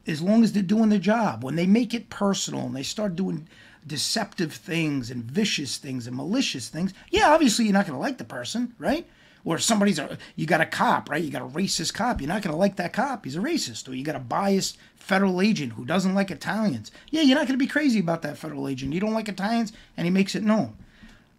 as 0.07 0.21
long 0.21 0.43
as 0.43 0.53
they're 0.53 0.63
doing 0.63 0.89
their 0.89 0.99
job. 0.99 1.45
When 1.45 1.57
they 1.57 1.67
make 1.67 1.95
it 1.95 2.11
personal 2.11 2.67
and 2.67 2.77
they 2.77 2.83
start 2.83 3.17
doing 3.17 3.49
deceptive 3.87 4.53
things 4.53 5.11
and 5.11 5.25
vicious 5.25 5.77
things 5.77 6.07
and 6.07 6.17
malicious 6.17 6.69
things, 6.69 6.95
yeah, 7.11 7.33
obviously 7.33 7.65
you're 7.65 7.75
not 7.75 7.87
going 7.87 7.97
to 7.97 8.01
like 8.01 8.19
the 8.19 8.25
person, 8.25 8.75
right? 8.79 9.07
Or 9.45 9.59
somebody's 9.59 9.99
a, 9.99 10.17
you 10.37 10.47
got 10.47 10.63
a 10.63 10.67
cop, 10.67 11.11
right? 11.11 11.23
You 11.23 11.31
got 11.31 11.43
a 11.43 11.47
racist 11.47 11.93
cop. 11.93 12.21
You're 12.21 12.29
not 12.29 12.43
going 12.43 12.55
to 12.55 12.59
like 12.59 12.77
that 12.77 12.95
cop. 12.95 13.25
He's 13.25 13.37
a 13.37 13.41
racist. 13.41 13.89
Or 13.89 13.95
you 13.95 14.03
got 14.03 14.17
a 14.17 14.21
biased 14.21 14.79
federal 14.97 15.43
agent 15.43 15.75
who 15.75 15.85
doesn't 15.85 16.15
like 16.15 16.31
Italians. 16.31 16.91
Yeah, 17.11 17.21
you're 17.21 17.37
not 17.37 17.47
going 17.47 17.59
to 17.59 17.63
be 17.63 17.67
crazy 17.67 18.01
about 18.01 18.23
that 18.23 18.39
federal 18.39 18.69
agent. 18.69 18.95
You 18.95 19.01
don't 19.01 19.13
like 19.13 19.29
Italians, 19.29 19.73
and 19.99 20.07
he 20.07 20.11
makes 20.11 20.35
it 20.35 20.43
known 20.43 20.77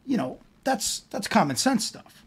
you 0.05 0.17
know, 0.17 0.39
that's 0.63 1.01
that's 1.09 1.27
common 1.27 1.55
sense 1.55 1.85
stuff. 1.85 2.23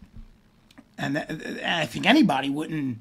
And, 0.97 1.15
th- 1.15 1.27
and 1.29 1.61
I 1.61 1.87
think 1.87 2.07
anybody 2.07 2.51
wouldn't 2.51 2.99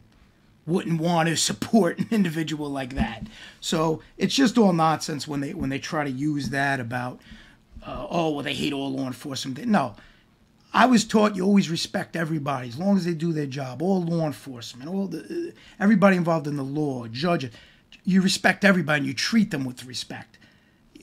wouldn't 0.67 1.01
want 1.01 1.29
to 1.29 1.37
support 1.37 1.97
an 1.97 2.07
individual 2.11 2.69
like 2.69 2.93
that. 2.95 3.23
So 3.59 4.03
it's 4.17 4.35
just 4.35 4.57
all 4.57 4.73
nonsense 4.73 5.27
when 5.27 5.39
they 5.39 5.53
when 5.53 5.69
they 5.69 5.79
try 5.79 6.03
to 6.03 6.11
use 6.11 6.49
that 6.49 6.79
about 6.79 7.19
uh, 7.83 8.05
oh 8.09 8.31
well 8.31 8.43
they 8.43 8.53
hate 8.53 8.73
all 8.73 8.91
law 8.91 9.07
enforcement. 9.07 9.65
No, 9.65 9.95
I 10.73 10.85
was 10.85 11.05
taught 11.05 11.35
you 11.35 11.43
always 11.43 11.69
respect 11.71 12.15
everybody 12.15 12.67
as 12.67 12.77
long 12.77 12.97
as 12.97 13.05
they 13.05 13.13
do 13.13 13.33
their 13.33 13.47
job. 13.47 13.81
All 13.81 14.03
law 14.03 14.27
enforcement, 14.27 14.89
all 14.89 15.07
the 15.07 15.53
everybody 15.79 16.17
involved 16.17 16.45
in 16.45 16.57
the 16.57 16.63
law, 16.63 17.07
judges, 17.07 17.51
you 18.03 18.21
respect 18.21 18.63
everybody 18.63 18.99
and 18.99 19.07
you 19.07 19.13
treat 19.13 19.51
them 19.51 19.65
with 19.65 19.85
respect 19.85 20.36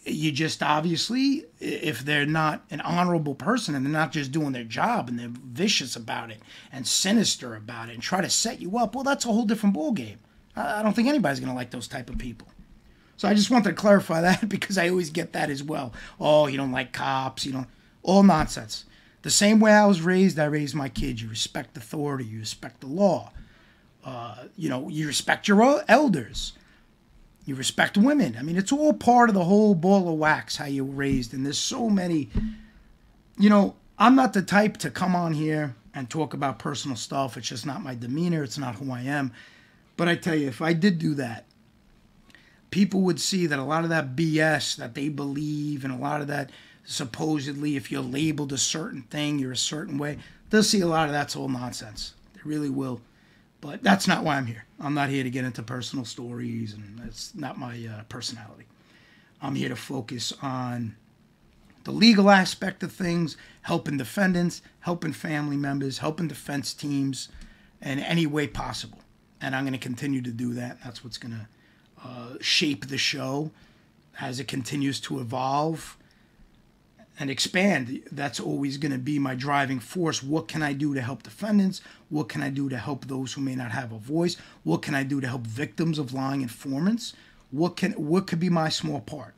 you 0.07 0.33
just 0.33 0.63
obviously, 0.63 1.47
if 1.61 2.05
they're 2.05 2.27
not 2.27 2.65
an 2.71 2.81
honorable 2.83 3.35
person 3.35 3.75
and 3.75 3.85
they're 3.85 3.93
not 3.93 4.13
just 4.13 4.33
doing 4.33 4.53
their 4.53 4.65
job 4.65 5.09
and 5.09 5.19
they're 5.19 5.31
vicious 5.31 5.97
about 5.97 6.31
it 6.31 6.41
and 6.73 6.87
sinister 6.87 7.55
about 7.55 7.89
it 7.89 7.95
and 7.95 8.03
try 8.03 8.21
to 8.21 8.29
set 8.29 8.61
you 8.61 8.77
up, 8.79 8.95
well, 8.95 9.05
that's 9.05 9.25
a 9.25 9.29
whole 9.29 9.47
different 9.47 9.75
ballgame. 9.75 10.17
I 10.57 10.83
don't 10.83 10.95
think 10.95 11.09
anybody's 11.09 11.41
going 11.41 11.51
to 11.51 11.57
like 11.57 11.71
those 11.71 11.89
type 11.89 12.11
of 12.11 12.19
people. 12.19 12.49
So 13.17 13.29
I 13.29 13.35
just 13.35 13.51
wanted 13.51 13.71
to 13.71 13.75
clarify 13.75 14.21
that 14.21 14.49
because 14.49 14.79
I 14.79 14.89
always 14.89 15.11
get 15.11 15.33
that 15.33 15.51
as 15.51 15.63
well. 15.63 15.93
Oh, 16.21 16.47
you 16.47 16.57
don't 16.57 16.73
like 16.73 16.93
cops, 16.93 17.47
you 17.47 17.53
don't. 17.53 17.69
All 18.03 18.23
nonsense. 18.23 18.85
The 19.23 19.31
same 19.31 19.59
way 19.59 19.73
I 19.73 19.87
was 19.87 20.03
raised, 20.03 20.39
I 20.39 20.45
raised 20.45 20.75
my 20.75 20.91
kids. 20.91 21.23
You 21.23 21.31
respect 21.31 21.77
authority, 21.79 22.27
you 22.27 22.41
respect 22.41 22.83
the 22.83 22.89
law. 22.89 23.33
Uh, 24.05 24.45
you 24.55 24.69
know, 24.69 24.91
you 24.91 25.07
respect 25.07 25.49
your 25.49 25.83
elders. 25.89 26.53
You 27.45 27.55
respect 27.55 27.97
women. 27.99 28.37
I 28.39 28.43
mean, 28.43 28.57
it's 28.57 28.73
all 28.73 28.95
part 28.95 29.29
of 29.29 29.35
the 29.35 29.45
whole 29.45 29.75
ball 29.75 30.09
of 30.09 30.19
wax 30.19 30.57
how 30.57 30.65
you're 30.65 30.85
raised. 30.85 31.35
And 31.35 31.45
there's 31.45 31.59
so 31.59 31.91
many, 31.91 32.31
you 33.39 33.51
know, 33.51 33.75
I'm 33.99 34.15
not 34.15 34.33
the 34.33 34.43
type 34.43 34.79
to 34.79 34.91
come 34.91 35.15
on 35.15 35.35
here 35.35 35.75
and 35.95 36.09
talk 36.09 36.35
about 36.35 36.59
personal 36.59 36.97
stuff. 36.97 37.37
It's 37.37 37.49
just 37.49 37.67
not 37.67 37.83
my 37.83 37.95
demeanor. 37.95 38.43
It's 38.43 38.59
not 38.59 38.77
who 38.77 38.91
I 38.91 39.03
am. 39.03 39.33
But 39.97 40.09
I 40.09 40.17
tell 40.17 40.35
you, 40.35 40.49
if 40.49 40.63
I 40.63 40.73
did 40.73 40.99
do 40.99 41.15
that, 41.15 41.45
people 42.71 43.03
would 43.03 43.21
see 43.21 43.47
that 43.47 43.59
a 43.59 43.65
lot 43.65 43.85
of 43.85 43.91
that 43.91 44.17
BS 44.17 44.77
that 44.77 44.95
they 44.95 45.09
believe 45.09 45.85
and 45.85 45.93
a 45.93 45.99
lot 45.99 46.21
of 46.21 46.27
that 46.29 46.51
supposedly, 46.85 47.77
if 47.77 47.91
you're 47.91 48.03
labeled 48.03 48.53
a 48.53 48.59
certain 48.59 49.03
thing, 49.03 49.39
you're 49.39 49.53
a 49.53 49.57
certain 49.57 49.99
way, 49.99 50.19
they'll 50.51 50.63
see 50.63 50.81
a 50.81 50.87
lot 50.87 51.07
of 51.07 51.13
that's 51.13 51.37
all 51.37 51.49
nonsense. 51.49 52.15
They 52.35 52.41
really 52.45 52.71
will. 52.71 53.01
But 53.65 53.83
that's 53.83 54.07
not 54.07 54.25
why 54.25 54.37
I'm 54.37 54.45
here. 54.45 54.67
I'm 54.79 54.93
not 54.93 55.09
here 55.09 55.25
to 55.25 55.31
get 55.31 55.47
into 55.47 55.63
personal 55.63 56.05
stories, 56.05 56.75
and 56.75 56.99
that's 56.99 57.35
not 57.35 57.59
my 57.59 57.89
uh, 57.91 58.03
personality. 58.11 58.67
I'm 59.41 59.55
here 59.55 59.71
to 59.71 59.77
focus 59.77 60.35
on 60.43 60.97
the 61.85 61.91
legal 61.91 62.29
aspect 62.29 62.83
of 62.83 62.93
things, 62.93 63.39
helping 63.63 63.97
defendants, 63.97 64.61
helping 64.81 65.15
family 65.15 65.57
members, 65.57 65.97
helping 65.97 66.29
defense 66.29 66.75
teams 66.75 67.31
in 67.81 68.01
any 68.01 68.27
way 68.27 68.47
possible. 68.47 68.99
and 69.41 69.57
I'm 69.57 69.65
going 69.65 69.73
to 69.73 69.79
continue 69.79 70.21
to 70.21 70.31
do 70.31 70.53
that. 70.55 70.79
That's 70.85 71.03
what's 71.03 71.17
going 71.17 71.33
to 71.33 72.07
uh, 72.07 72.37
shape 72.43 72.89
the 72.89 72.99
show 72.99 73.51
as 74.21 74.41
it 74.41 74.47
continues 74.47 75.01
to 75.01 75.21
evolve 75.21 75.97
and 77.19 77.31
expand. 77.31 78.03
That's 78.11 78.41
always 78.41 78.77
going 78.77 78.93
to 78.93 78.99
be 78.99 79.19
my 79.19 79.35
driving 79.35 79.81
force. 79.81 80.23
What 80.23 80.49
can 80.49 80.63
I 80.63 80.73
do 80.73 80.95
to 80.95 81.01
help 81.01 81.23
defendants? 81.23 81.81
What 82.09 82.29
can 82.29 82.43
I 82.43 82.51
do 82.51 82.69
to 82.69 82.79
help 82.79 83.07
those 83.07 83.33
who 83.33 83.41
may 83.41 83.55
not 83.55 83.73
have 83.73 83.93
a 83.93 83.99
voice? 83.99 84.37
What 84.63 84.83
can 84.83 84.95
I 84.95 85.03
do 85.03 85.21
to 85.21 85.29
help 85.29 85.47
victims 85.47 85.99
of 85.99 86.13
lying 86.13 86.43
informants? 86.43 87.15
What 87.51 87.77
can 87.77 87.93
what 87.93 88.27
could 88.27 88.41
be 88.41 88.51
my 88.51 88.69
small 88.69 89.01
part? 89.01 89.35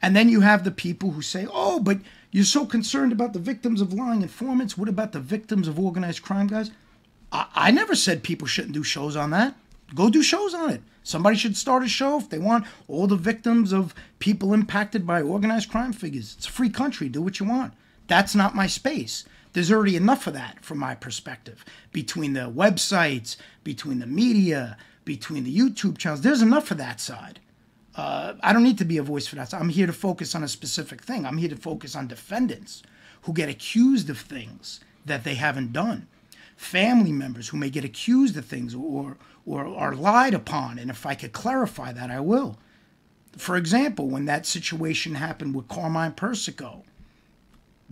And 0.00 0.14
then 0.14 0.28
you 0.28 0.42
have 0.42 0.64
the 0.64 0.70
people 0.70 1.12
who 1.12 1.22
say, 1.22 1.46
"Oh, 1.50 1.80
but 1.80 1.98
you're 2.30 2.44
so 2.44 2.66
concerned 2.66 3.12
about 3.12 3.32
the 3.32 3.38
victims 3.38 3.80
of 3.80 3.92
lying 3.92 4.22
informants. 4.22 4.76
What 4.76 4.88
about 4.88 5.12
the 5.12 5.20
victims 5.20 5.66
of 5.66 5.78
organized 5.78 6.22
crime, 6.22 6.46
guys?" 6.46 6.70
I, 7.32 7.46
I 7.54 7.70
never 7.70 7.94
said 7.94 8.22
people 8.22 8.46
shouldn't 8.46 8.74
do 8.74 8.82
shows 8.84 9.16
on 9.16 9.30
that. 9.30 9.56
Go 9.94 10.10
do 10.10 10.22
shows 10.22 10.54
on 10.54 10.70
it. 10.70 10.82
Somebody 11.08 11.38
should 11.38 11.56
start 11.56 11.82
a 11.82 11.88
show 11.88 12.18
if 12.18 12.28
they 12.28 12.38
want 12.38 12.66
all 12.86 13.06
the 13.06 13.16
victims 13.16 13.72
of 13.72 13.94
people 14.18 14.52
impacted 14.52 15.06
by 15.06 15.22
organized 15.22 15.70
crime 15.70 15.94
figures. 15.94 16.34
It's 16.36 16.46
a 16.46 16.52
free 16.52 16.68
country. 16.68 17.08
Do 17.08 17.22
what 17.22 17.40
you 17.40 17.46
want. 17.46 17.72
That's 18.08 18.34
not 18.34 18.54
my 18.54 18.66
space. 18.66 19.24
There's 19.54 19.72
already 19.72 19.96
enough 19.96 20.26
of 20.26 20.34
that 20.34 20.62
from 20.62 20.76
my 20.76 20.94
perspective. 20.94 21.64
Between 21.92 22.34
the 22.34 22.50
websites, 22.50 23.38
between 23.64 24.00
the 24.00 24.06
media, 24.06 24.76
between 25.06 25.44
the 25.44 25.56
YouTube 25.56 25.96
channels, 25.96 26.20
there's 26.20 26.42
enough 26.42 26.70
of 26.70 26.76
that 26.76 27.00
side. 27.00 27.40
Uh, 27.96 28.34
I 28.42 28.52
don't 28.52 28.62
need 28.62 28.76
to 28.76 28.84
be 28.84 28.98
a 28.98 29.02
voice 29.02 29.26
for 29.26 29.36
that. 29.36 29.54
I'm 29.54 29.70
here 29.70 29.86
to 29.86 29.94
focus 29.94 30.34
on 30.34 30.44
a 30.44 30.48
specific 30.48 31.00
thing. 31.00 31.24
I'm 31.24 31.38
here 31.38 31.48
to 31.48 31.56
focus 31.56 31.96
on 31.96 32.06
defendants 32.06 32.82
who 33.22 33.32
get 33.32 33.48
accused 33.48 34.10
of 34.10 34.18
things 34.18 34.80
that 35.06 35.24
they 35.24 35.36
haven't 35.36 35.72
done 35.72 36.06
family 36.58 37.12
members 37.12 37.48
who 37.48 37.56
may 37.56 37.70
get 37.70 37.84
accused 37.84 38.36
of 38.36 38.44
things 38.44 38.74
or 38.74 39.16
or 39.46 39.64
are 39.64 39.94
lied 39.94 40.34
upon 40.34 40.78
and 40.78 40.90
if 40.90 41.06
I 41.06 41.14
could 41.14 41.32
clarify 41.32 41.92
that 41.92 42.10
I 42.10 42.20
will. 42.20 42.58
For 43.36 43.56
example, 43.56 44.08
when 44.08 44.24
that 44.24 44.44
situation 44.44 45.14
happened 45.14 45.54
with 45.54 45.68
Carmine 45.68 46.12
Persico, 46.12 46.82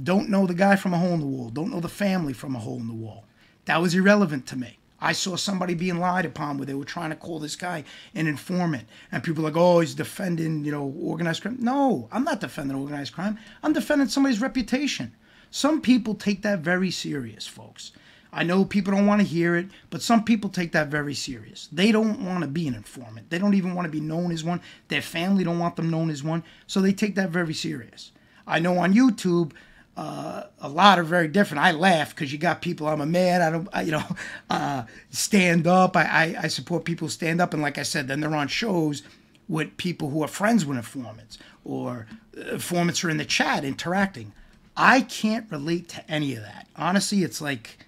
don't 0.03 0.29
know 0.29 0.47
the 0.47 0.53
guy 0.53 0.75
from 0.75 0.93
a 0.93 0.99
hole 0.99 1.15
in 1.15 1.21
the 1.21 1.27
wall, 1.27 1.49
don't 1.49 1.71
know 1.71 1.81
the 1.81 1.89
family 1.89 2.33
from 2.33 2.57
a 2.57 2.59
hole 2.59 2.81
in 2.81 2.89
the 2.89 2.93
wall. 2.93 3.25
That 3.67 3.81
was 3.81 3.95
irrelevant 3.95 4.47
to 4.49 4.57
me. 4.57 4.79
I 5.01 5.13
saw 5.13 5.37
somebody 5.37 5.75
being 5.75 5.99
lied 5.99 6.25
upon 6.25 6.59
where 6.59 6.67
they 6.67 6.75
were 6.75 6.85
trying 6.85 7.11
to 7.11 7.17
call 7.17 7.39
this 7.39 7.55
guy 7.55 7.85
an 8.15 8.27
informant. 8.27 8.89
And 9.13 9.23
people 9.23 9.45
like, 9.45 9.57
oh, 9.57 9.81
he's 9.81 9.95
defending, 9.95 10.65
you 10.65 10.73
know, 10.73 10.93
organized 11.01 11.43
crime. 11.43 11.59
No, 11.61 12.09
I'm 12.11 12.25
not 12.25 12.41
defending 12.41 12.77
organized 12.77 13.13
crime. 13.13 13.39
I'm 13.63 13.73
defending 13.73 14.09
somebody's 14.09 14.41
reputation. 14.41 15.15
Some 15.51 15.81
people 15.81 16.15
take 16.15 16.43
that 16.43 16.61
very 16.61 16.91
serious, 16.91 17.47
folks. 17.47 17.93
I 18.37 18.43
know 18.43 18.67
people 18.67 18.93
don't 18.93 19.07
want 19.07 19.23
to 19.23 19.27
hear 19.27 19.57
it, 19.57 19.69
but 19.89 20.03
some 20.03 20.23
people 20.23 20.51
take 20.51 20.73
that 20.73 20.89
very 20.89 21.15
serious. 21.15 21.71
They 21.73 21.91
don't 21.91 22.23
want 22.23 22.43
to 22.43 22.47
be 22.47 22.69
an 22.69 22.75
informant. 22.75 23.31
They 23.31 23.39
don't 23.39 23.55
even 23.55 23.75
want 23.75 23.87
to 23.87 23.91
be 23.91 23.99
known 23.99 24.31
as 24.31 24.45
one. 24.45 24.61
Their 24.89 25.01
family 25.01 25.43
don't 25.43 25.59
want 25.59 25.77
them 25.77 25.89
known 25.89 26.11
as 26.11 26.23
one, 26.23 26.45
so 26.67 26.83
they 26.83 26.93
take 26.93 27.15
that 27.15 27.31
very 27.31 27.55
serious. 27.55 28.13
I 28.47 28.59
know 28.59 28.77
on 28.77 28.93
YouTube, 28.93 29.53
uh, 29.97 30.45
a 30.61 30.69
lot 30.69 30.99
are 30.99 31.03
very 31.03 31.29
different. 31.29 31.65
I 31.65 31.71
laugh 31.71 32.15
because 32.15 32.31
you 32.31 32.37
got 32.37 32.61
people. 32.61 32.87
I'm 32.87 33.01
a 33.01 33.07
man. 33.07 33.41
I 33.41 33.51
don't, 33.51 33.69
I, 33.73 33.81
you 33.81 33.93
know, 33.93 34.05
uh, 34.51 34.85
stand 35.09 35.67
up. 35.67 35.97
I, 35.97 36.05
I, 36.05 36.37
I 36.43 36.49
support 36.49 36.85
people 36.85 37.09
stand 37.09 37.41
up, 37.41 37.55
and 37.55 37.63
like 37.63 37.79
I 37.79 37.85
said, 37.85 38.07
then 38.07 38.21
they're 38.21 38.37
on 38.37 38.49
shows 38.49 39.03
with 39.49 39.79
people 39.79 40.11
who 40.11 40.23
are 40.23 40.29
friends 40.29 40.67
with 40.67 40.77
informants 40.77 41.39
or 41.65 42.07
uh, 42.37 42.53
informants 42.53 43.03
are 43.03 43.09
in 43.09 43.17
the 43.17 43.25
chat 43.25 43.65
interacting. 43.65 44.35
I 44.77 45.01
can't 45.01 45.51
relate 45.51 45.89
to 45.91 46.11
any 46.11 46.35
of 46.35 46.43
that. 46.43 46.69
Honestly, 46.77 47.23
it's 47.23 47.41
like 47.41 47.79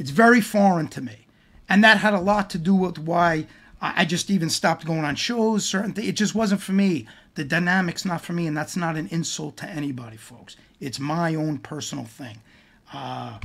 it's 0.00 0.10
very 0.10 0.40
foreign 0.40 0.88
to 0.88 1.02
me. 1.02 1.26
And 1.68 1.84
that 1.84 1.98
had 1.98 2.14
a 2.14 2.20
lot 2.20 2.48
to 2.50 2.58
do 2.58 2.74
with 2.74 2.98
why 2.98 3.46
I 3.82 4.06
just 4.06 4.30
even 4.30 4.48
stopped 4.48 4.86
going 4.86 5.04
on 5.04 5.14
shows, 5.14 5.66
certain 5.66 5.92
things. 5.92 6.08
It 6.08 6.16
just 6.16 6.34
wasn't 6.34 6.62
for 6.62 6.72
me. 6.72 7.06
The 7.34 7.44
dynamic's 7.44 8.06
not 8.06 8.22
for 8.22 8.32
me, 8.32 8.46
and 8.46 8.56
that's 8.56 8.76
not 8.76 8.96
an 8.96 9.08
insult 9.08 9.58
to 9.58 9.68
anybody, 9.68 10.16
folks. 10.16 10.56
It's 10.80 10.98
my 10.98 11.34
own 11.34 11.58
personal 11.58 12.06
thing. 12.06 12.38
Uh, 12.94 13.38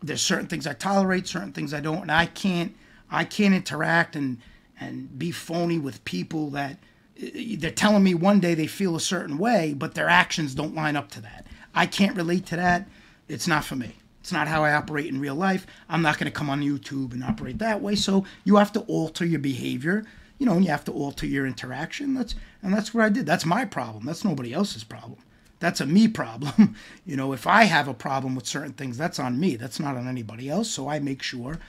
there's 0.00 0.22
certain 0.22 0.46
things 0.46 0.66
I 0.66 0.74
tolerate, 0.74 1.26
certain 1.26 1.52
things 1.52 1.74
I 1.74 1.80
don't, 1.80 2.02
and 2.02 2.12
I 2.12 2.26
can't 2.26 2.74
I 3.10 3.24
can't 3.24 3.54
interact 3.54 4.14
and 4.14 4.38
and 4.78 5.18
be 5.18 5.32
phony 5.32 5.78
with 5.78 6.04
people 6.04 6.50
that 6.50 6.78
they're 7.16 7.70
telling 7.72 8.04
me 8.04 8.14
one 8.14 8.38
day 8.38 8.54
they 8.54 8.68
feel 8.68 8.94
a 8.94 9.00
certain 9.00 9.38
way, 9.38 9.74
but 9.74 9.94
their 9.94 10.08
actions 10.08 10.54
don't 10.54 10.74
line 10.74 10.94
up 10.94 11.10
to 11.12 11.20
that. 11.22 11.46
I 11.74 11.86
can't 11.86 12.16
relate 12.16 12.46
to 12.46 12.56
that. 12.56 12.88
It's 13.28 13.48
not 13.48 13.64
for 13.64 13.74
me. 13.74 13.96
It's 14.26 14.32
not 14.32 14.48
how 14.48 14.64
I 14.64 14.72
operate 14.72 15.06
in 15.06 15.20
real 15.20 15.36
life. 15.36 15.68
I'm 15.88 16.02
not 16.02 16.18
going 16.18 16.24
to 16.24 16.36
come 16.36 16.50
on 16.50 16.60
YouTube 16.60 17.12
and 17.12 17.22
operate 17.22 17.58
that 17.58 17.80
way. 17.80 17.94
So 17.94 18.24
you 18.42 18.56
have 18.56 18.72
to 18.72 18.80
alter 18.80 19.24
your 19.24 19.38
behavior, 19.38 20.04
you 20.36 20.46
know, 20.46 20.54
and 20.54 20.64
you 20.64 20.70
have 20.72 20.84
to 20.86 20.92
alter 20.92 21.26
your 21.26 21.46
interaction. 21.46 22.14
That's 22.14 22.34
and 22.60 22.74
that's 22.74 22.92
what 22.92 23.04
I 23.04 23.08
did. 23.08 23.24
That's 23.24 23.46
my 23.46 23.64
problem. 23.64 24.04
That's 24.04 24.24
nobody 24.24 24.52
else's 24.52 24.82
problem. 24.82 25.20
That's 25.60 25.80
a 25.80 25.86
me 25.86 26.08
problem. 26.22 26.74
you 27.04 27.14
know, 27.14 27.32
if 27.34 27.46
I 27.46 27.64
have 27.66 27.86
a 27.86 27.94
problem 27.94 28.34
with 28.34 28.48
certain 28.48 28.72
things, 28.72 28.98
that's 28.98 29.20
on 29.20 29.38
me. 29.38 29.54
That's 29.54 29.78
not 29.78 29.96
on 29.96 30.08
anybody 30.08 30.48
else. 30.48 30.68
So 30.72 30.88
I 30.88 30.98
make 30.98 31.22
sure 31.22 31.60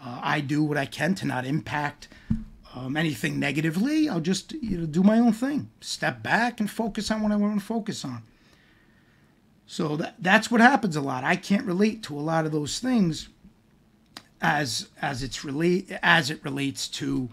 uh, 0.00 0.20
I 0.22 0.40
do 0.42 0.62
what 0.62 0.78
I 0.78 0.86
can 0.86 1.16
to 1.16 1.26
not 1.26 1.44
impact 1.44 2.06
um, 2.72 2.96
anything 2.96 3.40
negatively. 3.40 4.08
I'll 4.08 4.20
just 4.20 4.52
you 4.52 4.78
know 4.78 4.86
do 4.86 5.02
my 5.02 5.18
own 5.18 5.32
thing, 5.32 5.70
step 5.80 6.22
back 6.22 6.60
and 6.60 6.70
focus 6.70 7.10
on 7.10 7.22
what 7.24 7.32
I 7.32 7.36
want 7.36 7.58
to 7.58 7.66
focus 7.66 8.04
on. 8.04 8.22
So 9.66 9.96
that 9.96 10.14
that's 10.18 10.50
what 10.50 10.60
happens 10.60 10.96
a 10.96 11.00
lot. 11.00 11.24
I 11.24 11.36
can't 11.36 11.66
relate 11.66 12.02
to 12.04 12.18
a 12.18 12.20
lot 12.20 12.46
of 12.46 12.52
those 12.52 12.78
things 12.78 13.28
as 14.40 14.88
as 15.02 15.22
it's 15.22 15.44
relate 15.44 15.90
as 16.02 16.30
it 16.30 16.44
relates 16.44 16.88
to 16.88 17.28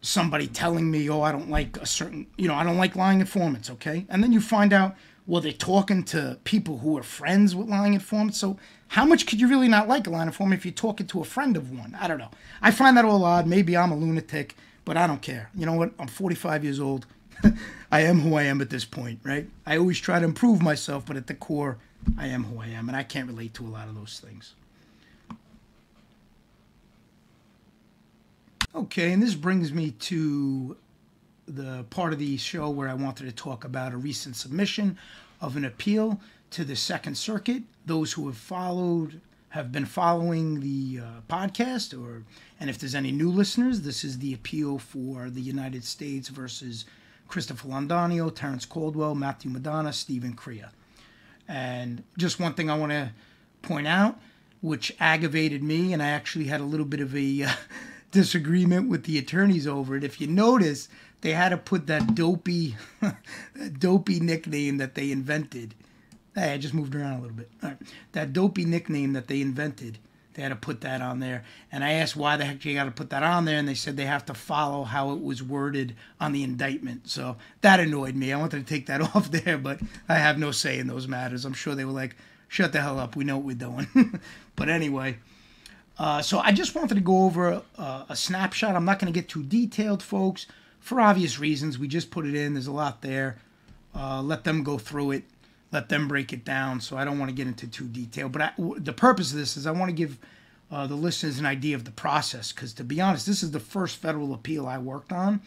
somebody 0.00 0.46
telling 0.46 0.90
me, 0.90 1.10
"Oh, 1.10 1.22
I 1.22 1.32
don't 1.32 1.50
like 1.50 1.76
a 1.78 1.86
certain, 1.86 2.28
you 2.36 2.46
know, 2.46 2.54
I 2.54 2.62
don't 2.62 2.76
like 2.76 2.94
lying 2.94 3.20
informants." 3.20 3.68
Okay, 3.70 4.06
and 4.08 4.22
then 4.22 4.32
you 4.32 4.40
find 4.40 4.72
out, 4.72 4.94
well, 5.26 5.40
they're 5.42 5.52
talking 5.52 6.04
to 6.04 6.38
people 6.44 6.78
who 6.78 6.96
are 6.96 7.02
friends 7.02 7.56
with 7.56 7.68
lying 7.68 7.94
informants. 7.94 8.38
So 8.38 8.56
how 8.88 9.04
much 9.04 9.26
could 9.26 9.40
you 9.40 9.48
really 9.48 9.68
not 9.68 9.88
like 9.88 10.06
a 10.06 10.10
lying 10.10 10.28
informant 10.28 10.60
if 10.60 10.64
you're 10.64 10.72
talking 10.72 11.06
to 11.08 11.20
a 11.20 11.24
friend 11.24 11.56
of 11.56 11.72
one? 11.72 11.96
I 12.00 12.06
don't 12.06 12.18
know. 12.18 12.30
I 12.62 12.70
find 12.70 12.96
that 12.96 13.04
all 13.04 13.24
odd. 13.24 13.46
Maybe 13.46 13.76
I'm 13.76 13.90
a 13.90 13.96
lunatic, 13.96 14.56
but 14.84 14.96
I 14.96 15.08
don't 15.08 15.22
care. 15.22 15.50
You 15.54 15.66
know 15.66 15.74
what? 15.74 15.92
I'm 15.98 16.06
45 16.06 16.62
years 16.62 16.78
old. 16.78 17.06
I 17.92 18.00
am 18.02 18.20
who 18.20 18.34
I 18.34 18.44
am 18.44 18.60
at 18.60 18.70
this 18.70 18.84
point, 18.84 19.20
right? 19.24 19.48
I 19.66 19.78
always 19.78 19.98
try 19.98 20.18
to 20.18 20.24
improve 20.24 20.62
myself, 20.62 21.06
but 21.06 21.16
at 21.16 21.26
the 21.26 21.34
core, 21.34 21.78
I 22.16 22.26
am 22.28 22.44
who 22.44 22.60
I 22.60 22.68
am, 22.68 22.88
and 22.88 22.96
I 22.96 23.02
can't 23.02 23.28
relate 23.28 23.54
to 23.54 23.66
a 23.66 23.68
lot 23.68 23.88
of 23.88 23.94
those 23.94 24.20
things. 24.24 24.54
Okay, 28.74 29.12
and 29.12 29.22
this 29.22 29.34
brings 29.34 29.72
me 29.72 29.92
to 29.92 30.76
the 31.46 31.84
part 31.90 32.12
of 32.12 32.18
the 32.18 32.36
show 32.36 32.68
where 32.68 32.88
I 32.88 32.94
wanted 32.94 33.24
to 33.24 33.32
talk 33.32 33.64
about 33.64 33.92
a 33.92 33.96
recent 33.96 34.36
submission 34.36 34.98
of 35.40 35.56
an 35.56 35.64
appeal 35.64 36.20
to 36.50 36.64
the 36.64 36.76
Second 36.76 37.16
Circuit. 37.16 37.62
Those 37.86 38.12
who 38.12 38.26
have 38.26 38.36
followed 38.36 39.20
have 39.50 39.72
been 39.72 39.86
following 39.86 40.60
the 40.60 41.00
uh, 41.02 41.20
podcast, 41.28 41.98
or 41.98 42.22
and 42.60 42.68
if 42.68 42.78
there's 42.78 42.94
any 42.94 43.10
new 43.10 43.30
listeners, 43.30 43.80
this 43.80 44.04
is 44.04 44.18
the 44.18 44.34
appeal 44.34 44.78
for 44.78 45.30
the 45.30 45.40
United 45.40 45.84
States 45.84 46.28
versus 46.28 46.84
Christopher 47.28 47.68
Londoño, 47.68 48.34
Terrence 48.34 48.64
Caldwell, 48.64 49.14
Matthew 49.14 49.50
Madonna, 49.50 49.92
Steven 49.92 50.32
Crea. 50.32 50.64
And 51.46 52.02
just 52.16 52.40
one 52.40 52.54
thing 52.54 52.70
I 52.70 52.76
want 52.76 52.92
to 52.92 53.12
point 53.62 53.86
out, 53.86 54.18
which 54.60 54.94
aggravated 54.98 55.62
me, 55.62 55.92
and 55.92 56.02
I 56.02 56.08
actually 56.08 56.46
had 56.46 56.60
a 56.60 56.64
little 56.64 56.86
bit 56.86 57.00
of 57.00 57.14
a 57.14 57.42
uh, 57.44 57.52
disagreement 58.10 58.88
with 58.88 59.04
the 59.04 59.18
attorneys 59.18 59.66
over 59.66 59.96
it. 59.96 60.04
If 60.04 60.20
you 60.20 60.26
notice, 60.26 60.88
they 61.20 61.32
had 61.32 61.50
to 61.50 61.56
put 61.56 61.86
that 61.86 62.14
dopey, 62.14 62.76
that 63.00 63.78
dopey 63.78 64.20
nickname 64.20 64.78
that 64.78 64.94
they 64.94 65.10
invented. 65.10 65.74
Hey, 66.34 66.54
I 66.54 66.58
just 66.58 66.74
moved 66.74 66.94
around 66.94 67.18
a 67.18 67.22
little 67.22 67.36
bit. 67.36 67.50
That 68.12 68.32
dopey 68.32 68.64
nickname 68.64 69.12
that 69.12 69.28
they 69.28 69.40
invented 69.40 69.98
they 70.38 70.44
had 70.44 70.50
to 70.50 70.56
put 70.56 70.82
that 70.82 71.02
on 71.02 71.18
there. 71.18 71.42
And 71.72 71.82
I 71.82 71.94
asked 71.94 72.14
why 72.14 72.36
the 72.36 72.44
heck 72.44 72.64
you 72.64 72.72
got 72.72 72.84
to 72.84 72.92
put 72.92 73.10
that 73.10 73.24
on 73.24 73.44
there, 73.44 73.58
and 73.58 73.66
they 73.66 73.74
said 73.74 73.96
they 73.96 74.04
have 74.04 74.24
to 74.26 74.34
follow 74.34 74.84
how 74.84 75.10
it 75.10 75.20
was 75.20 75.42
worded 75.42 75.96
on 76.20 76.30
the 76.30 76.44
indictment. 76.44 77.08
So 77.08 77.36
that 77.62 77.80
annoyed 77.80 78.14
me. 78.14 78.32
I 78.32 78.38
wanted 78.38 78.64
to 78.64 78.72
take 78.72 78.86
that 78.86 79.00
off 79.16 79.32
there, 79.32 79.58
but 79.58 79.80
I 80.08 80.14
have 80.14 80.38
no 80.38 80.52
say 80.52 80.78
in 80.78 80.86
those 80.86 81.08
matters. 81.08 81.44
I'm 81.44 81.54
sure 81.54 81.74
they 81.74 81.84
were 81.84 81.90
like, 81.90 82.14
shut 82.46 82.72
the 82.72 82.80
hell 82.80 83.00
up. 83.00 83.16
We 83.16 83.24
know 83.24 83.36
what 83.36 83.46
we're 83.46 83.56
doing. 83.56 84.20
but 84.54 84.68
anyway, 84.68 85.18
uh, 85.98 86.22
so 86.22 86.38
I 86.38 86.52
just 86.52 86.72
wanted 86.76 86.94
to 86.94 87.00
go 87.00 87.24
over 87.24 87.60
a, 87.76 88.04
a 88.08 88.14
snapshot. 88.14 88.76
I'm 88.76 88.84
not 88.84 89.00
going 89.00 89.12
to 89.12 89.20
get 89.20 89.28
too 89.28 89.42
detailed, 89.42 90.04
folks, 90.04 90.46
for 90.78 91.00
obvious 91.00 91.40
reasons. 91.40 91.80
We 91.80 91.88
just 91.88 92.12
put 92.12 92.26
it 92.26 92.36
in, 92.36 92.54
there's 92.54 92.68
a 92.68 92.72
lot 92.72 93.02
there. 93.02 93.38
Uh, 93.92 94.22
let 94.22 94.44
them 94.44 94.62
go 94.62 94.78
through 94.78 95.10
it 95.10 95.24
let 95.70 95.88
them 95.88 96.08
break 96.08 96.32
it 96.32 96.44
down. 96.44 96.80
So 96.80 96.96
I 96.96 97.04
don't 97.04 97.18
want 97.18 97.30
to 97.30 97.34
get 97.34 97.46
into 97.46 97.66
too 97.66 97.84
detail. 97.84 98.28
But 98.28 98.42
I, 98.42 98.52
the 98.76 98.92
purpose 98.92 99.32
of 99.32 99.38
this 99.38 99.56
is 99.56 99.66
I 99.66 99.70
want 99.70 99.90
to 99.90 99.94
give 99.94 100.18
uh, 100.70 100.86
the 100.86 100.94
listeners 100.94 101.38
an 101.38 101.46
idea 101.46 101.76
of 101.76 101.84
the 101.84 101.90
process. 101.90 102.52
Because 102.52 102.72
to 102.74 102.84
be 102.84 103.00
honest, 103.00 103.26
this 103.26 103.42
is 103.42 103.50
the 103.50 103.60
first 103.60 103.96
federal 103.96 104.34
appeal 104.34 104.66
I 104.66 104.78
worked 104.78 105.12
on. 105.12 105.40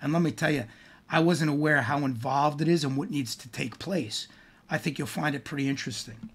And 0.00 0.12
let 0.12 0.22
me 0.22 0.30
tell 0.30 0.50
you, 0.50 0.64
I 1.10 1.20
wasn't 1.20 1.50
aware 1.50 1.82
how 1.82 2.04
involved 2.04 2.60
it 2.60 2.68
is 2.68 2.84
and 2.84 2.96
what 2.96 3.10
needs 3.10 3.36
to 3.36 3.48
take 3.48 3.78
place. 3.78 4.28
I 4.68 4.78
think 4.78 4.98
you'll 4.98 5.06
find 5.06 5.36
it 5.36 5.44
pretty 5.44 5.68
interesting. 5.68 6.30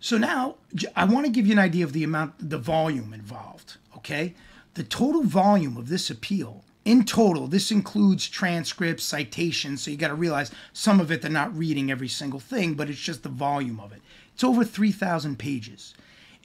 So 0.00 0.18
now 0.18 0.56
I 0.96 1.04
want 1.04 1.26
to 1.26 1.32
give 1.32 1.46
you 1.46 1.52
an 1.52 1.58
idea 1.58 1.84
of 1.84 1.92
the 1.92 2.04
amount, 2.04 2.50
the 2.50 2.58
volume 2.58 3.12
involved. 3.12 3.76
Okay. 3.96 4.34
The 4.74 4.84
total 4.84 5.22
volume 5.22 5.76
of 5.76 5.88
this 5.88 6.10
appeal, 6.10 6.64
in 6.84 7.04
total, 7.04 7.46
this 7.46 7.70
includes 7.70 8.28
transcripts, 8.28 9.04
citations, 9.04 9.82
so 9.82 9.90
you 9.90 9.96
got 9.96 10.08
to 10.08 10.14
realize 10.14 10.50
some 10.72 11.00
of 11.00 11.12
it 11.12 11.22
they're 11.22 11.30
not 11.30 11.56
reading 11.56 11.90
every 11.90 12.08
single 12.08 12.40
thing, 12.40 12.74
but 12.74 12.90
it's 12.90 12.98
just 12.98 13.22
the 13.22 13.28
volume 13.28 13.78
of 13.78 13.92
it. 13.92 14.02
It's 14.34 14.42
over 14.42 14.64
3,000 14.64 15.38
pages. 15.38 15.94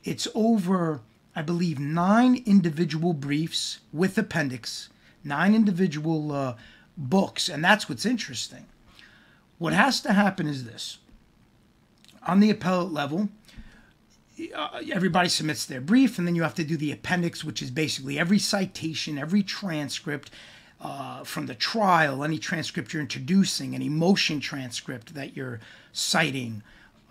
It's 0.04 0.28
over, 0.36 1.02
I 1.36 1.42
believe, 1.42 1.80
nine 1.80 2.44
individual 2.46 3.14
briefs 3.14 3.80
with 3.92 4.18
appendix, 4.18 4.90
nine 5.24 5.56
individual 5.56 6.32
uh, 6.32 6.56
books, 6.96 7.50
and 7.50 7.64
that's 7.64 7.90
what's 7.90 8.06
interesting. 8.06 8.66
What 9.58 9.74
has 9.74 10.02
to 10.02 10.14
happen 10.14 10.48
is 10.48 10.66
this 10.66 11.00
on 12.28 12.42
the 12.42 12.50
appellate 12.50 12.92
level, 12.92 13.30
uh, 14.56 14.82
everybody 14.92 15.30
submits 15.30 15.66
their 15.66 15.82
brief, 15.82 16.18
and 16.18 16.28
then 16.28 16.36
you 16.36 16.44
have 16.44 16.56
to 16.56 16.64
do 16.64 16.78
the 16.78 16.92
appendix, 16.92 17.44
which 17.44 17.62
is 17.62 17.72
basically 17.72 18.20
every 18.20 18.40
citation, 18.40 19.18
every 19.18 19.44
transcript 19.44 20.32
uh, 20.80 21.24
from 21.24 21.48
the 21.48 21.56
trial, 21.56 22.24
any 22.24 22.38
transcript 22.38 22.94
you're 22.94 23.02
introducing, 23.02 23.74
any 23.74 23.90
motion 23.90 24.40
transcript 24.40 25.16
that 25.16 25.36
you're 25.36 25.60
citing. 25.92 26.62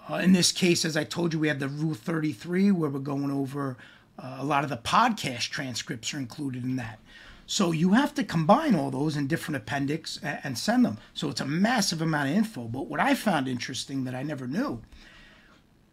Uh, 0.09 0.17
in 0.17 0.33
this 0.33 0.53
case, 0.53 0.85
as 0.85 0.97
I 0.97 1.05
told 1.05 1.33
you, 1.33 1.41
we 1.41 1.49
have 1.49 1.59
the 1.59 1.69
Rule 1.69 1.95
33 1.95 2.71
where 2.71 2.91
we're 2.91 3.01
going 3.01 3.31
over 3.31 3.77
uh, 4.19 4.37
a 4.39 4.45
lot 4.45 4.65
of 4.65 4.71
the 4.71 4.77
podcast 4.77 5.51
transcripts 5.51 6.15
are 6.15 6.19
included 6.19 6.65
in 6.65 6.77
that. 6.77 6.99
So 7.47 7.71
you 7.71 7.93
have 7.93 8.15
to 8.15 8.25
combine 8.25 8.75
all 8.75 8.91
those 8.91 9.17
in 9.17 9.27
different 9.27 9.57
appendix 9.57 10.19
and, 10.23 10.41
and 10.43 10.59
send 10.59 10.85
them. 10.85 10.99
So 11.15 11.29
it's 11.29 11.41
a 11.41 11.47
massive 11.47 12.03
amount 12.03 12.31
of 12.31 12.37
info. 12.37 12.65
But 12.65 12.87
what 12.87 13.01
I 13.01 13.15
found 13.15 13.47
interesting 13.47 14.05
that 14.05 14.15
I 14.15 14.23
never 14.23 14.47
knew 14.47 14.83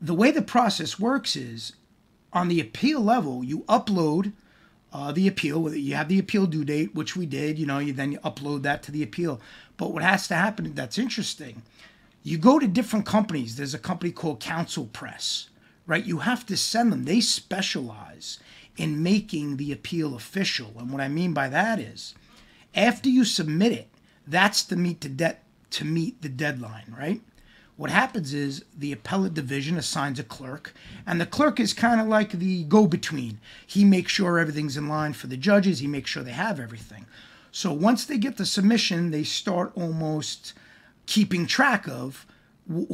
the 0.03 0.13
way 0.13 0.31
the 0.31 0.41
process 0.41 0.99
works 0.99 1.35
is 1.37 1.73
on 2.33 2.49
the 2.49 2.59
appeal 2.59 2.99
level, 2.99 3.41
you 3.41 3.59
upload 3.61 4.33
uh, 4.91 5.13
the 5.13 5.29
appeal. 5.29 5.73
You 5.73 5.95
have 5.95 6.09
the 6.09 6.19
appeal 6.19 6.45
due 6.45 6.65
date, 6.65 6.93
which 6.93 7.15
we 7.15 7.25
did. 7.25 7.57
You 7.57 7.65
know, 7.65 7.79
you 7.79 7.93
then 7.93 8.11
you 8.11 8.19
upload 8.19 8.63
that 8.63 8.83
to 8.83 8.91
the 8.91 9.01
appeal. 9.01 9.39
But 9.77 9.93
what 9.93 10.03
has 10.03 10.27
to 10.27 10.35
happen 10.35 10.73
that's 10.75 10.97
interesting, 10.97 11.63
you 12.21 12.37
go 12.37 12.59
to 12.59 12.67
different 12.67 13.05
companies. 13.05 13.55
There's 13.55 13.73
a 13.73 13.79
company 13.79 14.11
called 14.11 14.41
Counsel 14.41 14.89
Press, 14.91 15.49
right? 15.87 16.05
You 16.05 16.19
have 16.19 16.45
to 16.47 16.57
send 16.57 16.91
them. 16.91 17.05
They 17.05 17.21
specialize 17.21 18.39
in 18.75 19.03
making 19.03 19.55
the 19.55 19.71
appeal 19.71 20.15
official. 20.15 20.73
And 20.77 20.91
what 20.91 21.01
I 21.01 21.07
mean 21.07 21.33
by 21.33 21.47
that 21.47 21.79
is, 21.79 22.13
after 22.75 23.07
you 23.07 23.23
submit 23.23 23.71
it, 23.71 23.87
that's 24.27 24.63
to 24.63 24.75
meet 24.75 24.99
the 24.99 25.09
de- 25.09 25.37
to 25.71 25.85
meet 25.85 26.21
the 26.21 26.29
deadline, 26.29 26.93
right? 26.97 27.21
What 27.75 27.89
happens 27.89 28.33
is 28.33 28.63
the 28.77 28.91
appellate 28.91 29.33
division 29.33 29.77
assigns 29.77 30.19
a 30.19 30.23
clerk, 30.23 30.73
and 31.07 31.19
the 31.19 31.25
clerk 31.25 31.59
is 31.59 31.73
kind 31.73 31.99
of 31.99 32.07
like 32.07 32.31
the 32.31 32.63
go 32.65 32.85
between. 32.85 33.39
He 33.65 33.83
makes 33.83 34.11
sure 34.11 34.37
everything's 34.37 34.77
in 34.77 34.87
line 34.87 35.13
for 35.13 35.27
the 35.27 35.37
judges, 35.37 35.79
he 35.79 35.87
makes 35.87 36.09
sure 36.09 36.23
they 36.23 36.31
have 36.31 36.59
everything. 36.59 37.05
So 37.51 37.73
once 37.73 38.05
they 38.05 38.17
get 38.17 38.37
the 38.37 38.45
submission, 38.45 39.11
they 39.11 39.23
start 39.23 39.71
almost 39.75 40.53
keeping 41.05 41.47
track 41.47 41.87
of 41.87 42.25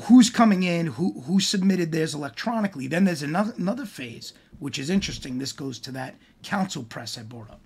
who's 0.03 0.29
coming 0.29 0.63
in, 0.63 0.87
who 0.87 1.21
who 1.21 1.39
submitted 1.39 1.91
theirs 1.91 2.15
electronically. 2.15 2.87
Then 2.87 3.03
there's 3.03 3.23
another 3.23 3.53
another 3.57 3.85
phase, 3.85 4.33
which 4.59 4.79
is 4.79 4.89
interesting. 4.89 5.37
This 5.37 5.51
goes 5.51 5.79
to 5.79 5.91
that 5.91 6.15
counsel 6.41 6.83
press 6.83 7.17
I 7.17 7.23
brought 7.23 7.49
up. 7.49 7.61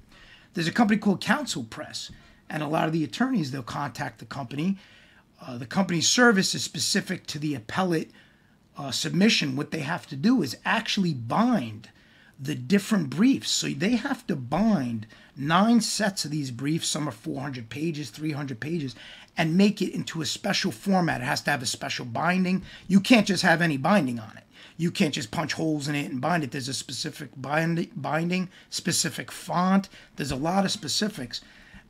There's 0.54 0.68
a 0.68 0.72
company 0.72 1.00
called 1.00 1.22
Counsel 1.22 1.64
Press, 1.64 2.12
and 2.50 2.62
a 2.62 2.68
lot 2.68 2.86
of 2.86 2.94
the 2.94 3.04
attorneys 3.04 3.52
they'll 3.52 3.64
contact 3.64 4.20
the 4.20 4.26
company 4.26 4.78
uh, 5.46 5.58
the 5.58 5.66
company's 5.66 6.08
service 6.08 6.56
is 6.56 6.64
specific 6.64 7.28
to 7.28 7.40
the 7.40 7.56
appellate 7.56 8.12
uh, 8.78 8.92
submission. 8.92 9.56
What 9.56 9.72
they 9.72 9.80
have 9.80 10.08
to 10.08 10.16
do 10.16 10.42
is 10.42 10.58
actually 10.66 11.14
bind 11.14 11.90
the 12.40 12.56
different 12.56 13.10
briefs. 13.10 13.50
So 13.52 13.70
they 13.70 13.96
have 13.96 14.26
to 14.28 14.36
bind 14.36 15.08
nine 15.36 15.82
sets 15.82 16.26
of 16.26 16.32
these 16.32 16.52
briefs. 16.52 16.88
Some 16.88 17.08
are 17.08 17.12
400 17.12 17.70
pages, 17.70 18.10
300 18.10 18.60
pages, 18.60 18.96
and 19.38 19.58
make 19.58 19.82
it 19.82 19.94
into 19.94 20.22
a 20.22 20.26
special 20.26 20.72
format. 20.72 21.22
It 21.22 21.26
has 21.26 21.42
to 21.42 21.52
have 21.52 21.62
a 21.62 21.68
special 21.68 22.06
binding. 22.06 22.64
You 22.88 23.00
can't 23.00 23.28
just 23.28 23.44
have 23.44 23.62
any 23.62 23.78
binding 23.78 24.20
on 24.20 24.38
it. 24.38 24.44
You 24.78 24.92
can't 24.92 25.14
just 25.14 25.32
punch 25.32 25.54
holes 25.54 25.88
in 25.88 25.96
it 25.96 26.10
and 26.10 26.20
bind 26.20 26.44
it. 26.44 26.52
There's 26.52 26.68
a 26.68 26.74
specific 26.74 27.30
bind- 27.38 27.90
binding, 27.96 28.50
specific 28.70 29.32
font. 29.32 29.88
There's 30.16 30.32
a 30.32 30.36
lot 30.36 30.66
of 30.66 30.72
specifics. 30.72 31.42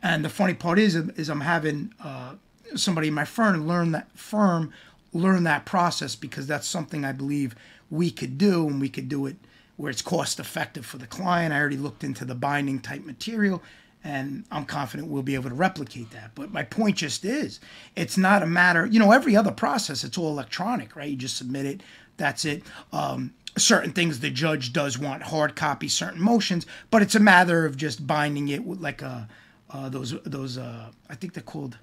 And 0.02 0.26
the 0.26 0.30
funny 0.30 0.54
part 0.54 0.80
is, 0.80 0.96
is 0.96 1.30
I'm 1.30 1.42
having 1.42 1.94
uh, 2.04 2.36
somebody 2.76 3.08
in 3.08 3.14
my 3.14 3.26
firm 3.26 3.68
learn 3.68 3.92
that 3.92 4.18
firm 4.18 4.72
learn 5.14 5.44
that 5.44 5.66
process 5.66 6.16
because 6.16 6.48
that's 6.48 6.68
something 6.68 7.06
I 7.06 7.12
believe 7.12 7.56
we 7.90 8.10
could 8.10 8.38
do 8.38 8.68
and 8.68 8.82
we 8.82 8.90
could 8.90 9.08
do 9.08 9.28
it 9.28 9.36
where 9.78 9.90
it's 9.90 10.02
cost 10.02 10.40
effective 10.40 10.86
for 10.86 10.98
the 10.98 11.08
client. 11.08 11.54
I 11.54 11.60
already 11.60 11.78
looked 11.78 12.04
into 12.04 12.26
the 12.26 12.36
binding 12.36 12.80
type 12.80 13.04
material 13.04 13.62
and 14.04 14.44
I'm 14.52 14.66
confident 14.66 15.10
we'll 15.10 15.24
be 15.24 15.36
able 15.36 15.50
to 15.50 15.56
replicate 15.56 16.12
that. 16.12 16.32
But 16.36 16.52
my 16.52 16.64
point 16.64 16.98
just 16.98 17.24
is 17.24 17.60
it's 17.96 18.18
not 18.18 18.44
a 18.44 18.48
matter, 18.48 18.86
you 18.86 19.00
know, 19.00 19.12
every 19.12 19.36
other 19.36 19.52
process, 19.52 20.04
it's 20.04 20.18
all 20.18 20.30
electronic, 20.30 20.96
right? 20.96 21.10
You 21.10 21.16
just 21.16 21.38
submit 21.38 21.66
it, 21.66 21.82
that's 22.18 22.46
it. 22.46 22.64
Um, 22.92 23.34
certain 23.58 23.92
things 23.92 24.20
the 24.20 24.30
judge 24.30 24.74
does 24.74 24.98
want 24.98 25.24
hard 25.24 25.56
copy, 25.56 25.88
certain 25.88 26.22
motions, 26.22 26.66
but 26.92 27.02
it's 27.02 27.16
a 27.16 27.20
matter 27.20 27.66
of 27.66 27.78
just 27.78 28.06
binding 28.06 28.50
it 28.50 28.64
with 28.64 28.82
like 28.82 29.02
a, 29.02 29.28
uh, 29.70 29.90
those, 29.90 30.20
those, 30.24 30.58
uh, 30.58 30.92
I 31.10 31.16
think 31.16 31.34
they're 31.34 31.44
called 31.44 31.78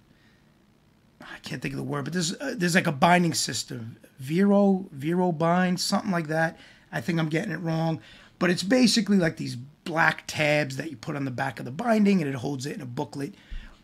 I 1.21 1.39
can't 1.43 1.61
think 1.61 1.75
of 1.75 1.79
the 1.79 1.85
word, 1.85 2.05
but 2.05 2.13
there's 2.13 2.35
uh, 2.41 2.55
there's 2.57 2.75
like 2.75 2.87
a 2.87 2.93
binding 2.93 3.35
system, 3.35 3.97
Vero 4.19 4.87
Vero 4.93 5.33
bind, 5.33 5.81
something 5.81 6.11
like 6.11 6.29
that. 6.29 6.59
I 6.93 7.01
think 7.01 7.19
I'm 7.19 7.29
getting 7.29 7.53
it 7.53 7.61
wrong, 7.61 8.01
but 8.39 8.51
it's 8.51 8.63
basically 8.63 9.17
like 9.17 9.37
these 9.37 9.57
black 9.85 10.25
tabs 10.27 10.77
that 10.77 10.91
you 10.91 10.97
put 10.97 11.17
on 11.17 11.25
the 11.25 11.31
back 11.31 11.59
of 11.59 11.65
the 11.65 11.71
binding, 11.71 12.21
and 12.21 12.29
it 12.29 12.37
holds 12.37 12.67
it 12.67 12.75
in 12.75 12.81
a 12.81 12.87
booklet. 12.87 13.35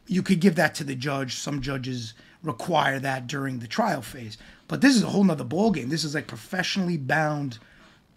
You 0.07 0.23
could 0.23 0.41
give 0.41 0.55
that 0.57 0.75
to 0.77 0.85
the 0.85 0.95
judge. 0.95 1.35
Some 1.35 1.61
judges 1.61 2.15
require 2.43 2.99
that 3.01 3.27
during 3.27 3.59
the 3.59 3.67
trial 3.67 4.03
phase, 4.03 4.39
but 4.69 4.81
this 4.81 4.97
is 4.97 5.03
a 5.03 5.09
whole 5.09 5.25
nother 5.25 5.45
ballgame. 5.45 5.91
This 5.91 6.05
is 6.05 6.15
like 6.15 6.27
professionally 6.27 6.97
bound 6.97 7.59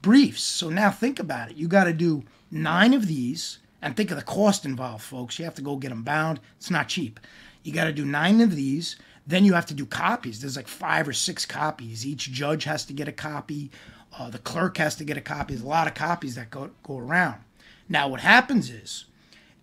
briefs. 0.01 0.43
So 0.43 0.69
now 0.69 0.91
think 0.91 1.19
about 1.19 1.51
it. 1.51 1.57
You 1.57 1.67
got 1.67 1.85
to 1.85 1.93
do 1.93 2.23
nine 2.51 2.93
of 2.93 3.07
these, 3.07 3.59
and 3.81 3.95
think 3.95 4.11
of 4.11 4.17
the 4.17 4.23
cost 4.23 4.65
involved, 4.65 5.03
folks. 5.03 5.39
You 5.39 5.45
have 5.45 5.55
to 5.55 5.61
go 5.61 5.75
get 5.75 5.89
them 5.89 6.03
bound. 6.03 6.39
It's 6.57 6.71
not 6.71 6.89
cheap. 6.89 7.19
You 7.63 7.73
got 7.73 7.85
to 7.85 7.93
do 7.93 8.05
nine 8.05 8.41
of 8.41 8.55
these 8.55 8.95
then 9.29 9.45
you 9.45 9.53
have 9.53 9.67
to 9.67 9.75
do 9.75 9.85
copies. 9.85 10.41
There's 10.41 10.55
like 10.57 10.67
five 10.67 11.07
or 11.07 11.13
six 11.13 11.45
copies. 11.45 12.03
Each 12.03 12.31
judge 12.31 12.63
has 12.63 12.83
to 12.85 12.93
get 12.93 13.07
a 13.07 13.11
copy. 13.11 13.69
Uh, 14.17 14.31
the 14.31 14.39
clerk 14.39 14.77
has 14.77 14.95
to 14.95 15.03
get 15.03 15.17
a 15.17 15.21
copy. 15.21 15.53
There's 15.53 15.63
a 15.63 15.67
lot 15.67 15.85
of 15.85 15.93
copies 15.93 16.33
that 16.33 16.49
go, 16.49 16.71
go 16.81 16.97
around. 16.97 17.41
Now, 17.87 18.07
what 18.07 18.21
happens 18.21 18.71
is, 18.71 19.05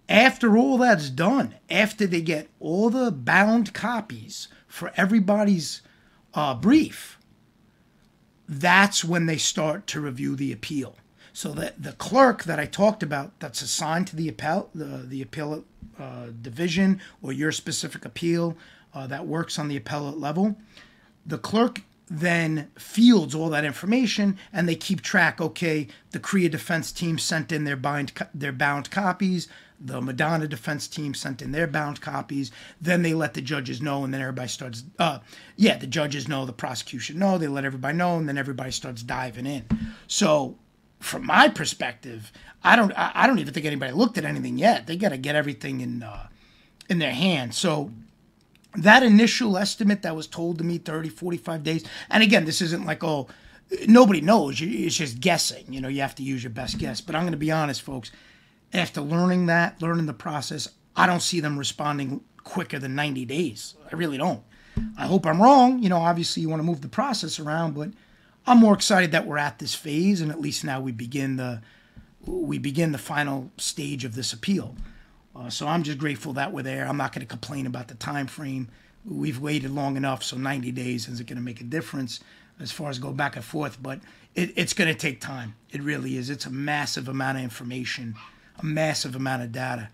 after 0.09 0.57
all 0.57 0.79
that's 0.79 1.11
done, 1.11 1.57
after 1.69 2.07
they 2.07 2.21
get 2.21 2.49
all 2.61 2.91
the 2.91 3.11
bound 3.11 3.75
copies 3.75 4.47
for 4.69 4.93
everybody's 4.97 5.83
uh, 6.33 6.55
brief, 6.55 7.19
that's 8.49 9.05
when 9.05 9.27
they 9.27 9.37
start 9.37 9.89
to 9.89 10.01
review 10.01 10.37
the 10.37 10.53
appeal. 10.53 10.97
So 11.33 11.51
that 11.55 11.83
the 11.83 11.93
clerk 11.93 12.45
that 12.45 12.61
I 12.61 12.67
talked 12.67 13.03
about, 13.03 13.39
that's 13.41 13.63
assigned 13.63 14.07
to 14.07 14.17
the 14.17 14.29
appeal, 14.29 14.71
the 14.73 15.05
the 15.05 15.23
appeal 15.23 15.65
uh, 15.99 16.27
division 16.41 17.01
or 17.21 17.33
your 17.33 17.51
specific 17.51 18.05
appeal, 18.05 18.57
uh, 18.97 19.07
that 19.07 19.27
works 19.27 19.59
on 19.59 19.69
the 19.69 19.77
appellate 19.77 20.17
level. 20.17 20.57
The 21.27 21.37
clerk 21.37 21.83
then 22.09 22.71
fields 22.79 23.35
all 23.35 23.51
that 23.51 23.65
information 23.65 24.39
and 24.53 24.67
they 24.69 24.75
keep 24.75 25.03
track. 25.03 25.41
Okay 25.41 25.89
the 26.13 26.19
Crea 26.19 26.49
defense 26.49 26.93
team 26.93 27.19
sent 27.19 27.53
in 27.53 27.65
their 27.65 27.77
bind 27.77 28.13
their 28.33 28.53
bound 28.53 28.91
copies. 28.91 29.49
The 29.79 30.01
madonna 30.01 30.49
defense 30.49 30.89
team 30.89 31.13
sent 31.13 31.43
in 31.43 31.53
their 31.53 31.67
bound 31.67 32.01
copies. 32.01 32.51
Then 32.81 33.03
they 33.03 33.13
let 33.13 33.35
the 33.35 33.43
judges 33.43 33.83
know 33.83 34.03
and 34.05 34.15
then 34.15 34.23
everybody 34.23 34.49
starts 34.49 34.85
uh 34.99 35.19
yeah 35.57 35.77
the 35.77 35.87
judges 35.87 36.27
know 36.27 36.47
the 36.47 36.53
prosecution 36.53 37.19
know 37.19 37.37
they 37.37 37.49
let 37.49 37.67
everybody 37.67 37.99
know 37.99 38.17
and 38.17 38.27
then 38.27 38.39
everybody 38.39 38.71
starts 38.71 39.03
diving 39.03 39.47
in. 39.47 39.65
So 40.07 40.57
from 41.01 41.27
my 41.27 41.47
perspective 41.47 42.33
i 42.65 42.75
don't 42.75 42.91
i 42.97 43.27
don't 43.27 43.39
even 43.39 43.53
think 43.53 43.67
anybody 43.67 43.93
looked 43.93 44.17
at 44.17 44.25
anything 44.25 44.57
yet. 44.57 44.87
They 44.87 44.97
got 44.97 45.11
to 45.11 45.19
get 45.19 45.35
everything 45.35 45.83
in 45.83 46.03
uh 46.03 46.29
in 46.89 46.99
their 46.99 47.13
hands. 47.13 47.57
So 47.57 47.91
that 48.77 49.03
initial 49.03 49.57
estimate 49.57 50.03
that 50.03 50.17
was 50.17 50.27
told 50.27 50.59
to 50.59 50.65
me 50.65 50.79
30 50.79 51.09
45 51.09 51.63
days 51.63 51.85
and 52.11 52.23
again 52.23 52.45
this 52.45 52.61
isn't 52.61 52.85
like 52.85 53.03
oh 53.03 53.29
nobody 53.87 54.21
knows. 54.21 54.61
It's 54.61 54.97
just 54.97 55.21
guessing. 55.21 55.73
You 55.73 55.81
know 55.81 55.89
you 55.89 56.01
have 56.01 56.15
to 56.17 56.23
use 56.23 56.43
your 56.43 56.51
best 56.51 56.79
guess. 56.79 57.01
But 57.01 57.15
i'm 57.15 57.23
going 57.23 57.33
to 57.33 57.39
be 57.39 57.53
honest 57.53 57.83
folks 57.83 58.11
after 58.73 59.01
learning 59.01 59.47
that 59.47 59.81
learning 59.81 60.07
the 60.07 60.13
process 60.13 60.69
i 60.97 61.07
don't 61.07 61.23
see 61.23 61.41
them 61.41 61.59
responding 61.59 62.23
quicker 62.45 62.79
than 62.79 62.95
90 62.95 63.25
days. 63.25 63.75
I 63.91 63.97
really 63.97 64.19
don't. 64.19 64.43
I 64.99 65.07
hope 65.07 65.27
i'm 65.27 65.43
wrong. 65.43 65.83
You 65.83 65.89
know 65.89 65.99
obviously 65.99 66.43
you 66.43 66.49
want 66.49 66.61
to 66.61 66.67
move 66.67 66.81
the 66.81 66.89
process 66.89 67.39
around 67.41 67.75
but 67.75 67.91
i'm 68.47 68.59
more 68.59 68.75
excited 68.75 69.13
that 69.13 69.27
we're 69.27 69.39
at 69.39 69.59
this 69.59 69.75
phase 69.75 70.21
and 70.21 70.31
at 70.31 70.41
least 70.41 70.65
now 70.65 70.81
we 70.81 70.93
begin 70.93 71.37
the 71.37 71.63
we 72.25 72.59
begin 72.59 72.93
the 72.93 72.99
final 72.99 73.51
stage 73.57 74.05
of 74.05 74.15
this 74.15 74.33
appeal 74.33 74.75
uh, 75.39 75.51
so 75.51 75.67
I'm 75.67 75.83
just 75.83 75.99
grateful 75.99 76.33
that 76.35 76.53
we're 76.53 76.63
there. 76.63 76.87
I'm 76.87 76.97
not 76.97 77.13
going 77.13 77.21
to 77.21 77.27
complain 77.27 77.67
about 77.67 77.89
the 77.89 77.95
time 77.95 78.27
frame. 78.27 78.69
We've 79.05 79.39
waited 79.41 79.71
long 79.71 79.97
enough, 79.97 80.23
so 80.23 80.37
90 80.37 80.73
days 80.73 81.09
isn't 81.09 81.29
going 81.29 81.37
to 81.37 81.43
make 81.43 81.61
a 81.61 81.65
difference 81.65 82.21
as 82.59 82.73
far 82.73 82.91
as 82.91 82.99
go 82.99 83.13
back 83.13 83.37
and 83.37 83.45
forth. 83.45 83.81
But 83.83 84.01
it, 84.35 84.53
it's 84.57 84.73
going 84.73 84.93
to 84.93 84.99
take 84.99 85.21
time. 85.21 85.55
It 85.71 85.83
really 85.83 86.17
is. 86.17 86.31
It's 86.31 86.47
a 86.47 86.51
massive 86.51 87.09
amount 87.09 87.39
of 87.39 87.45
information. 87.45 88.17
a 88.59 88.65
massive 88.65 89.15
amount 89.15 89.43
of 89.43 89.53
data 89.53 89.91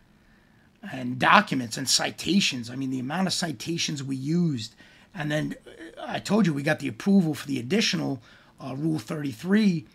and 0.93 1.19
documents 1.19 1.77
and 1.77 1.89
citations. 1.89 2.71
I 2.71 2.77
mean, 2.77 2.91
the 2.91 3.01
amount 3.01 3.27
of 3.27 3.33
citations 3.33 4.03
we 4.03 4.17
used. 4.17 4.75
And 5.15 5.31
then 5.31 5.55
uh, 5.67 6.05
I 6.07 6.19
told 6.19 6.47
you 6.47 6.53
we 6.53 6.63
got 6.63 6.81
the 6.81 6.89
approval 6.89 7.35
for 7.35 7.47
the 7.47 7.59
additional 7.59 8.21
uh, 8.61 8.75
Rule 8.77 8.99
33 8.99 9.87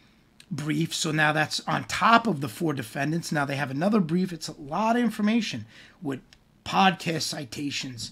brief. 0.50 0.94
So 0.94 1.12
now 1.12 1.34
that's 1.34 1.60
on 1.68 1.86
top 1.86 2.28
of 2.28 2.42
the 2.42 2.48
four 2.48 2.74
defendants. 2.74 3.32
Now 3.32 3.46
they 3.46 3.56
have 3.56 3.72
another 3.72 4.00
brief. 4.00 4.32
It's 4.32 4.48
a 4.48 4.60
lot 4.60 4.96
of 4.96 5.04
information 5.04 5.66
with 6.02 6.22
podcast 6.66 7.24
citations, 7.24 8.12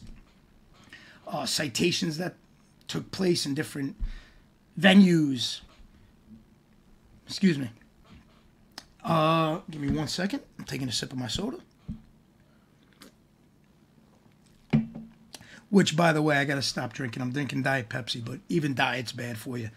uh, 1.27 1.45
citations 1.45 2.17
that 2.17 2.35
took 2.87 3.11
place 3.11 3.45
in 3.45 3.53
different 3.53 3.95
venues. 4.79 5.61
Excuse 7.27 7.57
me. 7.57 7.69
Uh, 9.03 9.59
give 9.69 9.81
me 9.81 9.91
one 9.91 10.07
second. 10.07 10.41
I'm 10.57 10.65
taking 10.65 10.87
a 10.87 10.91
sip 10.91 11.11
of 11.11 11.17
my 11.17 11.27
soda. 11.27 11.57
Which, 15.69 15.95
by 15.95 16.13
the 16.13 16.21
way, 16.21 16.37
I 16.37 16.45
got 16.45 16.55
to 16.55 16.61
stop 16.61 16.93
drinking. 16.93 17.21
I'm 17.21 17.31
drinking 17.31 17.63
Diet 17.63 17.89
Pepsi, 17.89 18.23
but 18.23 18.39
even 18.49 18.73
diet's 18.73 19.11
bad 19.11 19.37
for 19.37 19.57
you. 19.57 19.69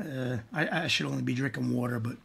Uh, 0.00 0.38
I, 0.52 0.84
I 0.84 0.86
should 0.86 1.06
only 1.06 1.22
be 1.22 1.34
drinking 1.34 1.72
water, 1.74 1.98
but 1.98 2.16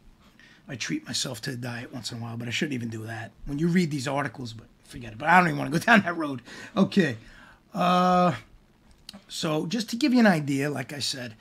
I 0.68 0.76
treat 0.76 1.06
myself 1.06 1.40
to 1.42 1.52
a 1.52 1.56
diet 1.56 1.92
once 1.92 2.12
in 2.12 2.18
a 2.18 2.20
while, 2.20 2.36
but 2.36 2.48
I 2.48 2.50
shouldn't 2.50 2.74
even 2.74 2.88
do 2.88 3.04
that. 3.04 3.32
When 3.46 3.58
you 3.58 3.68
read 3.68 3.90
these 3.90 4.08
articles, 4.08 4.52
but 4.52 4.66
forget 4.84 5.12
it. 5.12 5.18
But 5.18 5.28
I 5.28 5.38
don't 5.38 5.48
even 5.48 5.58
want 5.58 5.72
to 5.72 5.78
go 5.78 5.84
down 5.86 6.02
that 6.02 6.16
road. 6.16 6.42
Okay. 6.76 7.16
Uh, 7.72 8.34
so 9.28 9.66
just 9.66 9.90
to 9.90 9.96
give 9.96 10.12
you 10.12 10.20
an 10.20 10.26
idea, 10.26 10.70
like 10.70 10.92
I 10.92 11.00
said, 11.00 11.34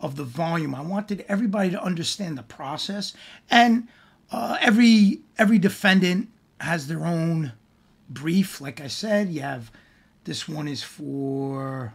of 0.00 0.16
the 0.16 0.24
volume, 0.24 0.74
I 0.74 0.80
wanted 0.80 1.24
everybody 1.28 1.70
to 1.70 1.82
understand 1.82 2.38
the 2.38 2.42
process, 2.42 3.12
and 3.50 3.88
uh, 4.30 4.56
every 4.60 5.20
every 5.36 5.58
defendant 5.58 6.28
has 6.60 6.86
their 6.86 7.04
own 7.04 7.52
brief. 8.08 8.60
Like 8.60 8.80
I 8.80 8.86
said, 8.86 9.28
you 9.28 9.42
have 9.42 9.70
this 10.24 10.48
one 10.48 10.68
is 10.68 10.82
for 10.82 11.94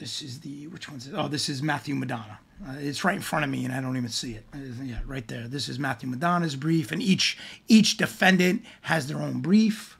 this 0.00 0.22
is 0.22 0.40
the 0.40 0.66
which 0.68 0.90
one's 0.90 1.06
it? 1.06 1.14
Oh, 1.14 1.28
this 1.28 1.48
is 1.48 1.62
Matthew 1.62 1.94
Madonna. 1.94 2.38
Uh, 2.66 2.74
it's 2.78 3.04
right 3.04 3.14
in 3.14 3.20
front 3.22 3.44
of 3.44 3.50
me, 3.50 3.64
and 3.64 3.72
I 3.72 3.80
don't 3.80 3.96
even 3.96 4.08
see 4.08 4.32
it. 4.32 4.44
Uh, 4.52 4.58
yeah, 4.82 4.98
right 5.06 5.26
there. 5.28 5.46
This 5.46 5.68
is 5.68 5.78
Matthew 5.78 6.08
Madonna's 6.08 6.56
brief, 6.56 6.90
and 6.90 7.02
each 7.02 7.38
each 7.68 7.98
defendant 7.98 8.64
has 8.82 9.06
their 9.06 9.18
own 9.18 9.40
brief. 9.40 9.98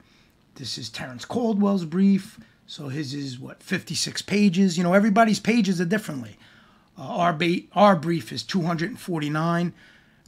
This 0.56 0.78
is 0.78 0.88
Terrence 0.88 1.24
Caldwell's 1.24 1.84
brief. 1.84 2.40
So 2.66 2.88
his 2.88 3.12
is 3.12 3.38
what 3.38 3.62
56 3.62 4.22
pages. 4.22 4.78
You 4.78 4.84
know, 4.84 4.94
everybody's 4.94 5.40
pages 5.40 5.80
are 5.80 5.86
differently. 5.86 6.38
Uh, 6.98 7.02
our 7.02 7.32
ba- 7.34 7.62
our 7.74 7.94
brief 7.94 8.32
is 8.32 8.42
249, 8.42 9.72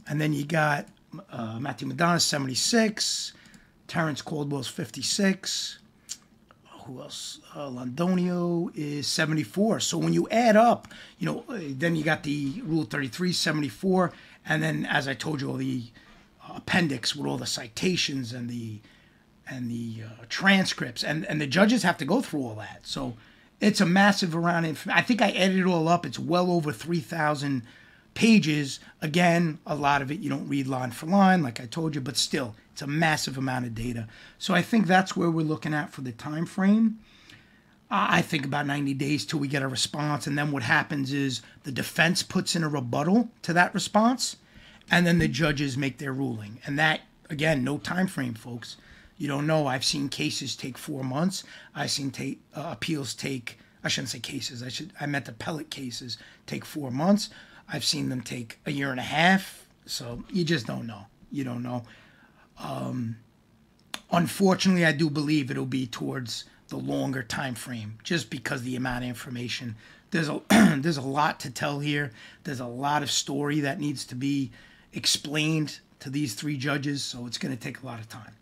and 0.07 0.21
then 0.21 0.33
you 0.33 0.45
got 0.45 0.87
uh, 1.31 1.59
Matthew 1.59 1.87
Madonna's 1.87 2.25
76, 2.25 3.33
Terrence 3.87 4.21
Caldwell's 4.21 4.67
56 4.67 5.79
who 6.85 7.01
else? 7.01 7.39
Uh, 7.55 7.67
Londoño 7.69 8.71
is 8.75 9.07
74. 9.07 9.79
So 9.79 9.97
when 9.97 10.13
you 10.13 10.27
add 10.29 10.55
up, 10.55 10.87
you 11.17 11.25
know, 11.25 11.43
uh, 11.49 11.59
then 11.61 11.95
you 11.95 12.03
got 12.03 12.23
the 12.23 12.61
Rule 12.65 12.83
33, 12.83 13.33
74, 13.33 14.11
and 14.45 14.61
then 14.61 14.85
as 14.85 15.07
I 15.07 15.13
told 15.13 15.41
you, 15.41 15.49
all 15.49 15.57
the 15.57 15.83
uh, 16.47 16.53
appendix 16.57 17.15
with 17.15 17.27
all 17.27 17.37
the 17.37 17.45
citations 17.45 18.33
and 18.33 18.49
the 18.49 18.79
and 19.45 19.69
the 19.69 20.03
uh, 20.05 20.23
transcripts, 20.29 21.03
and 21.03 21.25
and 21.25 21.41
the 21.41 21.47
judges 21.47 21.83
have 21.83 21.97
to 21.97 22.05
go 22.05 22.21
through 22.21 22.43
all 22.43 22.55
that. 22.55 22.81
So 22.83 23.15
it's 23.59 23.81
a 23.81 23.85
massive 23.85 24.33
amount 24.33 24.65
of. 24.65 24.87
I 24.91 25.01
think 25.01 25.21
I 25.21 25.31
added 25.31 25.59
it 25.59 25.65
all 25.65 25.87
up. 25.87 26.05
It's 26.05 26.19
well 26.19 26.51
over 26.51 26.71
3,000 26.71 27.63
pages. 28.13 28.79
Again, 29.01 29.59
a 29.65 29.75
lot 29.75 30.01
of 30.01 30.11
it 30.11 30.19
you 30.19 30.29
don't 30.29 30.47
read 30.47 30.67
line 30.67 30.91
for 30.91 31.05
line, 31.05 31.41
like 31.43 31.59
I 31.59 31.65
told 31.65 31.95
you, 31.95 32.01
but 32.01 32.17
still, 32.17 32.55
it's 32.71 32.81
a 32.81 32.87
massive 32.87 33.37
amount 33.37 33.65
of 33.65 33.75
data. 33.75 34.07
So 34.37 34.53
I 34.53 34.61
think 34.61 34.87
that's 34.87 35.15
where 35.15 35.31
we're 35.31 35.45
looking 35.45 35.73
at 35.73 35.91
for 35.91 36.01
the 36.01 36.11
time 36.11 36.45
frame. 36.45 36.99
I 37.95 38.23
think 38.23 38.43
about 38.43 38.65
90 38.65 38.95
days 38.95 39.23
till 39.23 39.37
we 39.37 39.47
get 39.47 39.61
a 39.61 39.67
response, 39.67 40.25
and 40.25 40.35
then 40.35 40.51
what 40.51 40.63
happens 40.63 41.13
is 41.13 41.43
the 41.63 41.71
defense 41.71 42.23
puts 42.23 42.55
in 42.55 42.63
a 42.63 42.69
rebuttal 42.69 43.29
to 43.43 43.53
that 43.53 43.71
response, 43.73 44.37
and 44.89 45.05
then 45.05 45.19
the 45.19 45.27
judges 45.27 45.77
make 45.77 45.99
their 45.99 46.11
ruling. 46.11 46.59
And 46.65 46.79
that, 46.79 47.01
again, 47.29 47.63
no 47.63 47.77
time 47.77 48.07
frame, 48.07 48.33
folks. 48.33 48.77
You 49.19 49.27
don't 49.27 49.45
know. 49.45 49.67
I've 49.67 49.85
seen 49.85 50.09
cases 50.09 50.55
take 50.55 50.75
four 50.75 51.03
months. 51.03 51.43
I've 51.75 51.91
seen 51.91 52.09
take, 52.09 52.41
uh, 52.55 52.69
appeals 52.71 53.13
take. 53.13 53.59
I 53.83 53.89
shouldn't 53.89 54.09
say 54.09 54.19
cases. 54.19 54.63
I 54.63 54.69
should. 54.69 54.91
I 54.99 55.05
meant 55.05 55.27
appellate 55.27 55.69
cases 55.69 56.17
take 56.47 56.65
four 56.65 56.89
months. 56.89 57.29
I've 57.71 57.83
seen 57.83 58.09
them 58.09 58.21
take 58.21 58.59
a 58.65 58.71
year 58.71 58.91
and 58.91 58.99
a 58.99 59.03
half. 59.03 59.67
So 59.85 60.23
you 60.29 60.43
just 60.43 60.67
don't 60.67 60.87
know. 60.87 61.05
You 61.31 61.43
don't 61.43 61.63
know. 61.63 61.83
Um, 62.59 63.17
unfortunately, 64.11 64.85
I 64.85 64.91
do 64.91 65.09
believe 65.09 65.51
it'll 65.51 65.65
be 65.65 65.87
towards 65.87 66.45
the 66.69 66.77
longer 66.77 67.23
time 67.23 67.55
frame, 67.55 67.97
just 68.03 68.29
because 68.29 68.63
the 68.63 68.75
amount 68.75 69.03
of 69.03 69.09
information. 69.09 69.75
There's 70.11 70.29
a 70.29 70.41
there's 70.77 70.97
a 70.97 71.01
lot 71.01 71.39
to 71.41 71.51
tell 71.51 71.79
here. 71.79 72.11
There's 72.43 72.59
a 72.59 72.65
lot 72.65 73.03
of 73.03 73.11
story 73.11 73.61
that 73.61 73.79
needs 73.79 74.05
to 74.05 74.15
be 74.15 74.51
explained 74.93 75.79
to 75.99 76.09
these 76.09 76.33
three 76.35 76.57
judges, 76.57 77.03
so 77.03 77.25
it's 77.25 77.37
going 77.37 77.55
to 77.55 77.59
take 77.59 77.81
a 77.81 77.85
lot 77.85 77.99
of 77.99 78.09
time. 78.09 78.35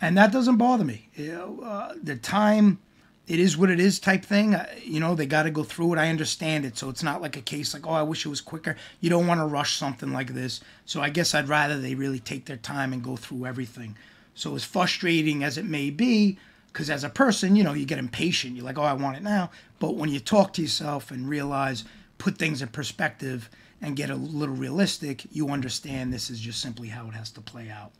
And 0.00 0.16
that 0.18 0.32
doesn't 0.32 0.56
bother 0.56 0.84
me. 0.84 1.08
You 1.14 1.32
know, 1.32 1.60
uh, 1.64 1.94
the 2.02 2.16
time 2.16 2.78
it 3.26 3.40
is 3.40 3.56
what 3.56 3.70
it 3.70 3.80
is 3.80 3.98
type 3.98 4.24
thing. 4.24 4.54
Uh, 4.54 4.68
you 4.82 5.00
know, 5.00 5.14
they 5.14 5.26
got 5.26 5.44
to 5.44 5.50
go 5.50 5.64
through 5.64 5.94
it. 5.94 5.98
I 5.98 6.08
understand 6.08 6.64
it. 6.64 6.78
So 6.78 6.88
it's 6.88 7.02
not 7.02 7.20
like 7.20 7.36
a 7.36 7.42
case 7.42 7.74
like, 7.74 7.86
oh, 7.86 7.92
I 7.92 8.02
wish 8.02 8.24
it 8.24 8.28
was 8.28 8.40
quicker. 8.40 8.76
You 9.00 9.10
don't 9.10 9.26
want 9.26 9.40
to 9.40 9.46
rush 9.46 9.76
something 9.76 10.12
like 10.12 10.34
this. 10.34 10.60
So 10.84 11.00
I 11.00 11.10
guess 11.10 11.34
I'd 11.34 11.48
rather 11.48 11.78
they 11.78 11.94
really 11.94 12.20
take 12.20 12.46
their 12.46 12.56
time 12.56 12.92
and 12.92 13.02
go 13.02 13.16
through 13.16 13.46
everything. 13.46 13.96
So 14.34 14.54
as 14.54 14.64
frustrating 14.64 15.42
as 15.42 15.58
it 15.58 15.64
may 15.64 15.90
be, 15.90 16.38
because 16.72 16.90
as 16.90 17.04
a 17.04 17.08
person, 17.08 17.56
you 17.56 17.64
know, 17.64 17.72
you 17.72 17.86
get 17.86 17.98
impatient. 17.98 18.54
You're 18.54 18.64
like, 18.64 18.78
oh, 18.78 18.82
I 18.82 18.92
want 18.92 19.16
it 19.16 19.22
now. 19.22 19.50
But 19.78 19.96
when 19.96 20.10
you 20.10 20.20
talk 20.20 20.52
to 20.54 20.62
yourself 20.62 21.10
and 21.10 21.28
realize, 21.28 21.84
put 22.18 22.36
things 22.36 22.62
in 22.62 22.68
perspective 22.68 23.50
and 23.80 23.96
get 23.96 24.10
a 24.10 24.14
little 24.14 24.54
realistic, 24.54 25.24
you 25.32 25.48
understand 25.48 26.12
this 26.12 26.30
is 26.30 26.38
just 26.38 26.60
simply 26.60 26.88
how 26.88 27.08
it 27.08 27.14
has 27.14 27.30
to 27.30 27.40
play 27.40 27.70
out. 27.70 27.92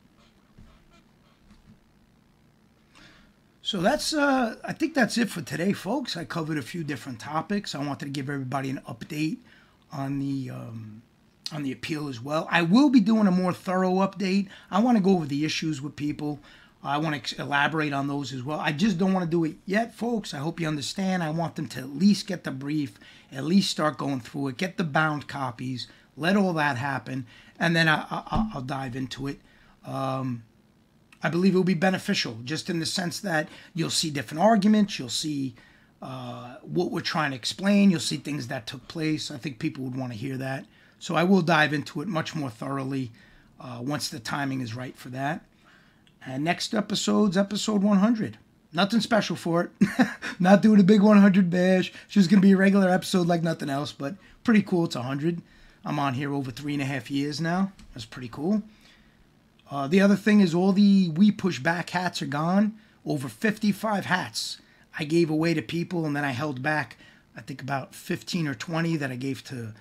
So 3.67 3.81
that's, 3.81 4.13
uh, 4.13 4.55
I 4.63 4.71
think 4.71 4.93
that's 4.93 5.17
it 5.17 5.29
for 5.29 5.41
today, 5.41 5.73
folks. 5.73 6.15
I 6.15 6.23
covered 6.23 6.57
a 6.57 6.61
few 6.61 6.85
different 6.85 7.19
topics. 7.19 7.75
I 7.75 7.85
wanted 7.85 8.05
to 8.05 8.11
give 8.11 8.29
everybody 8.29 8.69
an 8.69 8.79
update 8.87 9.39
on 9.91 10.19
the 10.19 10.51
um, 10.51 11.01
on 11.51 11.63
the 11.63 11.73
appeal 11.73 12.07
as 12.07 12.21
well. 12.21 12.47
I 12.49 12.61
will 12.61 12.89
be 12.89 13.01
doing 13.01 13.27
a 13.27 13.31
more 13.31 13.51
thorough 13.51 13.95
update. 13.95 14.47
I 14.71 14.79
want 14.79 14.95
to 14.97 15.03
go 15.03 15.09
over 15.09 15.25
the 15.25 15.43
issues 15.43 15.81
with 15.81 15.97
people. 15.97 16.39
I 16.81 16.97
want 16.97 17.21
to 17.21 17.41
elaborate 17.41 17.91
on 17.91 18.07
those 18.07 18.31
as 18.31 18.41
well. 18.41 18.57
I 18.57 18.71
just 18.71 18.97
don't 18.97 19.11
want 19.11 19.25
to 19.25 19.29
do 19.29 19.43
it 19.43 19.57
yet, 19.65 19.93
folks. 19.93 20.33
I 20.33 20.37
hope 20.37 20.61
you 20.61 20.67
understand. 20.69 21.21
I 21.21 21.31
want 21.31 21.57
them 21.57 21.67
to 21.67 21.81
at 21.81 21.89
least 21.89 22.25
get 22.25 22.45
the 22.45 22.51
brief, 22.51 22.97
at 23.33 23.43
least 23.43 23.69
start 23.69 23.97
going 23.97 24.21
through 24.21 24.47
it, 24.47 24.55
get 24.55 24.77
the 24.77 24.85
bound 24.85 25.27
copies, 25.27 25.87
let 26.15 26.37
all 26.37 26.53
that 26.53 26.77
happen, 26.77 27.25
and 27.59 27.75
then 27.75 27.89
I, 27.89 28.49
will 28.55 28.61
dive 28.61 28.95
into 28.95 29.27
it. 29.27 29.41
Um, 29.85 30.43
I 31.23 31.29
believe 31.29 31.53
it 31.53 31.57
will 31.57 31.63
be 31.63 31.73
beneficial, 31.73 32.37
just 32.43 32.69
in 32.69 32.79
the 32.79 32.85
sense 32.85 33.19
that 33.21 33.49
you'll 33.73 33.89
see 33.89 34.09
different 34.09 34.43
arguments, 34.43 34.99
you'll 34.99 35.09
see 35.09 35.55
uh, 36.01 36.55
what 36.61 36.91
we're 36.91 37.01
trying 37.01 37.31
to 37.31 37.35
explain, 37.35 37.89
you'll 37.89 37.99
see 37.99 38.17
things 38.17 38.47
that 38.47 38.67
took 38.67 38.87
place. 38.87 39.31
I 39.31 39.37
think 39.37 39.59
people 39.59 39.83
would 39.83 39.95
want 39.95 40.11
to 40.11 40.17
hear 40.17 40.37
that. 40.37 40.65
So 40.99 41.15
I 41.15 41.23
will 41.23 41.41
dive 41.41 41.73
into 41.73 42.01
it 42.01 42.07
much 42.07 42.35
more 42.35 42.49
thoroughly 42.49 43.11
uh, 43.59 43.79
once 43.81 44.09
the 44.09 44.19
timing 44.19 44.61
is 44.61 44.75
right 44.75 44.95
for 44.95 45.09
that. 45.09 45.43
And 46.25 46.43
next 46.43 46.73
episode's 46.73 47.37
episode 47.37 47.81
100. 47.81 48.37
Nothing 48.73 48.99
special 48.99 49.35
for 49.35 49.61
it. 49.61 50.07
Not 50.39 50.61
doing 50.61 50.79
a 50.79 50.83
big 50.83 51.01
100 51.01 51.49
bash. 51.49 51.91
It's 52.05 52.13
just 52.13 52.29
going 52.29 52.41
to 52.41 52.45
be 52.47 52.51
a 52.51 52.57
regular 52.57 52.89
episode 52.89 53.27
like 53.27 53.41
nothing 53.41 53.69
else, 53.69 53.91
but 53.91 54.15
pretty 54.43 54.61
cool. 54.61 54.85
It's 54.85 54.95
100. 54.95 55.41
I'm 55.85 55.99
on 55.99 56.15
here 56.15 56.33
over 56.33 56.51
three 56.51 56.73
and 56.73 56.81
a 56.81 56.85
half 56.85 57.09
years 57.09 57.39
now. 57.39 57.71
That's 57.93 58.05
pretty 58.05 58.27
cool. 58.27 58.61
Uh, 59.69 59.87
the 59.87 60.01
other 60.01 60.15
thing 60.15 60.39
is 60.39 60.53
all 60.53 60.71
the 60.71 61.09
We 61.09 61.31
Push 61.31 61.59
Back 61.59 61.89
hats 61.89 62.21
are 62.21 62.27
gone. 62.27 62.77
Over 63.05 63.29
55 63.29 64.05
hats 64.05 64.59
I 64.99 65.03
gave 65.03 65.29
away 65.29 65.53
to 65.53 65.61
people, 65.61 66.05
and 66.05 66.15
then 66.15 66.25
I 66.25 66.31
held 66.31 66.61
back, 66.61 66.97
I 67.35 67.41
think 67.41 67.61
about 67.61 67.93
15 67.93 68.47
or 68.47 68.55
20 68.55 68.97
that 68.97 69.11
I 69.11 69.15
gave 69.15 69.43
to 69.45 69.73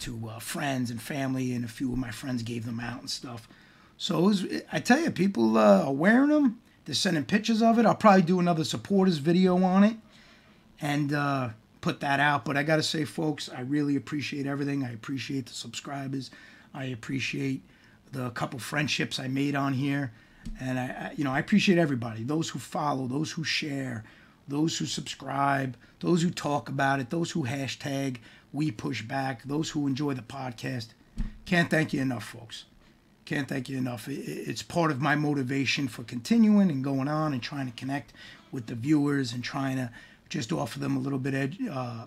to 0.00 0.30
uh, 0.30 0.38
friends 0.38 0.90
and 0.90 1.00
family, 1.00 1.52
and 1.52 1.62
a 1.62 1.68
few 1.68 1.92
of 1.92 1.98
my 1.98 2.10
friends 2.10 2.42
gave 2.42 2.64
them 2.64 2.80
out 2.80 3.00
and 3.00 3.10
stuff. 3.10 3.46
So 3.98 4.18
was, 4.20 4.46
I 4.72 4.80
tell 4.80 4.98
you, 4.98 5.10
people 5.10 5.58
uh, 5.58 5.84
are 5.84 5.92
wearing 5.92 6.30
them. 6.30 6.58
They're 6.86 6.94
sending 6.94 7.24
pictures 7.24 7.60
of 7.60 7.78
it. 7.78 7.84
I'll 7.84 7.94
probably 7.94 8.22
do 8.22 8.40
another 8.40 8.64
supporters 8.64 9.18
video 9.18 9.62
on 9.62 9.84
it 9.84 9.96
and 10.80 11.12
uh, 11.12 11.50
put 11.82 12.00
that 12.00 12.18
out. 12.18 12.46
But 12.46 12.56
I 12.56 12.62
got 12.62 12.76
to 12.76 12.82
say, 12.82 13.04
folks, 13.04 13.50
I 13.50 13.60
really 13.60 13.94
appreciate 13.94 14.46
everything. 14.46 14.84
I 14.84 14.92
appreciate 14.92 15.46
the 15.46 15.52
subscribers. 15.52 16.30
I 16.72 16.86
appreciate 16.86 17.62
the 18.12 18.30
couple 18.30 18.58
friendships 18.58 19.18
I 19.18 19.28
made 19.28 19.54
on 19.54 19.72
here, 19.72 20.12
and 20.60 20.78
I, 20.78 20.84
I, 20.84 21.14
you 21.16 21.24
know 21.24 21.32
I 21.32 21.38
appreciate 21.38 21.78
everybody, 21.78 22.22
those 22.22 22.48
who 22.48 22.58
follow, 22.58 23.06
those 23.06 23.32
who 23.32 23.44
share, 23.44 24.04
those 24.48 24.78
who 24.78 24.86
subscribe, 24.86 25.76
those 26.00 26.22
who 26.22 26.30
talk 26.30 26.68
about 26.68 27.00
it, 27.00 27.10
those 27.10 27.30
who 27.30 27.44
hashtag 27.44 28.18
we 28.52 28.70
push 28.70 29.02
back, 29.02 29.44
those 29.44 29.70
who 29.70 29.86
enjoy 29.86 30.14
the 30.14 30.22
podcast. 30.22 30.88
Can't 31.44 31.70
thank 31.70 31.92
you 31.92 32.00
enough, 32.00 32.24
folks. 32.24 32.64
Can't 33.24 33.48
thank 33.48 33.68
you 33.68 33.78
enough. 33.78 34.08
It's 34.08 34.62
part 34.62 34.90
of 34.90 35.00
my 35.00 35.14
motivation 35.14 35.86
for 35.86 36.02
continuing 36.02 36.70
and 36.70 36.82
going 36.82 37.06
on 37.06 37.32
and 37.32 37.40
trying 37.40 37.66
to 37.66 37.76
connect 37.76 38.12
with 38.50 38.66
the 38.66 38.74
viewers 38.74 39.32
and 39.32 39.44
trying 39.44 39.76
to 39.76 39.90
just 40.28 40.52
offer 40.52 40.80
them 40.80 40.96
a 40.96 41.00
little 41.00 41.18
bit 41.18 41.34
of. 41.34 41.68
Uh, 41.70 42.06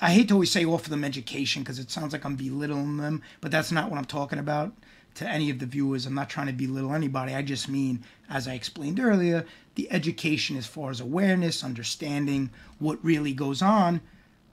I 0.00 0.12
hate 0.12 0.28
to 0.28 0.34
always 0.34 0.50
say 0.50 0.64
offer 0.64 0.88
them 0.88 1.04
education 1.04 1.62
because 1.62 1.78
it 1.78 1.90
sounds 1.90 2.12
like 2.12 2.24
I'm 2.24 2.36
belittling 2.36 2.96
them, 2.96 3.22
but 3.40 3.50
that's 3.50 3.70
not 3.70 3.90
what 3.90 3.98
I'm 3.98 4.04
talking 4.06 4.38
about 4.38 4.72
to 5.14 5.28
any 5.28 5.50
of 5.50 5.58
the 5.58 5.66
viewers. 5.66 6.06
I'm 6.06 6.14
not 6.14 6.30
trying 6.30 6.46
to 6.46 6.52
belittle 6.52 6.94
anybody. 6.94 7.34
I 7.34 7.42
just 7.42 7.68
mean, 7.68 8.02
as 8.30 8.48
I 8.48 8.54
explained 8.54 9.00
earlier, 9.00 9.44
the 9.74 9.90
education 9.90 10.56
as 10.56 10.66
far 10.66 10.90
as 10.90 11.00
awareness, 11.00 11.64
understanding 11.64 12.50
what 12.78 13.04
really 13.04 13.32
goes 13.32 13.62
on, 13.62 14.00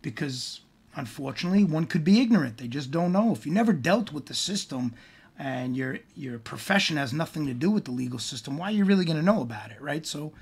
because 0.02 0.62
unfortunately, 0.96 1.64
one 1.64 1.86
could 1.86 2.04
be 2.04 2.20
ignorant. 2.22 2.58
They 2.58 2.68
just 2.68 2.92
don't 2.92 3.12
know. 3.12 3.32
If 3.32 3.46
you 3.46 3.52
never 3.52 3.74
dealt 3.74 4.12
with 4.12 4.26
the 4.26 4.34
system, 4.34 4.94
and 5.40 5.76
your 5.78 6.00
your 6.16 6.38
profession 6.38 6.98
has 6.98 7.14
nothing 7.14 7.48
to 7.48 7.54
do 7.54 7.72
with 7.72 7.86
the 7.86 7.92
legal 7.92 8.20
system, 8.20 8.58
why 8.58 8.68
are 8.68 8.76
you 8.76 8.84
really 8.84 9.06
going 9.06 9.18
to 9.18 9.24
know 9.24 9.42
about 9.42 9.72
it, 9.72 9.82
right? 9.82 10.06
So 10.06 10.34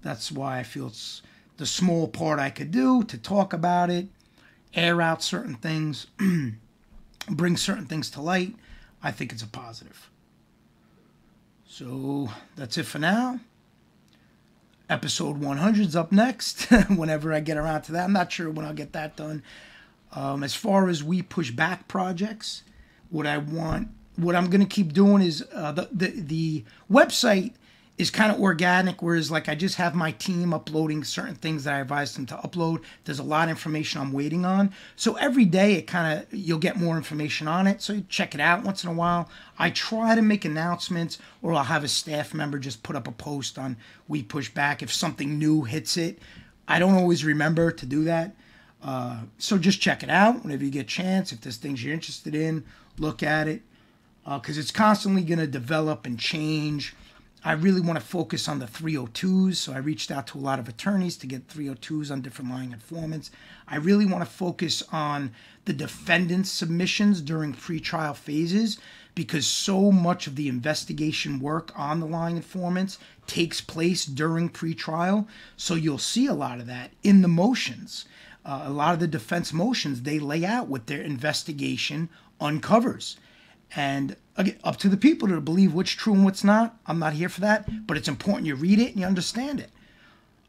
that's 0.00 0.32
why 0.32 0.58
I 0.58 0.62
feel 0.62 0.86
it's 0.88 1.22
the 1.58 1.66
small 1.66 2.08
part 2.08 2.40
I 2.40 2.48
could 2.48 2.70
do 2.70 3.04
to 3.04 3.18
talk 3.18 3.52
about 3.52 3.90
it, 3.90 4.08
air 4.74 5.02
out 5.02 5.22
certain 5.22 5.54
things, 5.56 6.06
bring 7.28 7.58
certain 7.58 7.86
things 7.86 8.08
to 8.10 8.22
light. 8.22 8.54
I 9.02 9.10
think 9.10 9.32
it's 9.32 9.42
a 9.42 9.46
positive. 9.46 10.10
So 11.66 12.28
that's 12.56 12.76
it 12.78 12.84
for 12.84 12.98
now. 12.98 13.40
Episode 14.88 15.38
100 15.38 15.86
is 15.86 15.96
up 15.96 16.12
next. 16.12 16.64
Whenever 16.94 17.32
I 17.32 17.40
get 17.40 17.56
around 17.56 17.82
to 17.82 17.92
that, 17.92 18.04
I'm 18.04 18.12
not 18.12 18.30
sure 18.30 18.50
when 18.50 18.66
I'll 18.66 18.74
get 18.74 18.92
that 18.92 19.16
done. 19.16 19.42
Um, 20.12 20.44
as 20.44 20.54
far 20.54 20.88
as 20.88 21.02
we 21.02 21.22
push 21.22 21.50
back 21.50 21.88
projects, 21.88 22.62
what 23.08 23.26
I 23.26 23.38
want 23.38 23.88
what 24.16 24.36
I'm 24.36 24.50
going 24.50 24.60
to 24.60 24.66
keep 24.66 24.92
doing 24.92 25.22
is 25.22 25.44
uh, 25.52 25.72
the, 25.72 25.88
the 25.92 26.08
the 26.08 26.64
website 26.90 27.54
is 28.02 28.10
kind 28.10 28.32
of 28.32 28.40
organic, 28.40 29.00
whereas 29.00 29.30
like 29.30 29.48
I 29.48 29.54
just 29.54 29.76
have 29.76 29.94
my 29.94 30.10
team 30.10 30.52
uploading 30.52 31.04
certain 31.04 31.36
things 31.36 31.64
that 31.64 31.74
I 31.74 31.80
advise 31.80 32.14
them 32.14 32.26
to 32.26 32.36
upload. 32.36 32.82
There's 33.04 33.20
a 33.20 33.22
lot 33.22 33.44
of 33.44 33.50
information 33.50 34.00
I'm 34.00 34.12
waiting 34.12 34.44
on, 34.44 34.72
so 34.96 35.14
every 35.14 35.44
day 35.44 35.74
it 35.74 35.86
kind 35.86 36.18
of 36.18 36.34
you'll 36.34 36.58
get 36.58 36.76
more 36.76 36.96
information 36.96 37.46
on 37.46 37.68
it. 37.68 37.80
So 37.80 37.92
you 37.92 38.04
check 38.08 38.34
it 38.34 38.40
out 38.40 38.64
once 38.64 38.82
in 38.82 38.90
a 38.90 38.92
while. 38.92 39.30
I 39.56 39.70
try 39.70 40.16
to 40.16 40.20
make 40.20 40.44
announcements, 40.44 41.18
or 41.40 41.54
I'll 41.54 41.62
have 41.62 41.84
a 41.84 41.88
staff 41.88 42.34
member 42.34 42.58
just 42.58 42.82
put 42.82 42.96
up 42.96 43.06
a 43.06 43.12
post 43.12 43.56
on 43.56 43.76
We 44.08 44.24
Push 44.24 44.50
Back 44.50 44.82
if 44.82 44.92
something 44.92 45.38
new 45.38 45.62
hits 45.62 45.96
it. 45.96 46.18
I 46.66 46.80
don't 46.80 46.94
always 46.94 47.24
remember 47.24 47.70
to 47.70 47.86
do 47.86 48.04
that. 48.04 48.34
Uh, 48.82 49.20
so 49.38 49.58
just 49.58 49.80
check 49.80 50.02
it 50.02 50.10
out 50.10 50.42
whenever 50.42 50.64
you 50.64 50.72
get 50.72 50.80
a 50.80 50.84
chance. 50.84 51.30
If 51.30 51.40
there's 51.40 51.56
things 51.56 51.84
you're 51.84 51.94
interested 51.94 52.34
in, 52.34 52.64
look 52.98 53.22
at 53.22 53.46
it 53.46 53.62
because 54.24 54.56
uh, 54.56 54.60
it's 54.60 54.72
constantly 54.72 55.22
going 55.22 55.38
to 55.38 55.46
develop 55.46 56.04
and 56.04 56.18
change. 56.18 56.94
I 57.44 57.52
really 57.52 57.80
want 57.80 57.98
to 57.98 58.04
focus 58.04 58.46
on 58.46 58.60
the 58.60 58.66
302s, 58.66 59.56
so 59.56 59.72
I 59.72 59.78
reached 59.78 60.12
out 60.12 60.28
to 60.28 60.38
a 60.38 60.40
lot 60.40 60.60
of 60.60 60.68
attorneys 60.68 61.16
to 61.18 61.26
get 61.26 61.48
302s 61.48 62.12
on 62.12 62.20
different 62.20 62.52
lying 62.52 62.70
informants. 62.70 63.32
I 63.66 63.76
really 63.76 64.06
want 64.06 64.22
to 64.24 64.30
focus 64.30 64.84
on 64.92 65.32
the 65.64 65.72
defendant's 65.72 66.52
submissions 66.52 67.20
during 67.20 67.52
pretrial 67.52 68.14
phases 68.14 68.78
because 69.16 69.44
so 69.44 69.90
much 69.90 70.28
of 70.28 70.36
the 70.36 70.48
investigation 70.48 71.40
work 71.40 71.72
on 71.76 71.98
the 71.98 72.06
lying 72.06 72.36
informants 72.36 72.98
takes 73.26 73.60
place 73.60 74.04
during 74.04 74.48
pretrial. 74.48 75.26
So 75.56 75.74
you'll 75.74 75.98
see 75.98 76.26
a 76.26 76.34
lot 76.34 76.60
of 76.60 76.66
that 76.68 76.92
in 77.02 77.22
the 77.22 77.28
motions. 77.28 78.04
Uh, 78.44 78.62
a 78.66 78.70
lot 78.70 78.94
of 78.94 79.00
the 79.00 79.08
defense 79.08 79.52
motions 79.52 80.02
they 80.02 80.20
lay 80.20 80.44
out 80.44 80.68
what 80.68 80.86
their 80.86 81.02
investigation 81.02 82.08
uncovers. 82.40 83.16
And 83.74 84.16
again, 84.36 84.58
up 84.64 84.76
to 84.78 84.88
the 84.88 84.96
people 84.96 85.28
to 85.28 85.40
believe 85.40 85.74
what's 85.74 85.90
true 85.90 86.14
and 86.14 86.24
what's 86.24 86.44
not. 86.44 86.76
I'm 86.86 86.98
not 86.98 87.14
here 87.14 87.28
for 87.28 87.40
that, 87.42 87.86
but 87.86 87.96
it's 87.96 88.08
important 88.08 88.46
you 88.46 88.54
read 88.54 88.78
it 88.78 88.90
and 88.90 89.00
you 89.00 89.06
understand 89.06 89.60
it. 89.60 89.70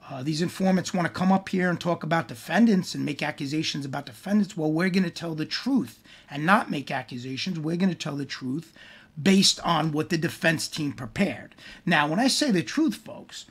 Uh, 0.10 0.22
these 0.22 0.42
informants 0.42 0.94
want 0.94 1.08
to 1.08 1.14
come 1.14 1.32
up 1.32 1.48
here 1.48 1.70
and 1.70 1.80
talk 1.80 2.04
about 2.04 2.28
defendants 2.28 2.94
and 2.94 3.06
make 3.06 3.24
accusations 3.24 3.86
about 3.86 4.06
defendants. 4.06 4.58
Well, 4.58 4.72
we're 4.72 4.90
going 4.90 5.04
to 5.06 5.10
tell 5.10 5.34
the 5.34 5.46
truth 5.46 6.00
and 6.30 6.46
not 6.46 6.70
make 6.70 6.92
accusations. 6.92 7.58
We're 7.58 7.78
going 7.78 7.90
to 7.90 7.96
tell 7.96 8.18
the 8.18 8.26
truth 8.26 8.74
based 9.22 9.60
on 9.62 9.92
what 9.92 10.10
the 10.10 10.18
defense 10.18 10.68
team 10.68 10.92
prepared. 10.92 11.56
Now, 11.86 12.08
when 12.08 12.20
I 12.20 12.28
say 12.28 12.52
the 12.52 12.64
truth, 12.64 12.96
folks, 12.96 13.46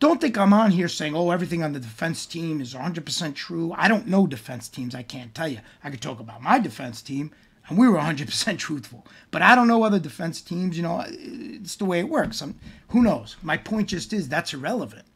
don't 0.00 0.20
think 0.20 0.36
I'm 0.36 0.52
on 0.52 0.72
here 0.72 0.88
saying, 0.88 1.14
oh, 1.14 1.30
everything 1.30 1.62
on 1.62 1.72
the 1.72 1.78
defense 1.78 2.26
team 2.26 2.60
is 2.60 2.74
100% 2.74 3.34
true. 3.36 3.72
I 3.76 3.86
don't 3.86 4.08
know 4.08 4.26
defense 4.26 4.68
teams. 4.68 4.96
I 4.96 5.04
can't 5.04 5.32
tell 5.32 5.46
you. 5.46 5.60
I 5.84 5.90
could 5.90 6.00
talk 6.00 6.18
about 6.18 6.42
my 6.42 6.58
defense 6.58 7.02
team 7.02 7.30
and 7.72 7.78
we 7.78 7.88
were 7.88 7.98
100% 7.98 8.58
truthful. 8.58 9.06
But 9.30 9.40
I 9.40 9.54
don't 9.54 9.66
know 9.66 9.82
other 9.82 9.98
defense 9.98 10.42
teams, 10.42 10.76
you 10.76 10.82
know, 10.82 11.02
it's 11.08 11.76
the 11.76 11.86
way 11.86 12.00
it 12.00 12.08
works. 12.10 12.42
I'm, 12.42 12.54
who 12.88 13.00
knows? 13.00 13.36
My 13.42 13.56
point 13.56 13.88
just 13.88 14.12
is 14.12 14.28
that's 14.28 14.52
irrelevant. 14.52 15.06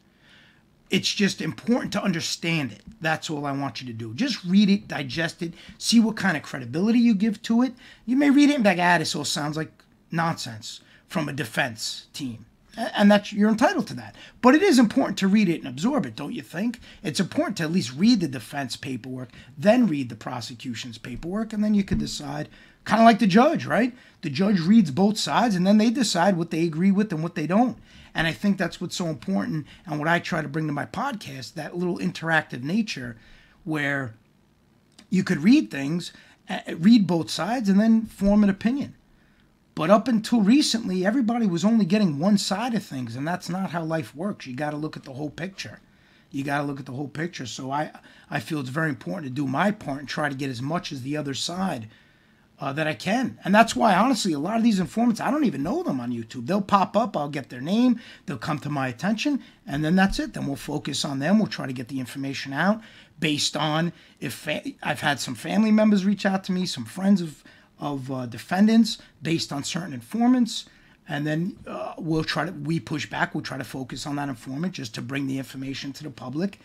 It's 0.89 1.13
just 1.13 1.39
important 1.39 1.93
to 1.93 2.01
understand 2.01 2.71
it. 2.71 2.81
That's 2.99 3.29
all 3.29 3.45
I 3.45 3.51
want 3.51 3.79
you 3.79 3.85
to 3.85 3.93
do. 3.93 4.15
Just 4.15 4.43
read 4.43 4.71
it, 4.71 4.87
digest 4.87 5.43
it, 5.43 5.53
see 5.77 5.99
what 5.99 6.15
kind 6.15 6.35
of 6.35 6.41
credibility 6.41 6.97
you 6.97 7.13
give 7.13 7.43
to 7.43 7.61
it. 7.61 7.73
You 8.07 8.15
may 8.15 8.31
read 8.31 8.49
it 8.49 8.55
and 8.55 8.63
be 8.63 8.71
like, 8.71 8.79
ah, 8.79 8.97
this 8.97 9.13
all 9.13 9.23
sounds 9.23 9.55
like 9.55 9.71
nonsense 10.09 10.81
from 11.07 11.29
a 11.29 11.33
defense 11.33 12.07
team 12.11 12.47
and 12.77 13.11
that's 13.11 13.33
you're 13.33 13.49
entitled 13.49 13.87
to 13.87 13.93
that. 13.95 14.15
But 14.41 14.55
it 14.55 14.61
is 14.61 14.79
important 14.79 15.17
to 15.19 15.27
read 15.27 15.49
it 15.49 15.59
and 15.59 15.67
absorb 15.67 16.05
it, 16.05 16.15
don't 16.15 16.33
you 16.33 16.43
think? 16.43 16.79
It's 17.03 17.19
important 17.19 17.57
to 17.57 17.63
at 17.63 17.71
least 17.71 17.93
read 17.95 18.19
the 18.19 18.27
defense 18.27 18.77
paperwork, 18.77 19.29
then 19.57 19.87
read 19.87 20.09
the 20.09 20.15
prosecution's 20.15 20.97
paperwork, 20.97 21.53
and 21.53 21.63
then 21.63 21.73
you 21.73 21.83
can 21.83 21.97
decide. 21.97 22.49
Kind 22.85 23.01
of 23.01 23.05
like 23.05 23.19
the 23.19 23.27
judge, 23.27 23.65
right? 23.65 23.93
The 24.21 24.29
judge 24.29 24.61
reads 24.61 24.91
both 24.91 25.17
sides, 25.17 25.55
and 25.55 25.67
then 25.67 25.77
they 25.77 25.89
decide 25.89 26.37
what 26.37 26.51
they 26.51 26.63
agree 26.63 26.91
with 26.91 27.11
and 27.11 27.21
what 27.21 27.35
they 27.35 27.45
don't. 27.45 27.77
And 28.15 28.27
I 28.27 28.31
think 28.31 28.57
that's 28.57 28.79
what's 28.79 28.95
so 28.95 29.07
important, 29.07 29.67
and 29.85 29.99
what 29.99 30.07
I 30.07 30.19
try 30.19 30.41
to 30.41 30.47
bring 30.47 30.67
to 30.67 30.73
my 30.73 30.85
podcast 30.85 31.55
that 31.55 31.75
little 31.75 31.97
interactive 31.97 32.63
nature, 32.63 33.17
where 33.65 34.13
you 35.09 35.23
could 35.23 35.43
read 35.43 35.69
things, 35.69 36.13
uh, 36.49 36.59
read 36.77 37.07
both 37.07 37.29
sides, 37.29 37.67
and 37.67 37.77
then 37.77 38.05
form 38.05 38.41
an 38.41 38.49
opinion. 38.49 38.95
But 39.77 39.91
up 39.91 40.07
until 40.07 40.41
recently, 40.41 41.05
everybody 41.05 41.45
was 41.45 41.63
only 41.63 41.85
getting 41.85 42.17
one 42.17 42.39
side 42.39 42.73
of 42.73 42.83
things, 42.83 43.15
and 43.15 43.27
that's 43.27 43.47
not 43.47 43.69
how 43.69 43.83
life 43.83 44.15
works. 44.15 44.47
You 44.47 44.55
got 44.55 44.71
to 44.71 44.75
look 44.75 44.97
at 44.97 45.03
the 45.03 45.13
whole 45.13 45.29
picture. 45.29 45.81
You 46.31 46.43
got 46.43 46.61
to 46.61 46.63
look 46.63 46.79
at 46.79 46.87
the 46.87 46.93
whole 46.93 47.07
picture. 47.07 47.45
So 47.45 47.69
I, 47.69 47.91
I 48.27 48.39
feel 48.39 48.59
it's 48.59 48.69
very 48.69 48.89
important 48.89 49.27
to 49.27 49.35
do 49.35 49.45
my 49.45 49.69
part 49.69 49.99
and 49.99 50.09
try 50.09 50.29
to 50.29 50.35
get 50.35 50.49
as 50.49 50.63
much 50.63 50.91
as 50.91 51.03
the 51.03 51.15
other 51.15 51.35
side 51.35 51.89
uh, 52.59 52.73
that 52.73 52.87
I 52.87 52.95
can. 52.95 53.37
And 53.45 53.53
that's 53.53 53.75
why, 53.75 53.93
honestly, 53.93 54.33
a 54.33 54.39
lot 54.39 54.57
of 54.57 54.63
these 54.63 54.79
informants, 54.79 55.21
I 55.21 55.29
don't 55.29 55.45
even 55.45 55.61
know 55.61 55.83
them 55.83 55.99
on 55.99 56.11
YouTube. 56.11 56.47
They'll 56.47 56.59
pop 56.59 56.97
up, 56.97 57.15
I'll 57.15 57.29
get 57.29 57.49
their 57.49 57.61
name, 57.61 58.01
they'll 58.25 58.39
come 58.39 58.57
to 58.61 58.71
my 58.71 58.87
attention, 58.87 59.43
and 59.67 59.85
then 59.85 59.95
that's 59.95 60.17
it. 60.17 60.33
Then 60.33 60.47
we'll 60.47 60.55
focus 60.55 61.05
on 61.05 61.19
them. 61.19 61.37
We'll 61.37 61.49
try 61.49 61.67
to 61.67 61.71
get 61.71 61.87
the 61.87 61.99
information 61.99 62.51
out 62.51 62.81
based 63.19 63.55
on 63.55 63.93
if 64.19 64.33
fa- 64.33 64.63
I've 64.81 65.01
had 65.01 65.19
some 65.19 65.35
family 65.35 65.71
members 65.71 66.03
reach 66.03 66.25
out 66.25 66.43
to 66.45 66.51
me, 66.51 66.65
some 66.65 66.85
friends 66.85 67.21
of 67.21 67.43
of 67.79 68.11
uh, 68.11 68.25
defendants 68.25 68.97
based 69.21 69.51
on 69.51 69.63
certain 69.63 69.93
informants. 69.93 70.65
And 71.09 71.25
then 71.25 71.57
uh, 71.65 71.93
we'll 71.97 72.23
try 72.23 72.45
to, 72.45 72.51
we 72.51 72.79
push 72.79 73.09
back, 73.09 73.33
we'll 73.33 73.43
try 73.43 73.57
to 73.57 73.63
focus 73.63 74.05
on 74.05 74.17
that 74.17 74.29
informant 74.29 74.73
just 74.73 74.93
to 74.95 75.01
bring 75.01 75.27
the 75.27 75.37
information 75.37 75.93
to 75.93 76.03
the 76.03 76.09
public. 76.09 76.59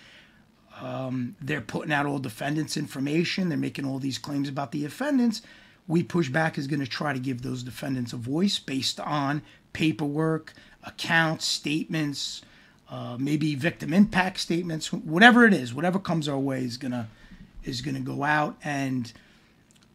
Um, 0.81 1.37
they're 1.41 1.61
putting 1.61 1.93
out 1.93 2.07
all 2.07 2.19
defendants' 2.19 2.77
information, 2.77 3.49
they're 3.49 3.59
making 3.59 3.85
all 3.85 3.99
these 3.99 4.19
claims 4.19 4.49
about 4.49 4.73
the 4.73 4.83
defendants. 4.83 5.43
We 5.87 6.03
push 6.03 6.29
back 6.29 6.59
is 6.59 6.67
going 6.67 6.81
to 6.81 6.87
try 6.87 7.13
to 7.13 7.19
give 7.19 7.43
those 7.43 7.63
defendants 7.63 8.13
a 8.13 8.17
voice 8.17 8.59
based 8.59 8.99
on 8.99 9.43
paperwork, 9.73 10.55
accounts, 10.85 11.47
statements, 11.47 12.43
uh, 12.93 13.17
maybe 13.19 13.55
victim 13.55 13.93
impact 13.93 14.39
statements, 14.39 14.93
whatever 14.93 15.47
it 15.47 15.55
is, 15.55 15.73
whatever 15.73 15.99
comes 15.99 16.29
our 16.29 16.39
way 16.39 16.63
is 16.63 16.77
gonna 16.77 17.09
is 17.65 17.81
gonna 17.81 18.01
go 18.01 18.23
out 18.23 18.57
and 18.63 19.13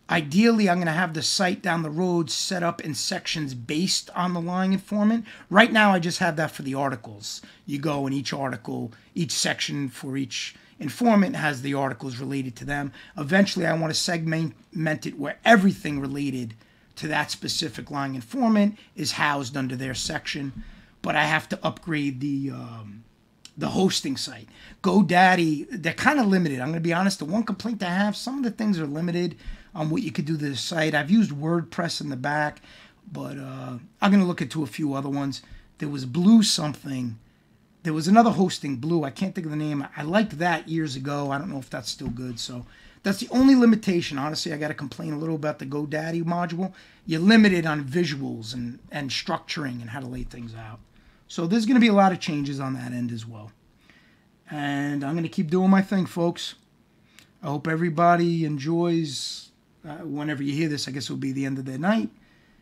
Ideally, 0.10 0.70
I'm 0.70 0.78
going 0.78 0.88
to 0.88 0.93
have 0.93 1.14
the 1.14 1.22
site 1.22 1.62
down 1.62 1.84
the 1.84 1.89
road 1.89 2.32
set 2.32 2.64
up 2.64 2.82
in 2.82 2.95
sections 2.95 3.53
based 3.53 4.10
on 4.16 4.34
the 4.34 4.39
lying 4.39 4.72
informant. 4.72 5.26
Right 5.49 5.72
now, 5.72 5.91
I 5.91 5.99
just 5.99 6.20
have 6.20 6.38
that 6.38 6.51
for 6.51 6.62
the 6.62 6.76
articles. 6.76 7.41
You 7.66 7.78
go 7.78 8.08
in 8.08 8.14
each 8.14 8.32
article, 8.32 8.93
each 9.16 9.32
section 9.32 9.89
for 9.89 10.16
each 10.16 10.55
informant 10.80 11.36
has 11.36 11.62
the 11.62 11.74
articles 11.74 12.18
related 12.18 12.55
to 12.55 12.66
them. 12.66 12.93
Eventually, 13.18 13.66
I 13.66 13.74
want 13.74 13.93
to 13.93 13.99
segment 13.99 14.53
it 15.05 15.20
where 15.20 15.39
everything 15.43 15.99
related 15.99 16.53
to 16.97 17.08
that 17.10 17.32
specific 17.32 17.91
lying 17.91 18.16
informant 18.16 18.78
is 18.95 19.14
housed 19.14 19.58
under 19.58 19.76
their 19.76 19.93
section. 19.93 20.64
But 21.01 21.16
I 21.16 21.24
have 21.24 21.49
to 21.49 21.60
upgrade 21.64 22.22
the 22.22 22.51
um, 22.51 23.03
the 23.58 23.70
hosting 23.70 24.16
site. 24.18 24.47
GoDaddy, 24.84 25.68
they're 25.72 25.93
kind 25.93 26.20
of 26.20 26.28
limited. 26.28 26.60
I'm 26.60 26.68
going 26.68 26.76
to 26.76 26.80
be 26.80 26.93
honest. 26.93 27.20
The 27.20 27.26
one 27.26 27.43
complaint 27.43 27.82
I 27.82 27.89
have, 27.89 28.16
some 28.16 28.38
of 28.38 28.43
the 28.43 28.51
things 28.51 28.80
are 28.80 28.86
limited 28.86 29.36
on 29.74 29.89
what 29.89 30.03
you 30.03 30.12
could 30.12 30.26
do 30.26 30.38
to 30.38 30.49
the 30.49 30.55
site. 30.55 30.93
I've 30.93 31.10
used 31.10 31.32
WordPress 31.32 31.99
in 31.99 32.10
the 32.10 32.16
back, 32.16 32.62
but 33.12 33.38
uh, 33.38 33.78
I'm 34.01 34.12
going 34.12 34.22
to 34.22 34.28
look 34.28 34.41
into 34.41 34.64
a 34.64 34.68
few 34.68 34.93
other 34.93 35.10
ones. 35.10 35.41
There 35.80 35.89
was 35.89 36.05
Blue 36.05 36.43
something. 36.43 37.18
There 37.84 37.93
was 37.93 38.08
another 38.08 38.32
hosting, 38.32 38.76
Blue. 38.78 39.03
I 39.03 39.10
can't 39.10 39.34
think 39.34 39.45
of 39.45 39.51
the 39.51 39.58
name. 39.58 39.88
I 39.95 40.03
liked 40.03 40.38
that 40.39 40.68
years 40.68 40.95
ago. 40.95 41.32
I 41.32 41.38
don't 41.38 41.49
know 41.49 41.60
if 41.60 41.70
that's 41.70 41.89
still 41.89 42.10
good. 42.10 42.39
So 42.39 42.66
That's 43.03 43.20
the 43.20 43.30
only 43.32 43.55
limitation. 43.55 44.18
Honestly, 44.18 44.51
I 44.51 44.58
got 44.58 44.68
to 44.68 44.74
complain 44.74 45.14
a 45.14 45.18
little 45.18 45.36
about 45.36 45.60
the 45.60 45.66
GoDaddy 45.66 46.24
module. 46.24 46.74
You're 47.05 47.22
limited 47.22 47.66
on 47.66 47.86
visuals 47.86 48.53
and, 48.53 48.80
and 48.91 49.10
structuring 49.10 49.80
and 49.80 49.91
how 49.91 50.01
to 50.01 50.08
lay 50.08 50.24
things 50.24 50.53
out. 50.53 50.80
So 51.28 51.45
there's 51.45 51.65
going 51.65 51.75
to 51.75 51.82
be 51.82 51.88
a 51.88 51.93
lot 51.93 52.11
of 52.11 52.19
changes 52.19 52.59
on 52.59 52.73
that 52.75 52.91
end 52.91 53.11
as 53.11 53.25
well. 53.25 53.51
And 54.49 55.03
I'm 55.03 55.13
going 55.13 55.23
to 55.23 55.30
keep 55.30 55.49
doing 55.49 55.69
my 55.69 55.82
thing, 55.82 56.05
folks. 56.05 56.55
I 57.43 57.47
hope 57.47 57.67
everybody 57.67 58.45
enjoys, 58.45 59.51
uh, 59.88 59.97
whenever 59.97 60.41
you 60.41 60.53
hear 60.53 60.69
this, 60.69 60.88
I 60.88 60.91
guess 60.91 61.05
it'll 61.05 61.17
be 61.17 61.34
the 61.34 61.45
end 61.45 61.59
of 61.59 61.65
the 61.65 61.78
night, 61.78 62.09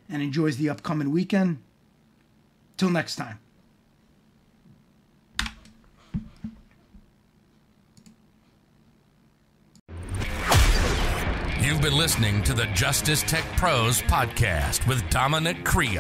and 0.10 0.22
enjoys 0.22 0.58
the 0.58 0.70
upcoming 0.70 1.12
weekend. 1.12 1.60
Till 2.78 2.90
next 2.90 3.16
time. 3.16 3.40
You've 11.66 11.82
been 11.82 11.98
listening 11.98 12.44
to 12.44 12.54
the 12.54 12.68
Justice 12.68 13.24
Tech 13.24 13.44
Pros 13.58 14.00
podcast 14.04 14.88
with 14.88 15.10
Dominic 15.10 15.64
Crea, 15.64 15.98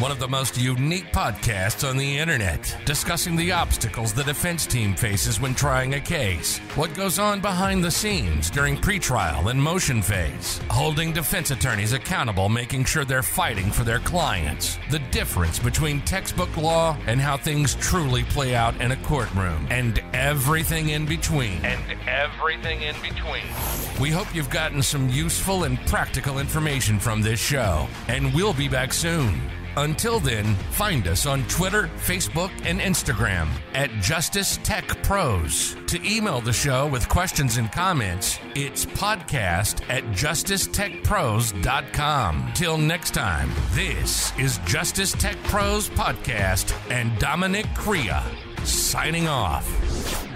one 0.00 0.10
of 0.10 0.18
the 0.18 0.26
most 0.26 0.58
unique 0.58 1.12
podcasts 1.12 1.88
on 1.88 1.96
the 1.96 2.18
internet, 2.18 2.76
discussing 2.84 3.36
the 3.36 3.52
obstacles 3.52 4.12
the 4.12 4.24
defense 4.24 4.66
team 4.66 4.96
faces 4.96 5.40
when 5.40 5.54
trying 5.54 5.94
a 5.94 6.00
case, 6.00 6.58
what 6.74 6.92
goes 6.94 7.20
on 7.20 7.40
behind 7.40 7.84
the 7.84 7.90
scenes 7.92 8.50
during 8.50 8.76
pretrial 8.76 9.52
and 9.52 9.62
motion 9.62 10.02
phase, 10.02 10.60
holding 10.68 11.12
defense 11.12 11.52
attorneys 11.52 11.92
accountable, 11.92 12.48
making 12.48 12.84
sure 12.84 13.04
they're 13.04 13.22
fighting 13.22 13.70
for 13.70 13.84
their 13.84 14.00
clients, 14.00 14.80
the 14.90 14.98
difference 15.12 15.60
between 15.60 16.00
textbook 16.00 16.56
law 16.56 16.96
and 17.06 17.20
how 17.20 17.36
things 17.36 17.76
truly 17.76 18.24
play 18.24 18.56
out 18.56 18.78
in 18.80 18.90
a 18.90 18.96
courtroom, 19.04 19.64
and 19.70 20.02
everything 20.12 20.88
in 20.88 21.06
between. 21.06 21.64
And 21.64 21.80
everything 22.08 22.82
in 22.82 22.96
between. 23.00 23.44
We 24.00 24.10
hope 24.10 24.32
you've 24.34 24.50
gotten 24.50 24.82
some 24.88 25.08
useful 25.10 25.64
and 25.64 25.78
practical 25.86 26.38
information 26.38 26.98
from 26.98 27.20
this 27.20 27.38
show, 27.38 27.86
and 28.08 28.32
we'll 28.34 28.54
be 28.54 28.68
back 28.68 28.90
soon. 28.92 29.38
Until 29.76 30.18
then, 30.18 30.56
find 30.72 31.06
us 31.06 31.24
on 31.26 31.44
Twitter, 31.44 31.88
Facebook, 31.98 32.50
and 32.64 32.80
Instagram 32.80 33.48
at 33.74 33.90
Justice 34.00 34.58
Tech 34.64 34.88
Pros. 35.04 35.76
To 35.86 36.04
email 36.04 36.40
the 36.40 36.52
show 36.52 36.88
with 36.88 37.08
questions 37.08 37.58
and 37.58 37.70
comments, 37.70 38.40
it's 38.56 38.84
podcast 38.86 39.88
at 39.88 40.02
justicetechpros.com. 40.06 42.52
Till 42.54 42.78
next 42.78 43.14
time, 43.14 43.52
this 43.72 44.36
is 44.38 44.58
Justice 44.64 45.12
Tech 45.12 45.36
Pros 45.44 45.88
Podcast 45.90 46.72
and 46.90 47.16
Dominic 47.18 47.66
Crea 47.76 48.20
signing 48.64 49.28
off. 49.28 50.27